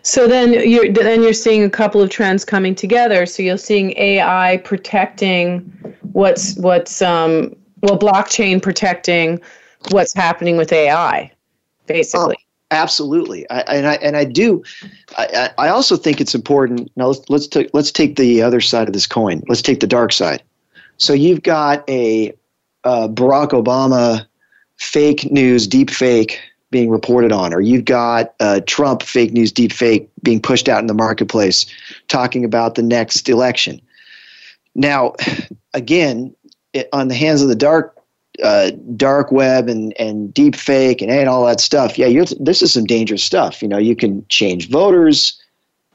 So 0.03 0.27
then 0.27 0.53
you're 0.69 0.91
then 0.91 1.23
you're 1.23 1.33
seeing 1.33 1.63
a 1.63 1.71
couple 1.71 2.01
of 2.01 2.11
trends 2.11 2.45
coming 2.45 2.75
together. 2.75 3.27
So 3.27 3.43
you're 3.43 3.59
seeing 3.59 3.97
AI 3.99 4.59
protecting 4.65 5.61
what's 6.13 6.57
what's 6.57 7.03
um, 7.03 7.55
well 7.83 7.99
blockchain 7.99 8.63
protecting 8.63 9.41
what's 9.91 10.15
happening 10.15 10.57
with 10.57 10.73
AI, 10.73 11.31
basically. 11.87 12.37
Oh, 12.39 12.45
absolutely, 12.71 13.49
I, 13.51 13.61
and 13.61 13.87
I 13.87 13.95
and 13.97 14.17
I 14.17 14.25
do. 14.25 14.63
I, 15.19 15.51
I 15.59 15.69
also 15.69 15.97
think 15.97 16.21
it's 16.21 16.35
important. 16.35 16.91
Now 16.97 17.09
let's 17.09 17.29
let's 17.29 17.47
take 17.47 17.71
let's 17.75 17.93
take 17.93 18.17
the 18.17 18.43
other 18.43 18.61
side 18.61 18.89
of 18.89 18.95
this 18.95 19.07
coin. 19.07 19.43
Let's 19.49 19.63
take 19.63 19.81
the 19.81 19.87
dark 19.87 20.13
side. 20.13 20.43
So 20.97 21.13
you've 21.13 21.43
got 21.43 21.89
a 21.91 22.33
uh, 22.85 23.09
Barack 23.09 23.51
Obama 23.51 24.27
fake 24.79 25.31
news, 25.31 25.67
deep 25.67 25.91
fake 25.91 26.41
being 26.71 26.91
reported 26.91 27.33
on, 27.33 27.53
or 27.55 27.61
you've 27.61 27.85
got 27.85 28.35
uh, 28.41 28.61
Trump 28.67 29.03
fake 29.03 29.33
news, 29.33 29.53
deep 29.53 29.73
fake 29.73 30.09
being 30.23 30.41
pushed 30.41 30.69
out 30.69 30.81
in 30.81 30.87
the 30.87 30.95
marketplace, 30.95 31.67
talking 32.09 32.45
about 32.45 32.75
the 32.75 32.83
next 32.83 33.29
election. 33.29 33.81
Now, 34.75 35.15
again, 35.75 36.35
it, 36.73 36.89
on 36.93 37.09
the 37.09 37.15
hands 37.15 37.43
of 37.43 37.49
the 37.49 37.57
dark 37.57 37.95
uh, 38.43 38.71
dark 38.95 39.33
web 39.33 39.69
and, 39.69 39.99
and 39.99 40.33
deep 40.33 40.55
fake 40.55 41.03
and, 41.03 41.11
and 41.11 41.29
all 41.29 41.45
that 41.45 41.61
stuff, 41.61 41.99
yeah, 41.99 42.25
this 42.39 42.63
is 42.63 42.73
some 42.73 42.85
dangerous 42.85 43.25
stuff. 43.25 43.61
You 43.61 43.67
know, 43.69 43.79
you 43.79 43.97
can 43.97 44.25
change 44.29 44.69
voters' 44.69 45.43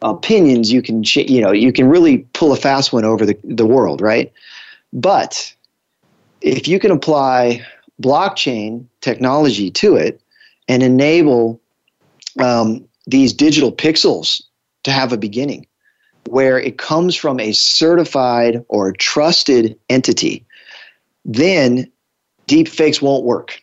opinions. 0.02 0.70
You 0.70 0.82
can, 0.82 1.04
ch- 1.04 1.30
you 1.30 1.40
know, 1.40 1.52
you 1.52 1.72
can 1.72 1.88
really 1.88 2.18
pull 2.34 2.52
a 2.52 2.58
fast 2.58 2.92
one 2.92 3.06
over 3.06 3.26
the, 3.26 3.38
the 3.46 3.66
world, 3.66 4.02
right? 4.02 4.30
But 4.92 5.54
if 6.42 6.68
you 6.68 6.80
can 6.80 6.92
apply 6.92 7.66
blockchain 8.04 8.86
technology 9.02 9.72
to 9.72 9.96
it 9.96 10.22
and 10.68 10.84
enable 10.84 11.60
um, 12.40 12.88
these 13.08 13.34
digital 13.34 13.72
pixels 13.72 14.44
to 14.84 14.92
have 14.92 15.14
a 15.14 15.18
beginning 15.18 15.66
where 16.28 16.60
it 16.60 16.78
comes 16.78 17.16
from 17.16 17.40
a 17.40 17.52
certified 17.52 18.64
or 18.70 18.94
trusted 18.94 19.78
entity, 19.90 20.46
then 21.26 21.90
deep 22.48 22.68
fakes 22.68 23.02
won't 23.02 23.26
work. 23.26 23.62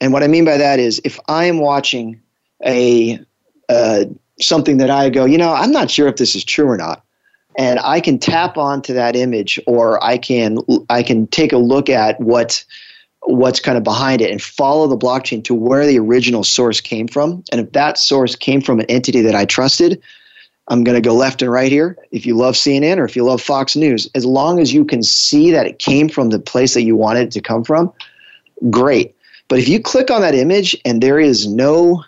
And 0.00 0.12
what 0.12 0.22
I 0.22 0.28
mean 0.28 0.44
by 0.44 0.56
that 0.56 0.78
is 0.78 1.00
if 1.04 1.18
I 1.28 1.46
am 1.46 1.58
watching 1.58 2.20
a 2.64 3.18
uh, 3.68 4.04
something 4.40 4.76
that 4.76 4.90
I 4.90 5.08
go, 5.10 5.24
you 5.24 5.38
know, 5.38 5.52
I'm 5.52 5.72
not 5.72 5.90
sure 5.90 6.06
if 6.06 6.16
this 6.16 6.36
is 6.36 6.44
true 6.44 6.68
or 6.68 6.76
not, 6.76 7.02
and 7.58 7.80
I 7.80 8.00
can 8.00 8.18
tap 8.18 8.56
onto 8.56 8.92
that 8.94 9.16
image 9.16 9.58
or 9.66 10.02
I 10.04 10.18
can 10.18 10.58
I 10.90 11.02
can 11.02 11.26
take 11.28 11.52
a 11.52 11.58
look 11.58 11.88
at 11.88 12.20
what 12.20 12.64
what's 13.26 13.60
kind 13.60 13.76
of 13.76 13.84
behind 13.84 14.20
it 14.20 14.30
and 14.30 14.40
follow 14.40 14.86
the 14.86 14.96
blockchain 14.96 15.42
to 15.44 15.54
where 15.54 15.86
the 15.86 15.98
original 15.98 16.44
source 16.44 16.80
came 16.80 17.08
from. 17.08 17.42
And 17.50 17.60
if 17.60 17.72
that 17.72 17.98
source 17.98 18.36
came 18.36 18.60
from 18.60 18.80
an 18.80 18.86
entity 18.88 19.20
that 19.20 19.34
I 19.34 19.44
trusted, 19.44 20.00
I'm 20.68 20.84
going 20.84 20.94
to 20.94 21.06
go 21.06 21.14
left 21.14 21.42
and 21.42 21.50
right 21.50 21.70
here. 21.70 21.96
If 22.10 22.24
you 22.24 22.36
love 22.36 22.54
CNN 22.54 22.98
or 22.98 23.04
if 23.04 23.16
you 23.16 23.24
love 23.24 23.40
Fox 23.40 23.76
News, 23.76 24.08
as 24.14 24.24
long 24.24 24.60
as 24.60 24.72
you 24.72 24.84
can 24.84 25.02
see 25.02 25.50
that 25.50 25.66
it 25.66 25.78
came 25.78 26.08
from 26.08 26.30
the 26.30 26.38
place 26.38 26.74
that 26.74 26.82
you 26.82 26.96
wanted 26.96 27.28
it 27.28 27.30
to 27.32 27.40
come 27.40 27.64
from, 27.64 27.92
great. 28.70 29.14
But 29.48 29.58
if 29.58 29.68
you 29.68 29.80
click 29.80 30.10
on 30.10 30.22
that 30.22 30.34
image 30.34 30.76
and 30.84 31.02
there 31.02 31.20
is 31.20 31.46
no 31.46 32.04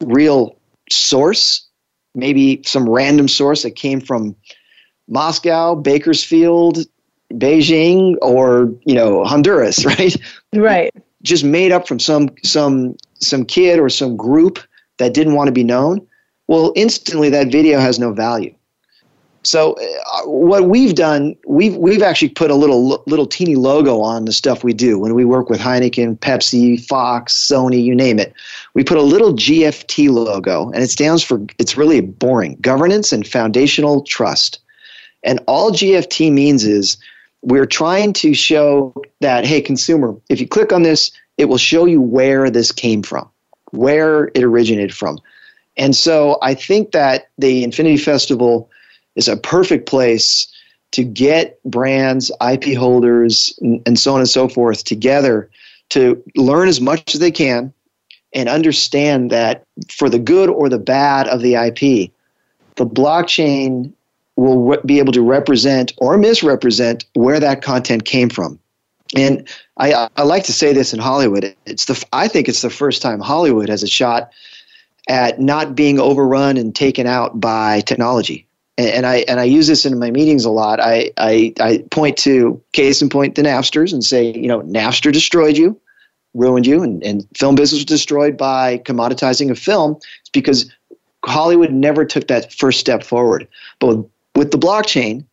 real 0.00 0.56
source, 0.90 1.66
maybe 2.14 2.62
some 2.64 2.88
random 2.88 3.28
source 3.28 3.62
that 3.62 3.72
came 3.72 4.00
from 4.00 4.36
Moscow, 5.08 5.74
Bakersfield, 5.74 6.78
Beijing, 7.34 8.16
or 8.22 8.72
you 8.84 8.94
know 8.94 9.24
Honduras, 9.24 9.84
right? 9.84 10.16
Right. 10.54 10.90
Just 11.22 11.44
made 11.44 11.72
up 11.72 11.88
from 11.88 11.98
some 11.98 12.30
some 12.42 12.96
some 13.14 13.44
kid 13.44 13.78
or 13.78 13.88
some 13.88 14.16
group 14.16 14.58
that 14.98 15.14
didn't 15.14 15.34
want 15.34 15.48
to 15.48 15.52
be 15.52 15.64
known. 15.64 16.06
Well, 16.46 16.72
instantly 16.74 17.28
that 17.30 17.52
video 17.52 17.78
has 17.78 17.98
no 17.98 18.12
value. 18.12 18.54
So 19.44 19.74
uh, 19.74 20.22
what 20.28 20.68
we've 20.68 20.94
done, 20.94 21.36
we've 21.46 21.76
we've 21.76 22.02
actually 22.02 22.30
put 22.30 22.50
a 22.50 22.54
little 22.54 23.02
little 23.06 23.26
teeny 23.26 23.54
logo 23.54 24.00
on 24.00 24.24
the 24.24 24.32
stuff 24.32 24.64
we 24.64 24.72
do 24.72 24.98
when 24.98 25.14
we 25.14 25.24
work 25.24 25.48
with 25.48 25.60
Heineken, 25.60 26.18
Pepsi, 26.18 26.84
Fox, 26.86 27.34
Sony, 27.34 27.82
you 27.82 27.94
name 27.94 28.18
it. 28.18 28.34
We 28.74 28.84
put 28.84 28.98
a 28.98 29.02
little 29.02 29.32
GFT 29.32 30.10
logo, 30.10 30.70
and 30.70 30.82
it 30.82 30.90
stands 30.90 31.22
for 31.22 31.40
it's 31.58 31.76
really 31.76 32.00
boring: 32.00 32.56
governance 32.60 33.12
and 33.12 33.26
foundational 33.26 34.02
trust. 34.02 34.60
And 35.24 35.40
all 35.46 35.72
GFT 35.72 36.32
means 36.32 36.64
is 36.64 36.96
we're 37.42 37.66
trying 37.66 38.12
to 38.14 38.34
show 38.34 38.94
that, 39.20 39.44
hey, 39.44 39.60
consumer, 39.60 40.16
if 40.28 40.40
you 40.40 40.48
click 40.48 40.72
on 40.72 40.82
this, 40.82 41.10
it 41.36 41.46
will 41.46 41.58
show 41.58 41.84
you 41.84 42.00
where 42.00 42.50
this 42.50 42.72
came 42.72 43.02
from, 43.02 43.28
where 43.70 44.30
it 44.34 44.42
originated 44.42 44.94
from. 44.94 45.18
And 45.76 45.94
so 45.94 46.38
I 46.42 46.54
think 46.54 46.92
that 46.92 47.28
the 47.38 47.62
Infinity 47.62 47.98
Festival 47.98 48.68
is 49.14 49.28
a 49.28 49.36
perfect 49.36 49.88
place 49.88 50.52
to 50.90 51.04
get 51.04 51.62
brands, 51.64 52.32
IP 52.40 52.76
holders, 52.76 53.56
and 53.60 53.98
so 53.98 54.14
on 54.14 54.20
and 54.20 54.28
so 54.28 54.48
forth 54.48 54.84
together 54.84 55.50
to 55.90 56.22
learn 56.34 56.68
as 56.68 56.80
much 56.80 57.14
as 57.14 57.20
they 57.20 57.30
can 57.30 57.72
and 58.34 58.48
understand 58.48 59.30
that 59.30 59.64
for 59.90 60.10
the 60.10 60.18
good 60.18 60.48
or 60.48 60.68
the 60.68 60.78
bad 60.78 61.28
of 61.28 61.40
the 61.40 61.54
IP, 61.54 62.10
the 62.76 62.86
blockchain 62.86 63.92
will 64.38 64.62
re- 64.62 64.78
be 64.86 65.00
able 65.00 65.12
to 65.12 65.20
represent 65.20 65.92
or 65.96 66.16
misrepresent 66.16 67.04
where 67.14 67.40
that 67.40 67.60
content 67.60 68.04
came 68.04 68.30
from. 68.30 68.58
And 69.16 69.48
I, 69.78 70.08
I 70.16 70.22
like 70.22 70.44
to 70.44 70.52
say 70.52 70.72
this 70.72 70.94
in 70.94 71.00
Hollywood. 71.00 71.54
It's 71.66 71.86
the 71.86 72.02
I 72.12 72.28
think 72.28 72.48
it's 72.48 72.62
the 72.62 72.70
first 72.70 73.02
time 73.02 73.20
Hollywood 73.20 73.68
has 73.68 73.82
a 73.82 73.88
shot 73.88 74.30
at 75.08 75.40
not 75.40 75.74
being 75.74 75.98
overrun 75.98 76.56
and 76.56 76.74
taken 76.74 77.06
out 77.06 77.40
by 77.40 77.80
technology. 77.80 78.46
And, 78.76 78.88
and 78.88 79.06
I 79.06 79.16
and 79.26 79.40
I 79.40 79.44
use 79.44 79.66
this 79.66 79.84
in 79.84 79.98
my 79.98 80.10
meetings 80.10 80.44
a 80.44 80.50
lot. 80.50 80.78
I, 80.78 81.10
I 81.16 81.52
I 81.58 81.78
point 81.90 82.16
to 82.18 82.62
case 82.72 83.02
in 83.02 83.08
point 83.08 83.34
the 83.34 83.42
Napsters 83.42 83.92
and 83.92 84.04
say, 84.04 84.32
you 84.32 84.46
know, 84.46 84.60
Napster 84.62 85.12
destroyed 85.12 85.56
you, 85.56 85.80
ruined 86.34 86.66
you, 86.66 86.82
and, 86.82 87.02
and 87.02 87.26
film 87.36 87.56
business 87.56 87.80
was 87.80 87.86
destroyed 87.86 88.36
by 88.36 88.78
commoditizing 88.78 89.50
of 89.50 89.58
film. 89.58 89.96
It's 90.20 90.30
because 90.32 90.70
Hollywood 91.24 91.72
never 91.72 92.04
took 92.04 92.28
that 92.28 92.52
first 92.52 92.78
step 92.78 93.02
forward. 93.02 93.48
But 93.80 93.96
with 93.96 94.06
with 94.38 94.52
the 94.52 94.58
blockchain, 94.58 95.24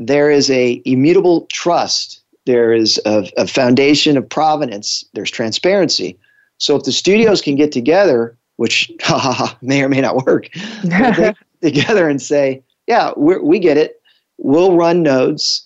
there 0.00 0.30
is 0.32 0.50
a 0.50 0.82
immutable 0.84 1.46
trust. 1.52 2.20
There 2.44 2.72
is 2.72 3.00
a, 3.06 3.30
a 3.36 3.46
foundation 3.46 4.16
of 4.16 4.28
provenance. 4.28 5.04
There's 5.14 5.30
transparency. 5.30 6.18
So 6.58 6.74
if 6.74 6.82
the 6.82 6.90
studios 6.90 7.40
can 7.40 7.54
get 7.54 7.70
together, 7.70 8.36
which 8.56 8.90
ha, 9.00 9.16
ha, 9.16 9.32
ha, 9.32 9.58
may 9.62 9.80
or 9.82 9.88
may 9.88 10.00
not 10.00 10.26
work, 10.26 10.48
together 11.62 12.08
and 12.08 12.20
say, 12.20 12.62
yeah, 12.88 13.12
we 13.16 13.60
get 13.60 13.76
it. 13.76 14.02
We'll 14.38 14.76
run 14.76 15.04
nodes. 15.04 15.64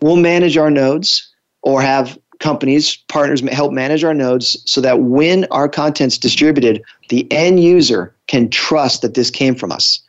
We'll 0.00 0.16
manage 0.16 0.56
our 0.56 0.70
nodes 0.70 1.30
or 1.62 1.82
have 1.82 2.18
companies, 2.40 2.96
partners 3.08 3.40
help 3.50 3.72
manage 3.72 4.04
our 4.04 4.14
nodes 4.14 4.60
so 4.64 4.80
that 4.80 5.00
when 5.00 5.44
our 5.50 5.68
content's 5.68 6.16
distributed, 6.16 6.82
the 7.10 7.30
end 7.30 7.62
user 7.62 8.14
can 8.26 8.48
trust 8.48 9.02
that 9.02 9.14
this 9.14 9.30
came 9.30 9.54
from 9.54 9.70
us. 9.70 10.00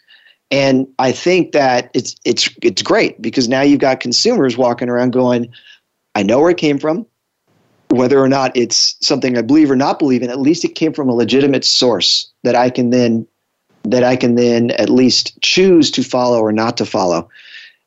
And 0.51 0.87
I 0.99 1.11
think 1.11 1.51
that 1.53 1.89
it's 1.93 2.15
it's 2.23 2.49
it's 2.61 2.81
great 2.81 3.21
because 3.21 3.47
now 3.47 3.61
you've 3.61 3.79
got 3.79 3.99
consumers 3.99 4.57
walking 4.57 4.89
around 4.89 5.11
going, 5.11 5.51
I 6.13 6.23
know 6.23 6.39
where 6.39 6.51
it 6.51 6.57
came 6.57 6.77
from. 6.77 7.05
Whether 7.89 8.19
or 8.19 8.27
not 8.27 8.55
it's 8.55 8.95
something 9.05 9.37
I 9.37 9.41
believe 9.41 9.71
or 9.71 9.75
not 9.75 9.99
believe 9.99 10.21
in, 10.21 10.29
at 10.29 10.39
least 10.39 10.65
it 10.65 10.75
came 10.75 10.91
from 10.91 11.09
a 11.09 11.13
legitimate 11.13 11.63
source 11.63 12.31
that 12.43 12.55
I 12.55 12.69
can 12.69 12.89
then 12.89 13.27
that 13.83 14.03
I 14.03 14.15
can 14.15 14.35
then 14.35 14.71
at 14.71 14.89
least 14.89 15.39
choose 15.41 15.91
to 15.91 16.03
follow 16.03 16.39
or 16.39 16.51
not 16.51 16.77
to 16.77 16.85
follow. 16.85 17.29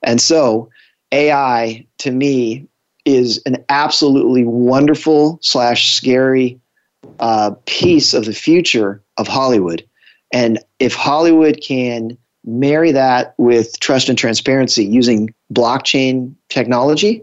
And 0.02 0.20
so 0.20 0.70
AI 1.12 1.86
to 1.98 2.10
me 2.10 2.66
is 3.04 3.42
an 3.46 3.64
absolutely 3.68 4.44
wonderful 4.44 5.38
slash 5.42 5.92
scary 5.94 6.60
uh, 7.20 7.52
piece 7.66 8.14
of 8.14 8.26
the 8.26 8.32
future 8.32 9.02
of 9.16 9.26
Hollywood. 9.26 9.84
And 10.32 10.58
if 10.78 10.94
Hollywood 10.94 11.60
can 11.62 12.16
marry 12.48 12.92
that 12.92 13.34
with 13.36 13.78
trust 13.80 14.08
and 14.08 14.16
transparency 14.16 14.84
using 14.84 15.32
blockchain 15.52 16.34
technology, 16.48 17.22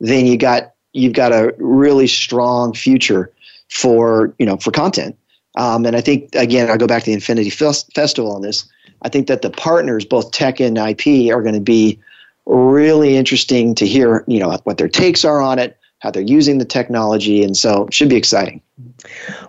then 0.00 0.26
you 0.26 0.36
got 0.36 0.74
you've 0.92 1.12
got 1.12 1.32
a 1.32 1.54
really 1.58 2.06
strong 2.06 2.74
future 2.74 3.32
for 3.70 4.34
you 4.38 4.46
know 4.46 4.56
for 4.56 4.70
content. 4.72 5.16
Um, 5.56 5.86
and 5.86 5.96
I 5.96 6.00
think 6.00 6.34
again, 6.34 6.68
I'll 6.68 6.76
go 6.76 6.86
back 6.86 7.04
to 7.04 7.10
the 7.10 7.14
Infinity 7.14 7.50
Festival 7.50 8.34
on 8.34 8.42
this. 8.42 8.68
I 9.02 9.08
think 9.08 9.28
that 9.28 9.42
the 9.42 9.50
partners, 9.50 10.04
both 10.04 10.32
tech 10.32 10.58
and 10.60 10.76
IP, 10.76 11.32
are 11.32 11.42
going 11.42 11.54
to 11.54 11.60
be 11.60 11.98
really 12.44 13.16
interesting 13.16 13.74
to 13.76 13.86
hear. 13.86 14.24
You 14.26 14.40
know 14.40 14.58
what 14.64 14.78
their 14.78 14.88
takes 14.88 15.24
are 15.24 15.40
on 15.40 15.58
it, 15.58 15.78
how 16.06 16.10
they're 16.12 16.22
using 16.22 16.58
the 16.58 16.64
technology, 16.64 17.42
and 17.42 17.56
so 17.56 17.86
it 17.86 17.94
should 17.94 18.08
be 18.08 18.14
exciting. 18.14 18.62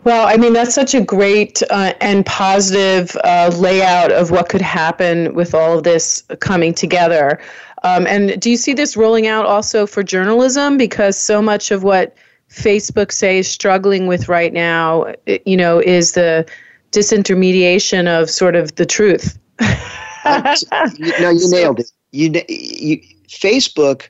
Well, 0.03 0.28
I 0.28 0.38
mean, 0.38 0.53
that's 0.53 0.74
such 0.74 0.95
a 0.95 1.01
great 1.01 1.62
uh, 1.70 1.93
and 2.01 2.26
positive 2.26 3.16
uh, 3.24 3.51
layout 3.55 4.12
of 4.12 4.32
what 4.32 4.49
could 4.49 4.62
happen 4.62 5.36
with 5.36 5.53
all 5.53 5.78
of 5.78 5.84
this 5.84 6.24
coming 6.39 6.74
together. 6.74 7.39
Um, 7.84 8.08
and 8.08 8.41
do 8.41 8.49
you 8.49 8.58
see 8.58 8.74
this 8.74 8.97
rolling 8.97 9.28
out 9.28 9.45
also 9.45 9.86
for 9.86 10.01
journalism? 10.01 10.78
Because 10.78 11.16
so 11.16 11.43
much 11.43 11.70
of 11.70 11.84
what 11.84 12.16
Facebook, 12.49 13.12
say, 13.12 13.38
is 13.38 13.47
struggling 13.47 14.08
with 14.08 14.28
right 14.28 14.51
now, 14.51 15.14
you 15.45 15.58
know, 15.58 15.80
is 15.80 16.14
the 16.14 16.43
disintermediation 16.91 18.08
of 18.08 18.32
sort 18.32 18.55
of 18.55 18.74
the 18.76 18.86
truth. 18.86 19.38
no, 19.60 21.30
you 21.30 21.51
nailed 21.51 21.82
it. 21.82 21.91
You, 22.12 22.41
you 22.49 22.99
Facebook 23.28 24.10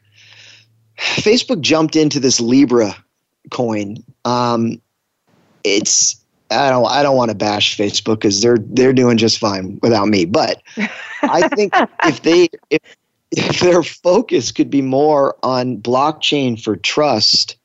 Facebook 0.98 1.62
jumped 1.62 1.96
into 1.96 2.20
this 2.20 2.40
Libra 2.40 2.96
coin. 3.52 3.98
Um, 4.26 4.82
it's 5.64 6.24
I 6.50 6.70
don't 6.70 6.88
I 6.88 7.04
don't 7.04 7.18
want 7.18 7.30
to 7.30 7.36
bash 7.36 7.78
Facebook 7.78 8.16
because 8.16 8.42
they're 8.42 8.58
they're 8.60 8.94
doing 8.94 9.18
just 9.18 9.38
fine 9.38 9.80
without 9.82 10.08
me. 10.08 10.26
But 10.26 10.62
I 11.24 11.48
think 11.50 11.74
if 12.04 12.22
they 12.24 12.50
if 12.70 12.82
if 13.32 13.60
their 13.60 13.84
focus 13.84 14.52
could 14.52 14.70
be 14.70 14.82
more 14.82 15.36
on 15.44 15.78
blockchain 15.78 16.62
for 16.62 16.76
trust 16.78 17.58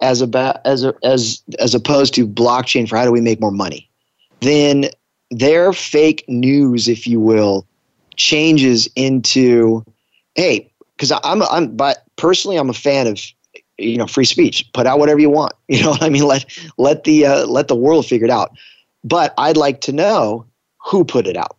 as 0.00 0.20
about 0.20 0.64
as 0.64 0.84
a, 0.84 0.94
as 1.02 1.42
as 1.58 1.74
opposed 1.74 2.14
to 2.14 2.26
blockchain 2.26 2.88
for 2.88 2.96
how 2.96 3.04
do 3.04 3.12
we 3.12 3.20
make 3.20 3.40
more 3.40 3.50
money, 3.50 3.90
then 4.40 4.86
their 5.30 5.72
fake 5.72 6.24
news, 6.28 6.88
if 6.88 7.06
you 7.06 7.20
will, 7.20 7.66
changes 8.16 8.88
into 8.94 9.84
hey 10.34 10.70
because 10.96 11.12
I'm 11.24 11.42
I'm 11.42 11.74
but 11.76 12.04
personally 12.20 12.58
I'm 12.58 12.70
a 12.70 12.74
fan 12.74 13.06
of 13.06 13.18
you 13.78 13.96
know 13.96 14.06
free 14.06 14.24
speech. 14.24 14.70
Put 14.72 14.86
out 14.86 14.98
whatever 14.98 15.18
you 15.18 15.30
want. 15.30 15.54
You 15.68 15.84
know 15.84 15.90
what 15.90 16.02
I 16.02 16.08
mean? 16.08 16.24
Let 16.24 16.44
let 16.78 17.04
the 17.04 17.26
uh, 17.26 17.46
let 17.46 17.68
the 17.68 17.76
world 17.76 18.04
figure 18.04 18.26
it 18.26 18.30
out. 18.30 18.50
But 19.04 19.32
I'd 19.38 19.56
like 19.56 19.80
to 19.82 19.92
know 19.92 20.44
who 20.84 21.04
put 21.04 21.26
it 21.26 21.36
out. 21.36 21.56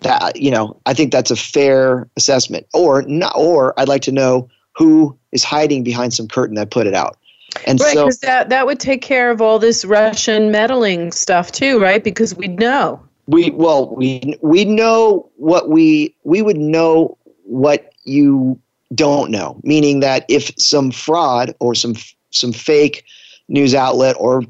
That 0.00 0.36
you 0.36 0.50
know, 0.50 0.80
I 0.86 0.94
think 0.94 1.12
that's 1.12 1.30
a 1.30 1.36
fair 1.36 2.08
assessment. 2.16 2.66
Or 2.72 3.02
not, 3.02 3.34
or 3.36 3.78
I'd 3.78 3.88
like 3.88 4.02
to 4.02 4.12
know 4.12 4.48
who 4.74 5.16
is 5.32 5.44
hiding 5.44 5.84
behind 5.84 6.14
some 6.14 6.26
curtain 6.26 6.56
that 6.56 6.70
put 6.70 6.86
it 6.86 6.94
out. 6.94 7.18
And 7.66 7.78
right, 7.80 7.94
because 7.94 8.18
so, 8.20 8.26
that 8.26 8.48
that 8.48 8.64
would 8.64 8.80
take 8.80 9.02
care 9.02 9.30
of 9.30 9.42
all 9.42 9.58
this 9.58 9.84
Russian 9.84 10.50
meddling 10.50 11.12
stuff 11.12 11.52
too, 11.52 11.78
right? 11.80 12.02
Because 12.02 12.34
we'd 12.34 12.58
know. 12.58 13.00
We 13.26 13.50
well, 13.50 13.94
we 13.94 14.38
we 14.40 14.64
know 14.64 15.28
what 15.36 15.68
we 15.68 16.14
we 16.24 16.40
would 16.40 16.56
know 16.56 17.18
what 17.44 17.92
you 18.04 18.58
don't 18.94 19.30
know, 19.30 19.60
meaning 19.62 20.00
that 20.00 20.24
if 20.28 20.50
some 20.58 20.90
fraud 20.90 21.54
or 21.60 21.74
some 21.74 21.94
some 22.30 22.52
fake 22.52 23.04
news 23.48 23.74
outlet 23.74 24.16
or 24.18 24.42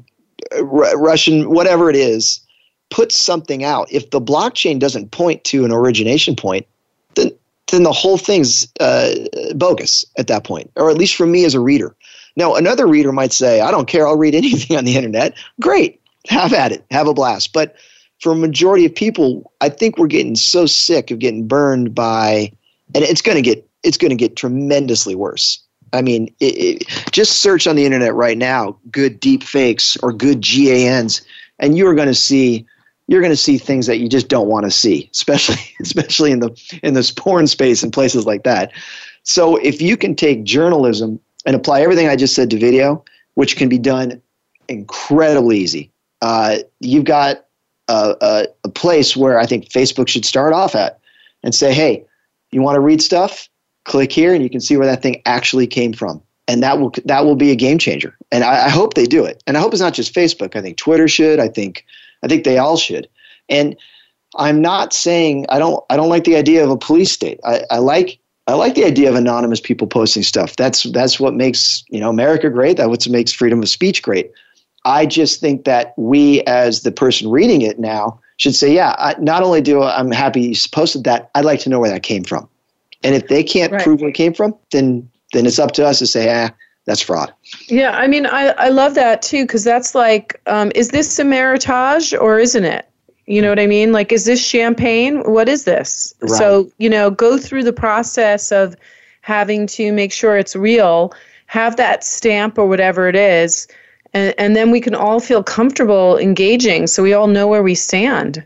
uh, 0.55 0.63
Russian 0.63 1.49
whatever 1.49 1.89
it 1.89 1.95
is 1.95 2.39
puts 2.89 3.15
something 3.15 3.63
out, 3.63 3.91
if 3.91 4.09
the 4.09 4.21
blockchain 4.21 4.79
doesn't 4.79 5.11
point 5.11 5.43
to 5.45 5.63
an 5.65 5.71
origination 5.71 6.35
point, 6.35 6.65
then 7.15 7.31
then 7.71 7.83
the 7.83 7.91
whole 7.91 8.17
thing's 8.17 8.67
uh, 8.79 9.13
bogus 9.55 10.05
at 10.17 10.27
that 10.27 10.43
point, 10.43 10.69
or 10.75 10.89
at 10.89 10.97
least 10.97 11.15
for 11.15 11.25
me 11.25 11.45
as 11.45 11.53
a 11.53 11.59
reader. 11.59 11.95
Now, 12.35 12.55
another 12.55 12.87
reader 12.87 13.11
might 13.11 13.33
say, 13.33 13.61
"I 13.61 13.71
don't 13.71 13.87
care. 13.87 14.07
I'll 14.07 14.17
read 14.17 14.35
anything 14.43 14.77
on 14.77 14.85
the 14.85 14.95
internet." 14.95 15.35
Great, 15.59 15.99
have 16.27 16.53
at 16.53 16.71
it, 16.71 16.85
have 16.91 17.07
a 17.07 17.13
blast. 17.13 17.53
But 17.53 17.75
for 18.19 18.31
a 18.31 18.35
majority 18.35 18.85
of 18.85 18.93
people, 18.93 19.51
I 19.61 19.69
think 19.69 19.97
we're 19.97 20.07
getting 20.07 20.35
so 20.35 20.65
sick 20.65 21.11
of 21.11 21.19
getting 21.19 21.47
burned 21.47 21.95
by, 21.95 22.51
and 22.93 23.03
it's 23.03 23.21
going 23.21 23.35
to 23.35 23.41
get 23.41 23.67
it's 23.83 23.97
going 23.97 24.09
to 24.09 24.15
get 24.15 24.35
tremendously 24.35 25.15
worse. 25.15 25.59
I 25.93 26.01
mean, 26.01 26.33
it, 26.39 26.81
it, 26.81 27.11
just 27.11 27.41
search 27.41 27.67
on 27.67 27.75
the 27.75 27.85
internet 27.85 28.13
right 28.13 28.37
now, 28.37 28.77
good 28.91 29.19
deep 29.19 29.43
fakes 29.43 29.97
or 29.97 30.13
good 30.13 30.41
GANs, 30.41 31.21
and 31.59 31.77
you 31.77 31.87
are 31.87 31.95
going 31.95 32.07
to 32.07 32.15
see 32.15 32.65
you're 33.07 33.19
going 33.19 33.31
to 33.31 33.37
see 33.37 33.57
things 33.57 33.87
that 33.87 33.97
you 33.97 34.07
just 34.07 34.29
don't 34.29 34.47
want 34.47 34.63
to 34.63 34.71
see, 34.71 35.09
especially 35.13 35.61
especially 35.81 36.31
in 36.31 36.39
the 36.39 36.79
in 36.83 36.93
this 36.93 37.11
porn 37.11 37.47
space 37.47 37.83
and 37.83 37.91
places 37.91 38.25
like 38.25 38.43
that. 38.43 38.71
So 39.23 39.57
if 39.57 39.81
you 39.81 39.97
can 39.97 40.15
take 40.15 40.43
journalism 40.43 41.19
and 41.45 41.55
apply 41.55 41.81
everything 41.81 42.07
I 42.07 42.15
just 42.15 42.35
said 42.35 42.49
to 42.51 42.57
video, 42.57 43.03
which 43.35 43.55
can 43.55 43.69
be 43.69 43.77
done 43.77 44.21
incredibly 44.67 45.59
easy, 45.59 45.91
uh, 46.21 46.59
you've 46.79 47.03
got 47.03 47.45
a, 47.87 48.15
a, 48.21 48.45
a 48.63 48.69
place 48.69 49.15
where 49.15 49.39
I 49.39 49.45
think 49.45 49.69
Facebook 49.69 50.07
should 50.07 50.25
start 50.25 50.53
off 50.53 50.73
at 50.75 50.99
and 51.43 51.53
say, 51.53 51.73
hey, 51.73 52.05
you 52.51 52.61
want 52.61 52.75
to 52.75 52.81
read 52.81 53.01
stuff? 53.01 53.49
Click 53.83 54.11
here 54.11 54.33
and 54.33 54.43
you 54.43 54.49
can 54.49 54.61
see 54.61 54.77
where 54.77 54.87
that 54.87 55.01
thing 55.01 55.21
actually 55.25 55.67
came 55.67 55.93
from. 55.93 56.21
And 56.47 56.61
that 56.63 56.79
will 56.79 56.91
that 57.05 57.23
will 57.23 57.35
be 57.35 57.51
a 57.51 57.55
game 57.55 57.77
changer. 57.77 58.15
And 58.31 58.43
I, 58.43 58.65
I, 58.65 58.69
hope 58.69 58.93
they 58.93 59.05
do 59.05 59.23
it. 59.23 59.41
And 59.47 59.57
i 59.57 59.61
hope 59.61 59.73
it's 59.73 59.81
not 59.81 59.93
just 59.93 60.13
facebook. 60.13 60.55
I 60.55 60.61
think 60.61 60.77
twitter 60.77 61.07
should. 61.07 61.39
I 61.39 61.47
think 61.47 61.85
i 62.23 62.27
think 62.27 62.43
they 62.43 62.57
all 62.57 62.77
should. 62.77 63.07
And 63.47 63.75
i'm 64.35 64.61
not 64.61 64.93
saying 64.93 65.45
i 65.49 65.59
don't 65.59 65.83
i 65.89 65.97
don't 65.97 66.09
like 66.09 66.23
the 66.23 66.35
idea 66.35 66.63
of 66.63 66.69
a 66.69 66.77
police 66.77 67.11
state. 67.11 67.39
I, 67.45 67.63
I 67.69 67.77
like 67.77 68.19
i 68.47 68.53
like 68.53 68.75
the 68.75 68.85
idea 68.85 69.07
of 69.07 69.15
anonymous 69.15 69.61
people 69.61 69.87
posting 69.87 70.23
stuff. 70.23 70.55
That's 70.55 70.83
that's 70.91 71.19
what 71.19 71.35
makes 71.35 71.83
you 71.89 71.99
know 71.99 72.09
america 72.09 72.49
great. 72.49 72.77
That's 72.77 72.89
what 72.89 73.07
makes 73.07 73.31
freedom 73.31 73.61
of 73.61 73.69
speech 73.69 74.01
great. 74.01 74.31
I 74.83 75.05
just 75.05 75.39
think 75.39 75.63
that 75.65 75.93
we 75.95 76.41
as 76.41 76.81
the 76.81 76.91
person 76.91 77.29
reading 77.29 77.61
it 77.61 77.79
now 77.79 78.19
should 78.37 78.55
say 78.55 78.73
yeah 78.73 78.95
I, 78.97 79.15
not 79.19 79.43
only 79.43 79.61
do 79.61 79.83
i'm 79.83 80.09
happy 80.09 80.41
you 80.41 80.55
posted 80.71 81.03
that 81.03 81.29
i'd 81.35 81.45
like 81.45 81.59
to 81.61 81.69
know 81.69 81.79
where 81.79 81.91
that 81.91 82.01
came 82.01 82.23
from 82.23 82.49
and 83.03 83.15
if 83.15 83.27
they 83.27 83.43
can't 83.43 83.71
right. 83.71 83.81
prove 83.81 84.01
where 84.01 84.09
it 84.09 84.15
came 84.15 84.33
from, 84.33 84.55
then 84.71 85.09
then 85.33 85.45
it's 85.45 85.59
up 85.59 85.71
to 85.71 85.85
us 85.85 85.99
to 85.99 86.07
say, 86.07 86.27
ah, 86.29 86.53
that's 86.85 87.01
fraud. 87.01 87.33
Yeah, 87.67 87.91
I 87.91 88.07
mean, 88.07 88.25
I, 88.25 88.47
I 88.57 88.69
love 88.69 88.95
that 88.95 89.21
too 89.21 89.45
because 89.45 89.63
that's 89.63 89.95
like, 89.95 90.41
um, 90.47 90.71
is 90.75 90.89
this 90.89 91.19
a 91.19 91.23
Meritage 91.23 92.19
or 92.19 92.39
isn't 92.39 92.65
it? 92.65 92.87
You 93.27 93.41
know 93.41 93.49
what 93.49 93.59
I 93.59 93.67
mean? 93.67 93.91
Like, 93.93 94.11
is 94.11 94.25
this 94.25 94.43
champagne? 94.43 95.21
What 95.31 95.47
is 95.47 95.63
this? 95.63 96.13
Right. 96.21 96.31
So, 96.31 96.69
you 96.79 96.89
know, 96.89 97.09
go 97.11 97.37
through 97.37 97.63
the 97.63 97.73
process 97.73 98.51
of 98.51 98.75
having 99.21 99.67
to 99.67 99.93
make 99.93 100.11
sure 100.11 100.37
it's 100.37 100.55
real, 100.55 101.13
have 101.45 101.77
that 101.77 102.03
stamp 102.03 102.57
or 102.57 102.67
whatever 102.67 103.07
it 103.07 103.15
is, 103.15 103.67
and, 104.13 104.33
and 104.37 104.55
then 104.55 104.71
we 104.71 104.81
can 104.81 104.95
all 104.95 105.19
feel 105.19 105.43
comfortable 105.43 106.17
engaging 106.17 106.87
so 106.87 107.03
we 107.03 107.13
all 107.13 107.27
know 107.27 107.47
where 107.47 107.63
we 107.63 107.75
stand. 107.75 108.43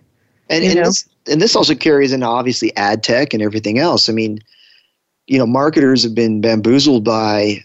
And, 0.49 0.63
and 0.63 0.77
this, 0.77 1.07
and 1.27 1.41
this 1.41 1.55
also 1.55 1.75
carries 1.75 2.11
into 2.11 2.25
obviously 2.25 2.75
ad 2.75 3.03
tech 3.03 3.33
and 3.33 3.41
everything 3.41 3.79
else. 3.79 4.09
I 4.09 4.13
mean, 4.13 4.39
you 5.27 5.37
know, 5.37 5.47
marketers 5.47 6.03
have 6.03 6.15
been 6.15 6.41
bamboozled 6.41 7.03
by 7.03 7.63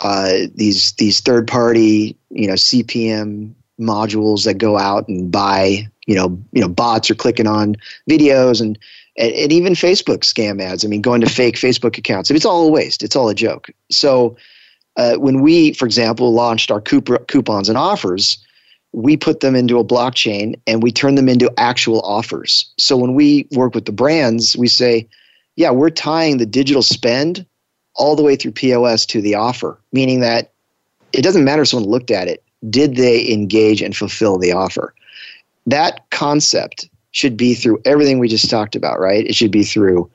uh, 0.00 0.46
these 0.54 0.92
these 0.92 1.20
third 1.20 1.46
party, 1.46 2.16
you 2.30 2.46
know, 2.46 2.54
CPM 2.54 3.52
modules 3.80 4.44
that 4.44 4.54
go 4.54 4.78
out 4.78 5.08
and 5.08 5.30
buy, 5.30 5.88
you 6.06 6.14
know, 6.14 6.38
you 6.52 6.60
know, 6.60 6.68
bots 6.68 7.10
are 7.10 7.14
clicking 7.14 7.46
on 7.46 7.76
videos 8.08 8.60
and 8.60 8.78
and, 9.16 9.32
and 9.32 9.52
even 9.52 9.72
Facebook 9.72 10.18
scam 10.18 10.60
ads. 10.62 10.84
I 10.84 10.88
mean, 10.88 11.02
going 11.02 11.20
to 11.20 11.28
fake 11.28 11.56
Facebook 11.56 11.98
accounts. 11.98 12.30
It's 12.30 12.44
all 12.44 12.66
a 12.66 12.70
waste. 12.70 13.02
It's 13.02 13.16
all 13.16 13.28
a 13.28 13.34
joke. 13.34 13.70
So 13.90 14.36
uh, 14.96 15.14
when 15.14 15.40
we, 15.40 15.72
for 15.72 15.86
example, 15.86 16.32
launched 16.32 16.70
our 16.70 16.80
coupons 16.80 17.68
and 17.68 17.78
offers, 17.78 18.38
we 18.92 19.16
put 19.16 19.40
them 19.40 19.54
into 19.54 19.78
a 19.78 19.84
blockchain 19.84 20.58
and 20.66 20.82
we 20.82 20.90
turn 20.90 21.14
them 21.14 21.28
into 21.28 21.52
actual 21.58 22.00
offers. 22.02 22.72
So 22.78 22.96
when 22.96 23.14
we 23.14 23.46
work 23.52 23.74
with 23.74 23.84
the 23.84 23.92
brands, 23.92 24.56
we 24.56 24.68
say, 24.68 25.08
yeah, 25.56 25.70
we're 25.70 25.90
tying 25.90 26.38
the 26.38 26.46
digital 26.46 26.82
spend 26.82 27.44
all 27.94 28.16
the 28.16 28.22
way 28.22 28.36
through 28.36 28.52
POS 28.52 29.04
to 29.06 29.20
the 29.20 29.34
offer, 29.34 29.78
meaning 29.92 30.20
that 30.20 30.52
it 31.12 31.22
doesn't 31.22 31.44
matter 31.44 31.62
if 31.62 31.68
someone 31.68 31.90
looked 31.90 32.10
at 32.10 32.28
it, 32.28 32.42
did 32.70 32.96
they 32.96 33.30
engage 33.30 33.82
and 33.82 33.96
fulfill 33.96 34.38
the 34.38 34.52
offer? 34.52 34.94
That 35.66 36.08
concept 36.10 36.88
should 37.10 37.36
be 37.36 37.54
through 37.54 37.80
everything 37.84 38.18
we 38.18 38.28
just 38.28 38.48
talked 38.48 38.76
about, 38.76 39.00
right? 39.00 39.26
It 39.26 39.34
should 39.34 39.50
be 39.50 39.64
through 39.64 40.10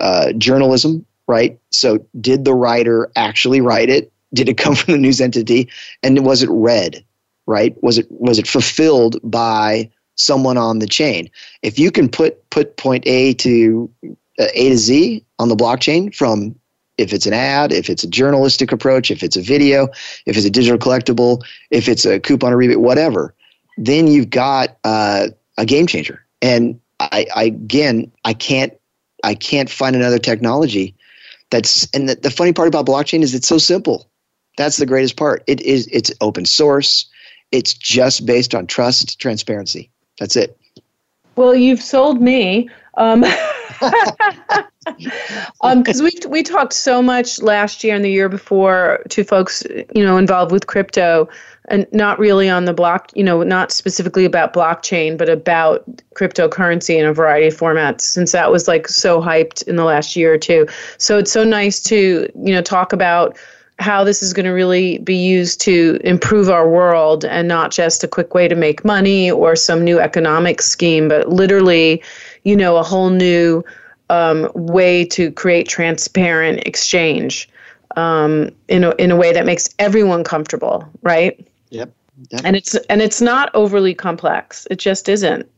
uh, 0.00 0.32
journalism, 0.32 1.04
right? 1.26 1.58
So, 1.70 2.04
did 2.20 2.44
the 2.44 2.54
writer 2.54 3.10
actually 3.16 3.60
write 3.60 3.90
it? 3.90 4.12
Did 4.32 4.48
it 4.48 4.58
come 4.58 4.74
from 4.76 4.92
the 4.92 4.98
news 4.98 5.20
entity? 5.20 5.68
And 6.02 6.24
was 6.24 6.42
it 6.42 6.50
read? 6.50 7.04
Right? 7.46 7.74
Was 7.82 7.98
it 7.98 8.06
was 8.10 8.38
it 8.38 8.46
fulfilled 8.46 9.18
by 9.22 9.90
someone 10.16 10.56
on 10.56 10.78
the 10.78 10.86
chain? 10.86 11.30
If 11.62 11.78
you 11.78 11.90
can 11.90 12.08
put 12.08 12.48
put 12.50 12.76
point 12.76 13.06
A 13.06 13.34
to 13.34 13.90
uh, 14.38 14.46
A 14.54 14.70
to 14.70 14.76
Z 14.76 15.24
on 15.38 15.48
the 15.48 15.56
blockchain 15.56 16.14
from 16.14 16.54
if 16.96 17.12
it's 17.12 17.26
an 17.26 17.32
ad, 17.32 17.72
if 17.72 17.90
it's 17.90 18.04
a 18.04 18.08
journalistic 18.08 18.70
approach, 18.70 19.10
if 19.10 19.22
it's 19.22 19.36
a 19.36 19.42
video, 19.42 19.88
if 20.26 20.36
it's 20.36 20.46
a 20.46 20.50
digital 20.50 20.78
collectible, 20.78 21.42
if 21.70 21.88
it's 21.88 22.04
a 22.04 22.20
coupon 22.20 22.52
or 22.52 22.56
rebate, 22.56 22.80
whatever, 22.80 23.34
then 23.76 24.06
you've 24.06 24.30
got 24.30 24.76
uh, 24.84 25.28
a 25.58 25.66
game 25.66 25.86
changer. 25.86 26.24
And 26.40 26.80
I, 27.00 27.26
I 27.34 27.44
again, 27.44 28.12
I 28.24 28.34
can't 28.34 28.72
I 29.24 29.34
can't 29.34 29.70
find 29.70 29.96
another 29.96 30.18
technology 30.18 30.94
that's 31.50 31.88
and 31.92 32.08
the, 32.08 32.16
the 32.16 32.30
funny 32.30 32.52
part 32.52 32.68
about 32.68 32.86
blockchain 32.86 33.22
is 33.22 33.34
it's 33.34 33.48
so 33.48 33.58
simple. 33.58 34.08
That's 34.56 34.76
the 34.76 34.86
greatest 34.86 35.16
part. 35.16 35.42
It 35.46 35.60
is 35.62 35.88
it's 35.90 36.12
open 36.20 36.44
source. 36.46 37.06
It's 37.54 37.72
just 37.72 38.26
based 38.26 38.52
on 38.52 38.66
trust, 38.66 39.20
transparency. 39.20 39.88
That's 40.18 40.34
it. 40.34 40.58
Well, 41.36 41.54
you've 41.54 41.82
sold 41.82 42.20
me. 42.20 42.68
Um, 42.96 43.24
Because 45.60 46.00
um, 46.00 46.04
we 46.04 46.12
we 46.28 46.42
talked 46.42 46.72
so 46.72 47.00
much 47.02 47.40
last 47.40 47.84
year 47.84 47.94
and 47.94 48.04
the 48.04 48.10
year 48.10 48.28
before 48.28 49.00
to 49.08 49.24
folks 49.24 49.64
you 49.94 50.04
know 50.04 50.16
involved 50.16 50.52
with 50.52 50.66
crypto, 50.66 51.28
and 51.68 51.86
not 51.92 52.18
really 52.18 52.48
on 52.48 52.64
the 52.64 52.72
block, 52.72 53.10
you 53.14 53.24
know, 53.24 53.42
not 53.42 53.72
specifically 53.72 54.24
about 54.24 54.52
blockchain, 54.52 55.16
but 55.16 55.28
about 55.28 55.84
cryptocurrency 56.14 56.96
in 56.96 57.06
a 57.06 57.12
variety 57.12 57.46
of 57.48 57.54
formats. 57.54 58.02
Since 58.02 58.32
that 58.32 58.50
was 58.52 58.68
like 58.68 58.88
so 58.88 59.20
hyped 59.20 59.66
in 59.66 59.76
the 59.76 59.84
last 59.84 60.16
year 60.16 60.34
or 60.34 60.38
two, 60.38 60.66
so 60.98 61.18
it's 61.18 61.32
so 61.32 61.44
nice 61.44 61.80
to 61.84 62.28
you 62.34 62.52
know 62.52 62.62
talk 62.62 62.92
about 62.92 63.38
how 63.78 64.04
this 64.04 64.22
is 64.22 64.32
going 64.32 64.46
to 64.46 64.52
really 64.52 64.98
be 64.98 65.16
used 65.16 65.60
to 65.62 65.98
improve 66.04 66.48
our 66.48 66.68
world 66.68 67.24
and 67.24 67.48
not 67.48 67.72
just 67.72 68.04
a 68.04 68.08
quick 68.08 68.34
way 68.34 68.46
to 68.46 68.54
make 68.54 68.84
money 68.84 69.30
or 69.30 69.56
some 69.56 69.82
new 69.82 69.98
economic 69.98 70.62
scheme, 70.62 71.08
but 71.08 71.28
literally, 71.28 72.02
you 72.44 72.56
know, 72.56 72.76
a 72.76 72.82
whole 72.82 73.10
new 73.10 73.64
um, 74.10 74.50
way 74.54 75.04
to 75.06 75.32
create 75.32 75.68
transparent 75.68 76.60
exchange 76.66 77.48
um, 77.96 78.50
in 78.68 78.84
a, 78.84 78.90
in 78.96 79.10
a 79.10 79.16
way 79.16 79.32
that 79.32 79.44
makes 79.44 79.68
everyone 79.78 80.22
comfortable, 80.22 80.88
right? 81.02 81.46
Yep. 81.70 81.92
yep. 82.30 82.40
And 82.44 82.56
it's 82.56 82.74
and 82.74 83.02
it's 83.02 83.20
not 83.20 83.50
overly 83.54 83.94
complex. 83.94 84.66
It 84.70 84.78
just 84.78 85.08
isn't. 85.08 85.50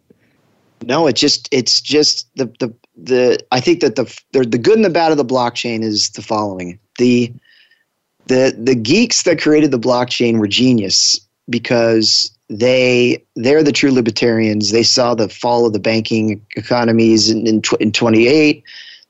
No, 0.85 1.07
it 1.07 1.17
just 1.17 1.49
it's 1.53 1.81
just 1.81 2.29
the 2.37 2.47
the 2.61 2.75
the 2.97 3.39
I 3.53 3.61
think 3.61 3.81
that 3.81 3.97
the 3.97 4.05
the, 4.33 4.45
the 4.45 4.59
good 4.59 4.77
and 4.77 4.85
the 4.85 4.91
bad 4.91 5.11
of 5.11 5.19
the 5.19 5.25
blockchain 5.25 5.83
is 5.83 6.11
the 6.11 6.23
following. 6.23 6.79
The 6.99 7.33
the 8.27 8.55
the 8.59 8.75
geeks 8.75 9.23
that 9.23 9.41
created 9.41 9.71
the 9.71 9.79
blockchain 9.79 10.39
were 10.39 10.49
genius 10.49 11.21
because 11.49 12.31
they 12.49 13.25
they're 13.35 13.63
the 13.63 13.73
true 13.73 13.93
libertarians. 13.93 14.71
They 14.71 14.83
saw 14.83 15.15
the 15.15 15.29
fall 15.29 15.67
of 15.67 15.73
the 15.73 15.79
banking 15.79 16.45
economies 16.57 17.31
in 17.31 17.47
in, 17.47 17.63
in 17.81 17.93
28. 17.93 18.63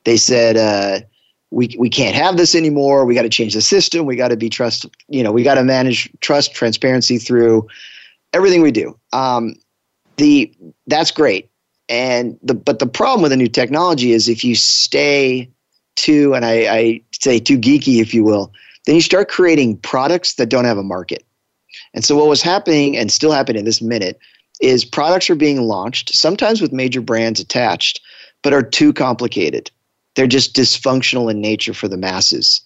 They 0.03 0.17
said 0.17 0.57
uh, 0.57 1.05
we 1.51 1.75
we 1.77 1.89
can't 1.89 2.15
have 2.15 2.37
this 2.37 2.55
anymore. 2.55 3.05
We 3.05 3.15
got 3.15 3.23
to 3.23 3.29
change 3.29 3.53
the 3.53 3.61
system. 3.61 4.05
We 4.05 4.15
got 4.15 4.29
to 4.29 4.37
be 4.37 4.49
trust. 4.49 4.85
You 5.07 5.23
know, 5.23 5.31
we 5.31 5.43
got 5.43 5.55
to 5.55 5.63
manage 5.63 6.09
trust, 6.21 6.53
transparency 6.53 7.17
through 7.17 7.67
everything 8.33 8.61
we 8.61 8.71
do. 8.71 8.97
Um, 9.13 9.55
the 10.17 10.53
that's 10.87 11.11
great. 11.11 11.49
And 11.89 12.37
the 12.43 12.53
but 12.53 12.79
the 12.79 12.87
problem 12.87 13.21
with 13.21 13.31
the 13.31 13.37
new 13.37 13.47
technology 13.47 14.11
is 14.11 14.27
if 14.27 14.43
you 14.43 14.55
stay 14.55 15.49
too, 15.95 16.33
and 16.33 16.45
I, 16.45 16.53
I 16.75 17.01
say 17.19 17.39
too 17.39 17.57
geeky, 17.57 18.01
if 18.01 18.13
you 18.13 18.23
will, 18.23 18.51
then 18.87 18.95
you 18.95 19.01
start 19.01 19.27
creating 19.27 19.75
products 19.77 20.35
that 20.35 20.47
don't 20.47 20.63
have 20.63 20.77
a 20.77 20.83
market. 20.83 21.25
And 21.93 22.05
so 22.05 22.15
what 22.15 22.29
was 22.29 22.41
happening 22.41 22.95
and 22.95 23.11
still 23.11 23.33
happening 23.33 23.59
in 23.59 23.65
this 23.65 23.81
minute 23.81 24.17
is 24.61 24.85
products 24.85 25.29
are 25.29 25.35
being 25.35 25.61
launched, 25.61 26.15
sometimes 26.15 26.61
with 26.61 26.71
major 26.71 27.01
brands 27.01 27.41
attached, 27.41 27.99
but 28.43 28.53
are 28.53 28.63
too 28.63 28.93
complicated. 28.93 29.69
They're 30.15 30.25
just 30.25 30.55
dysfunctional 30.55 31.29
in 31.29 31.41
nature 31.41 31.73
for 31.73 31.89
the 31.89 31.97
masses. 31.97 32.61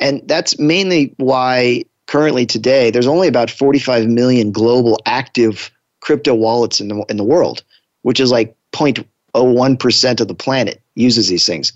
And 0.00 0.26
that's 0.26 0.58
mainly 0.58 1.14
why 1.18 1.84
currently 2.06 2.46
today 2.46 2.90
there's 2.90 3.06
only 3.06 3.28
about 3.28 3.50
45 3.50 4.08
million 4.08 4.52
global 4.52 4.98
active 5.04 5.70
crypto 6.00 6.34
wallets 6.34 6.80
in 6.80 6.88
the, 6.88 7.04
in 7.10 7.18
the 7.18 7.24
world, 7.24 7.62
which 8.00 8.18
is 8.18 8.30
like 8.30 8.56
0.01% 8.72 10.20
of 10.20 10.28
the 10.28 10.34
planet 10.34 10.80
uses 10.94 11.28
these 11.28 11.44
things. 11.44 11.74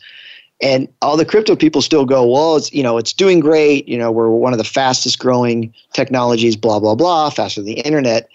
And 0.63 0.89
all 1.01 1.17
the 1.17 1.25
crypto 1.25 1.57
people 1.57 1.81
still 1.81 2.05
go, 2.05 2.27
well, 2.27 2.57
it's 2.57 2.73
you 2.73 2.83
know, 2.83 2.99
it's 2.99 3.13
doing 3.13 3.41
great. 3.41 3.89
You 3.89 3.97
know, 3.97 4.13
we're 4.13 4.29
one 4.29 4.53
of 4.53 4.59
the 4.59 4.65
fastest 4.65 5.19
growing 5.19 5.73
technologies, 5.93 6.57
blah 6.57 6.81
blah 6.81 6.95
blah, 6.95 7.31
faster 7.31 7.61
than 7.61 7.75
the 7.75 7.81
internet. 7.81 8.29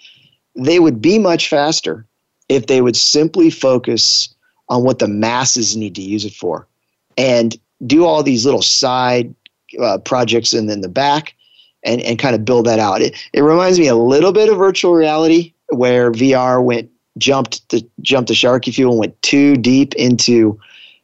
They 0.56 0.80
would 0.80 1.00
be 1.00 1.18
much 1.18 1.48
faster 1.48 2.04
if 2.48 2.66
they 2.66 2.80
would 2.80 2.96
simply 2.96 3.50
focus 3.50 4.34
on 4.68 4.82
what 4.82 4.98
the 4.98 5.08
masses 5.08 5.76
need 5.76 5.94
to 5.94 6.02
use 6.02 6.24
it 6.24 6.32
for, 6.32 6.66
and 7.16 7.56
do 7.86 8.04
all 8.04 8.22
these 8.22 8.44
little 8.44 8.62
side 8.62 9.32
uh, 9.80 9.98
projects 9.98 10.52
in, 10.52 10.68
in 10.68 10.80
the 10.80 10.88
back, 10.88 11.34
and 11.84 12.00
and 12.00 12.18
kind 12.18 12.34
of 12.34 12.44
build 12.44 12.66
that 12.66 12.80
out. 12.80 13.02
It 13.02 13.14
it 13.32 13.42
reminds 13.42 13.78
me 13.78 13.86
a 13.86 13.94
little 13.94 14.32
bit 14.32 14.48
of 14.48 14.58
virtual 14.58 14.94
reality, 14.94 15.52
where 15.68 16.10
VR 16.10 16.62
went 16.62 16.90
jumped 17.18 17.68
the 17.70 17.86
jumped 18.02 18.28
the 18.28 18.34
shark, 18.34 18.66
if 18.66 18.78
you 18.78 18.88
will, 18.88 18.98
went 18.98 19.20
too 19.22 19.56
deep 19.56 19.94
into 19.94 20.58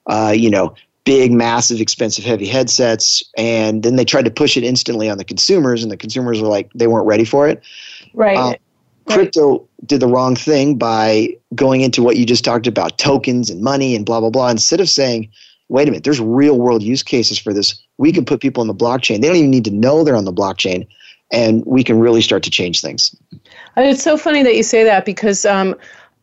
uh, 0.06 0.32
you 0.34 0.50
know 0.50 0.74
big, 1.04 1.32
massive, 1.32 1.80
expensive, 1.80 2.24
heavy 2.24 2.46
headsets, 2.46 3.22
and 3.36 3.82
then 3.82 3.96
they 3.96 4.04
tried 4.04 4.24
to 4.24 4.30
push 4.30 4.56
it 4.56 4.64
instantly 4.64 5.10
on 5.10 5.18
the 5.18 5.24
consumers, 5.24 5.82
and 5.82 5.90
the 5.90 5.96
consumers 5.96 6.40
were 6.40 6.48
like 6.48 6.70
they 6.74 6.86
weren't 6.86 7.06
ready 7.06 7.24
for 7.24 7.48
it. 7.48 7.62
Right. 8.14 8.36
Um, 8.36 8.54
crypto 9.06 9.66
did 9.84 10.00
the 10.00 10.06
wrong 10.06 10.36
thing 10.36 10.76
by 10.76 11.36
going 11.54 11.80
into 11.80 12.02
what 12.02 12.16
you 12.16 12.24
just 12.24 12.44
talked 12.44 12.66
about, 12.66 12.98
tokens 12.98 13.50
and 13.50 13.60
money 13.60 13.96
and 13.96 14.06
blah 14.06 14.20
blah 14.20 14.30
blah. 14.30 14.48
Instead 14.48 14.80
of 14.80 14.88
saying, 14.88 15.28
"Wait 15.68 15.88
a 15.88 15.90
minute, 15.90 16.04
there's 16.04 16.20
real 16.20 16.58
world 16.58 16.82
use 16.82 17.02
cases 17.02 17.38
for 17.38 17.52
this. 17.52 17.80
We 17.98 18.12
can 18.12 18.24
put 18.24 18.40
people 18.40 18.60
on 18.60 18.68
the 18.68 18.74
blockchain. 18.74 19.20
They 19.20 19.28
don't 19.28 19.36
even 19.36 19.50
need 19.50 19.64
to 19.64 19.72
know 19.72 20.04
they're 20.04 20.16
on 20.16 20.24
the 20.24 20.32
blockchain." 20.32 20.86
And 21.32 21.64
we 21.64 21.82
can 21.82 21.98
really 21.98 22.20
start 22.20 22.42
to 22.42 22.50
change 22.50 22.82
things. 22.82 23.16
And 23.74 23.86
it's 23.86 24.02
so 24.02 24.18
funny 24.18 24.42
that 24.42 24.54
you 24.54 24.62
say 24.62 24.84
that 24.84 25.06
because 25.06 25.46
um, 25.46 25.74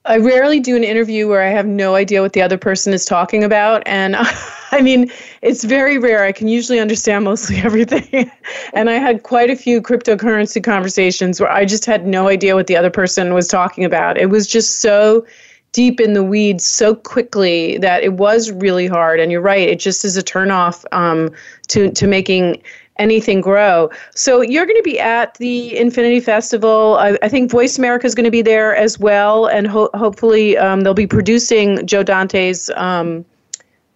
I 0.06 0.18
rarely 0.18 0.60
do 0.60 0.76
an 0.76 0.84
interview 0.84 1.28
where 1.28 1.42
I 1.42 1.50
have 1.50 1.66
no 1.66 1.96
idea 1.96 2.22
what 2.22 2.34
the 2.34 2.44
other 2.44 2.60
person 2.60 2.94
is 2.94 3.06
talking 3.06 3.44
about. 3.44 3.82
And 3.88 4.16
I 4.72 4.82
mean, 4.82 5.12
it's 5.42 5.64
very 5.64 5.98
rare. 5.98 6.24
I 6.24 6.32
can 6.32 6.48
usually 6.48 6.80
understand 6.80 7.26
mostly 7.26 7.58
everything. 7.64 8.32
and 8.74 8.90
I 8.90 8.94
had 8.94 9.24
quite 9.24 9.50
a 9.50 9.56
few 9.56 9.82
cryptocurrency 9.82 10.64
conversations 10.64 11.40
where 11.40 11.52
I 11.52 11.66
just 11.66 11.86
had 11.86 12.06
no 12.06 12.28
idea 12.28 12.56
what 12.56 12.68
the 12.68 12.78
other 12.78 12.90
person 12.92 13.34
was 13.34 13.48
talking 13.48 13.84
about. 13.84 14.18
It 14.18 14.28
was 14.28 14.48
just 14.48 14.80
so 14.80 15.26
deep 15.72 16.00
in 16.00 16.14
the 16.14 16.24
weeds 16.24 16.66
so 16.66 16.96
quickly 16.96 17.78
that 17.78 18.04
it 18.04 18.14
was 18.14 18.52
really 18.52 18.88
hard. 18.88 19.20
And 19.20 19.32
you're 19.32 19.42
right, 19.42 19.68
it 19.68 19.80
just 19.80 20.04
is 20.04 20.18
a 20.18 20.24
turnoff 20.24 20.84
um, 20.92 21.32
to, 21.68 21.92
to 21.92 22.08
making 22.08 22.62
anything 22.98 23.40
grow. 23.40 23.90
So 24.14 24.42
you're 24.42 24.66
going 24.66 24.78
to 24.78 24.84
be 24.84 25.00
at 25.00 25.36
the 25.36 25.78
Infinity 25.78 26.20
Festival. 26.20 26.98
I, 27.00 27.18
I 27.22 27.30
think 27.30 27.50
Voice 27.50 27.78
America 27.78 28.06
is 28.06 28.14
going 28.14 28.26
to 28.26 28.32
be 28.32 28.42
there 28.42 28.76
as 28.76 29.00
well, 29.00 29.46
and 29.46 29.68
ho- 29.68 29.92
hopefully 29.94 30.58
um, 30.58 30.82
they'll 30.82 30.94
be 30.94 31.08
producing 31.08 31.86
Joe 31.86 32.04
Dante's 32.04 32.70
um, 32.72 33.24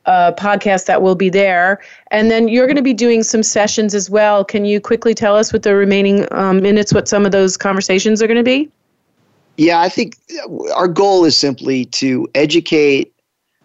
uh, 0.06 0.34
podcast 0.34 0.86
that 0.86 1.02
will 1.02 1.16
be 1.16 1.30
there. 1.30 1.82
And 2.12 2.30
then 2.30 2.48
you're 2.48 2.66
going 2.66 2.78
to 2.78 2.84
be 2.84 2.94
doing 2.94 3.24
some 3.24 3.44
sessions 3.44 3.96
as 3.96 4.10
well. 4.10 4.44
Can 4.44 4.66
you 4.66 4.82
quickly 4.82 5.14
tell 5.14 5.36
us 5.36 5.54
with 5.54 5.64
the 5.64 5.76
remaining 5.76 6.28
um, 6.32 6.62
minutes 6.62 6.94
what 6.94 7.08
some 7.08 7.26
of 7.26 7.32
those 7.32 7.58
conversations 7.58 8.22
are 8.22 8.28
going 8.28 8.38
to 8.38 8.44
be? 8.44 8.70
Yeah, 9.58 9.80
I 9.80 9.90
think 9.90 10.18
our 10.76 10.88
goal 10.88 11.26
is 11.26 11.38
simply 11.38 11.86
to 11.86 12.28
educate 12.34 13.14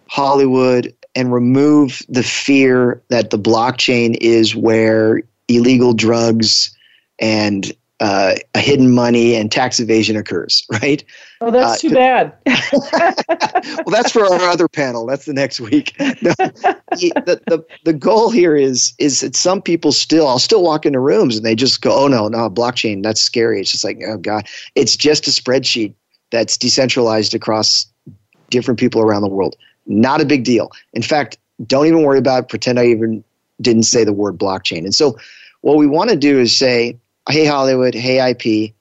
Hollywood 0.09 0.95
and 1.15 1.33
remove 1.33 2.03
the 2.09 2.23
fear 2.23 3.03
that 3.09 3.31
the 3.31 3.39
blockchain 3.39 4.17
is 4.21 4.55
where 4.55 5.23
illegal 5.49 5.95
drugs 5.95 6.77
and 7.19 7.73
uh, 8.01 8.35
hidden 8.57 8.95
money 8.95 9.35
and 9.35 9.51
tax 9.51 9.81
evasion 9.81 10.17
occurs, 10.17 10.65
right? 10.83 11.05
Oh, 11.41 11.51
that's 11.51 11.85
uh, 11.85 11.89
too 11.89 11.95
bad. 11.95 12.33
well, 12.47 13.85
that's 13.87 14.13
for 14.13 14.25
our 14.25 14.49
other 14.49 14.69
panel. 14.69 15.07
That's 15.07 15.25
the 15.25 15.33
next 15.33 15.61
week. 15.61 15.95
No, 15.99 16.33
the, 16.39 17.41
the, 17.47 17.65
the 17.85 17.93
goal 17.93 18.31
here 18.31 18.57
is 18.57 18.95
is 18.99 19.21
that 19.21 19.37
some 19.37 19.61
people 19.61 19.93
still, 19.93 20.29
I'll 20.29 20.39
still 20.39 20.63
walk 20.63 20.87
into 20.87 21.01
rooms 21.01 21.37
and 21.37 21.45
they 21.45 21.55
just 21.55 21.83
go, 21.83 22.05
oh 22.05 22.09
no, 22.09 22.29
no, 22.29 22.49
blockchain, 22.51 23.03
that's 23.03 23.21
scary. 23.21 23.61
It's 23.61 23.73
just 23.73 23.85
like, 23.85 24.01
oh 24.07 24.17
God, 24.17 24.47
it's 24.75 24.97
just 24.97 25.27
a 25.27 25.31
spreadsheet 25.31 25.95
that's 26.31 26.57
decentralized 26.57 27.35
across 27.35 27.87
different 28.51 28.79
people 28.79 29.01
around 29.03 29.23
the 29.23 29.29
world. 29.29 29.57
Not 29.87 30.21
a 30.21 30.25
big 30.25 30.45
deal. 30.45 30.71
In 30.93 31.03
fact, 31.03 31.39
don't 31.67 31.87
even 31.87 32.03
worry 32.03 32.19
about 32.19 32.45
it. 32.45 32.49
Pretend 32.49 32.79
I 32.79 32.87
even 32.87 33.25
didn't 33.61 33.85
say 33.85 34.05
the 34.05 34.13
word 34.13 34.39
blockchain. 34.39 34.85
And 34.85 34.95
so, 34.95 35.17
what 35.63 35.77
we 35.77 35.87
want 35.87 36.11
to 36.11 36.17
do 36.17 36.39
is 36.39 36.57
say, 36.57 36.97
hey, 37.29 37.45
Hollywood, 37.47 37.95
hey, 37.95 38.31
IP, 38.31 38.75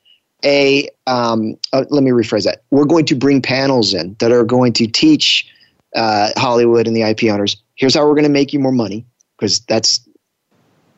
a, 0.44 0.90
um, 1.08 1.56
uh, 1.74 1.86
let 1.90 2.04
me 2.04 2.12
rephrase 2.12 2.44
that. 2.44 2.64
We're 2.72 2.86
going 2.86 3.06
to 3.06 3.16
bring 3.16 3.42
panels 3.42 3.94
in 3.94 4.16
that 4.20 4.32
are 4.32 4.44
going 4.44 4.74
to 4.74 4.88
teach 4.88 5.52
uh, 5.96 6.30
Hollywood 6.38 6.88
and 6.88 6.96
the 6.96 7.02
IP 7.02 7.24
owners 7.26 7.58
here's 7.78 7.96
how 7.96 8.06
we're 8.06 8.14
going 8.14 8.24
to 8.24 8.30
make 8.30 8.52
you 8.52 8.60
more 8.60 8.74
money, 8.74 9.06
because 9.38 9.62
that's 9.62 10.06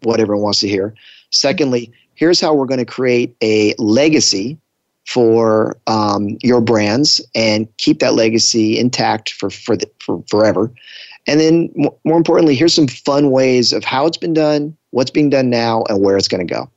what 0.02 0.20
everyone 0.20 0.44
wants 0.44 0.60
to 0.62 0.68
hear. 0.68 0.96
Secondly, 1.30 1.92
here's 2.16 2.42
how 2.42 2.54
we're 2.54 2.66
going 2.66 2.80
to 2.80 2.86
create 2.86 3.36
a 3.44 3.76
legacy 3.78 4.58
for 5.06 5.78
um, 5.88 6.38
your 6.42 6.62
brands 6.62 7.22
and 7.36 7.68
keep 7.78 8.00
that 8.00 8.14
legacy 8.14 8.80
intact 8.80 9.34
for 9.34 9.50
for, 9.50 9.76
the, 9.76 9.90
for 10.00 10.24
forever. 10.30 10.72
And 11.28 11.40
then 11.40 11.70
more 12.04 12.18
importantly, 12.18 12.56
here's 12.56 12.74
some 12.74 12.88
fun 12.88 13.30
ways 13.30 13.72
of 13.74 13.84
how 13.84 14.08
it's 14.08 14.18
been 14.18 14.34
done, 14.34 14.76
what's 14.92 15.12
being 15.12 15.30
done 15.30 15.50
now, 15.50 15.84
and 15.90 16.02
where 16.02 16.18
it's 16.18 16.28
going 16.28 16.46
to 16.46 16.52
go. 16.52 16.70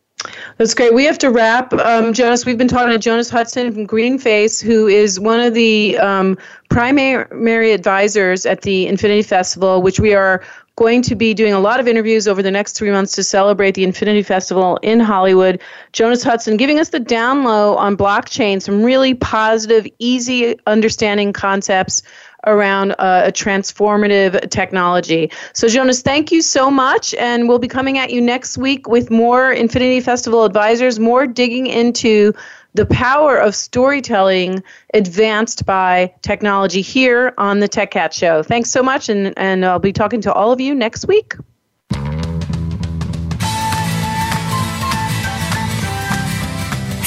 That's 0.58 0.74
great. 0.74 0.94
We 0.94 1.04
have 1.04 1.18
to 1.18 1.30
wrap. 1.30 1.72
Um, 1.72 2.12
Jonas, 2.12 2.46
we've 2.46 2.58
been 2.58 2.68
talking 2.68 2.92
to 2.92 2.98
Jonas 2.98 3.30
Hudson 3.30 3.72
from 3.72 3.86
Greenfence, 3.86 4.62
who 4.62 4.86
is 4.86 5.18
one 5.18 5.40
of 5.40 5.54
the 5.54 5.98
um, 5.98 6.38
primary 6.68 7.72
advisors 7.72 8.46
at 8.46 8.62
the 8.62 8.86
Infinity 8.86 9.22
Festival, 9.22 9.82
which 9.82 9.98
we 9.98 10.14
are 10.14 10.42
going 10.76 11.02
to 11.02 11.14
be 11.14 11.34
doing 11.34 11.52
a 11.52 11.60
lot 11.60 11.80
of 11.80 11.86
interviews 11.86 12.26
over 12.26 12.42
the 12.42 12.50
next 12.50 12.72
three 12.72 12.90
months 12.90 13.14
to 13.14 13.22
celebrate 13.22 13.74
the 13.74 13.84
Infinity 13.84 14.22
Festival 14.22 14.78
in 14.78 15.00
Hollywood. 15.00 15.60
Jonas 15.92 16.22
Hudson 16.22 16.56
giving 16.56 16.78
us 16.78 16.88
the 16.88 17.00
down 17.00 17.44
low 17.44 17.76
on 17.76 17.96
blockchain, 17.96 18.62
some 18.62 18.82
really 18.82 19.14
positive, 19.14 19.86
easy 19.98 20.58
understanding 20.66 21.32
concepts 21.32 22.02
around 22.47 22.93
uh, 22.93 23.24
a 23.26 23.32
transformative 23.32 24.51
technology. 24.51 25.30
So, 25.53 25.68
Jonas, 25.68 26.03
thank 26.03 26.32
you 26.32 26.43
so 26.43 26.70
much. 26.70 27.14
And 27.14 27.49
we'll 27.49 27.59
be 27.59 27.68
coming 27.68 27.99
at 27.99 28.11
you 28.11 28.20
next 28.20 28.59
week 28.59 28.88
with 28.88 29.11
more 29.11 29.53
Infinity 29.53 30.01
Festival 30.01 30.45
advisors, 30.45 30.99
more 30.99 31.26
digging 31.26 31.66
into 31.66 32.32
the 32.74 32.86
power 32.86 33.36
of 33.36 33.55
storytelling 33.55 34.62
advanced 34.95 35.66
by 35.66 36.12
technology 36.22 36.80
here 36.80 37.34
on 37.36 37.61
the 37.61 37.68
Tech 37.68 37.90
Cat 37.90 38.14
Show. 38.14 38.43
Thanks 38.43 38.70
so 38.70 38.82
much, 38.82 39.09
and, 39.09 39.36
and 39.36 39.64
I'll 39.64 39.78
be 39.78 39.93
talking 39.93 40.22
to 40.22 40.32
all 40.32 40.53
of 40.53 40.61
you 40.61 40.74
next 40.74 41.07
week. 41.07 41.34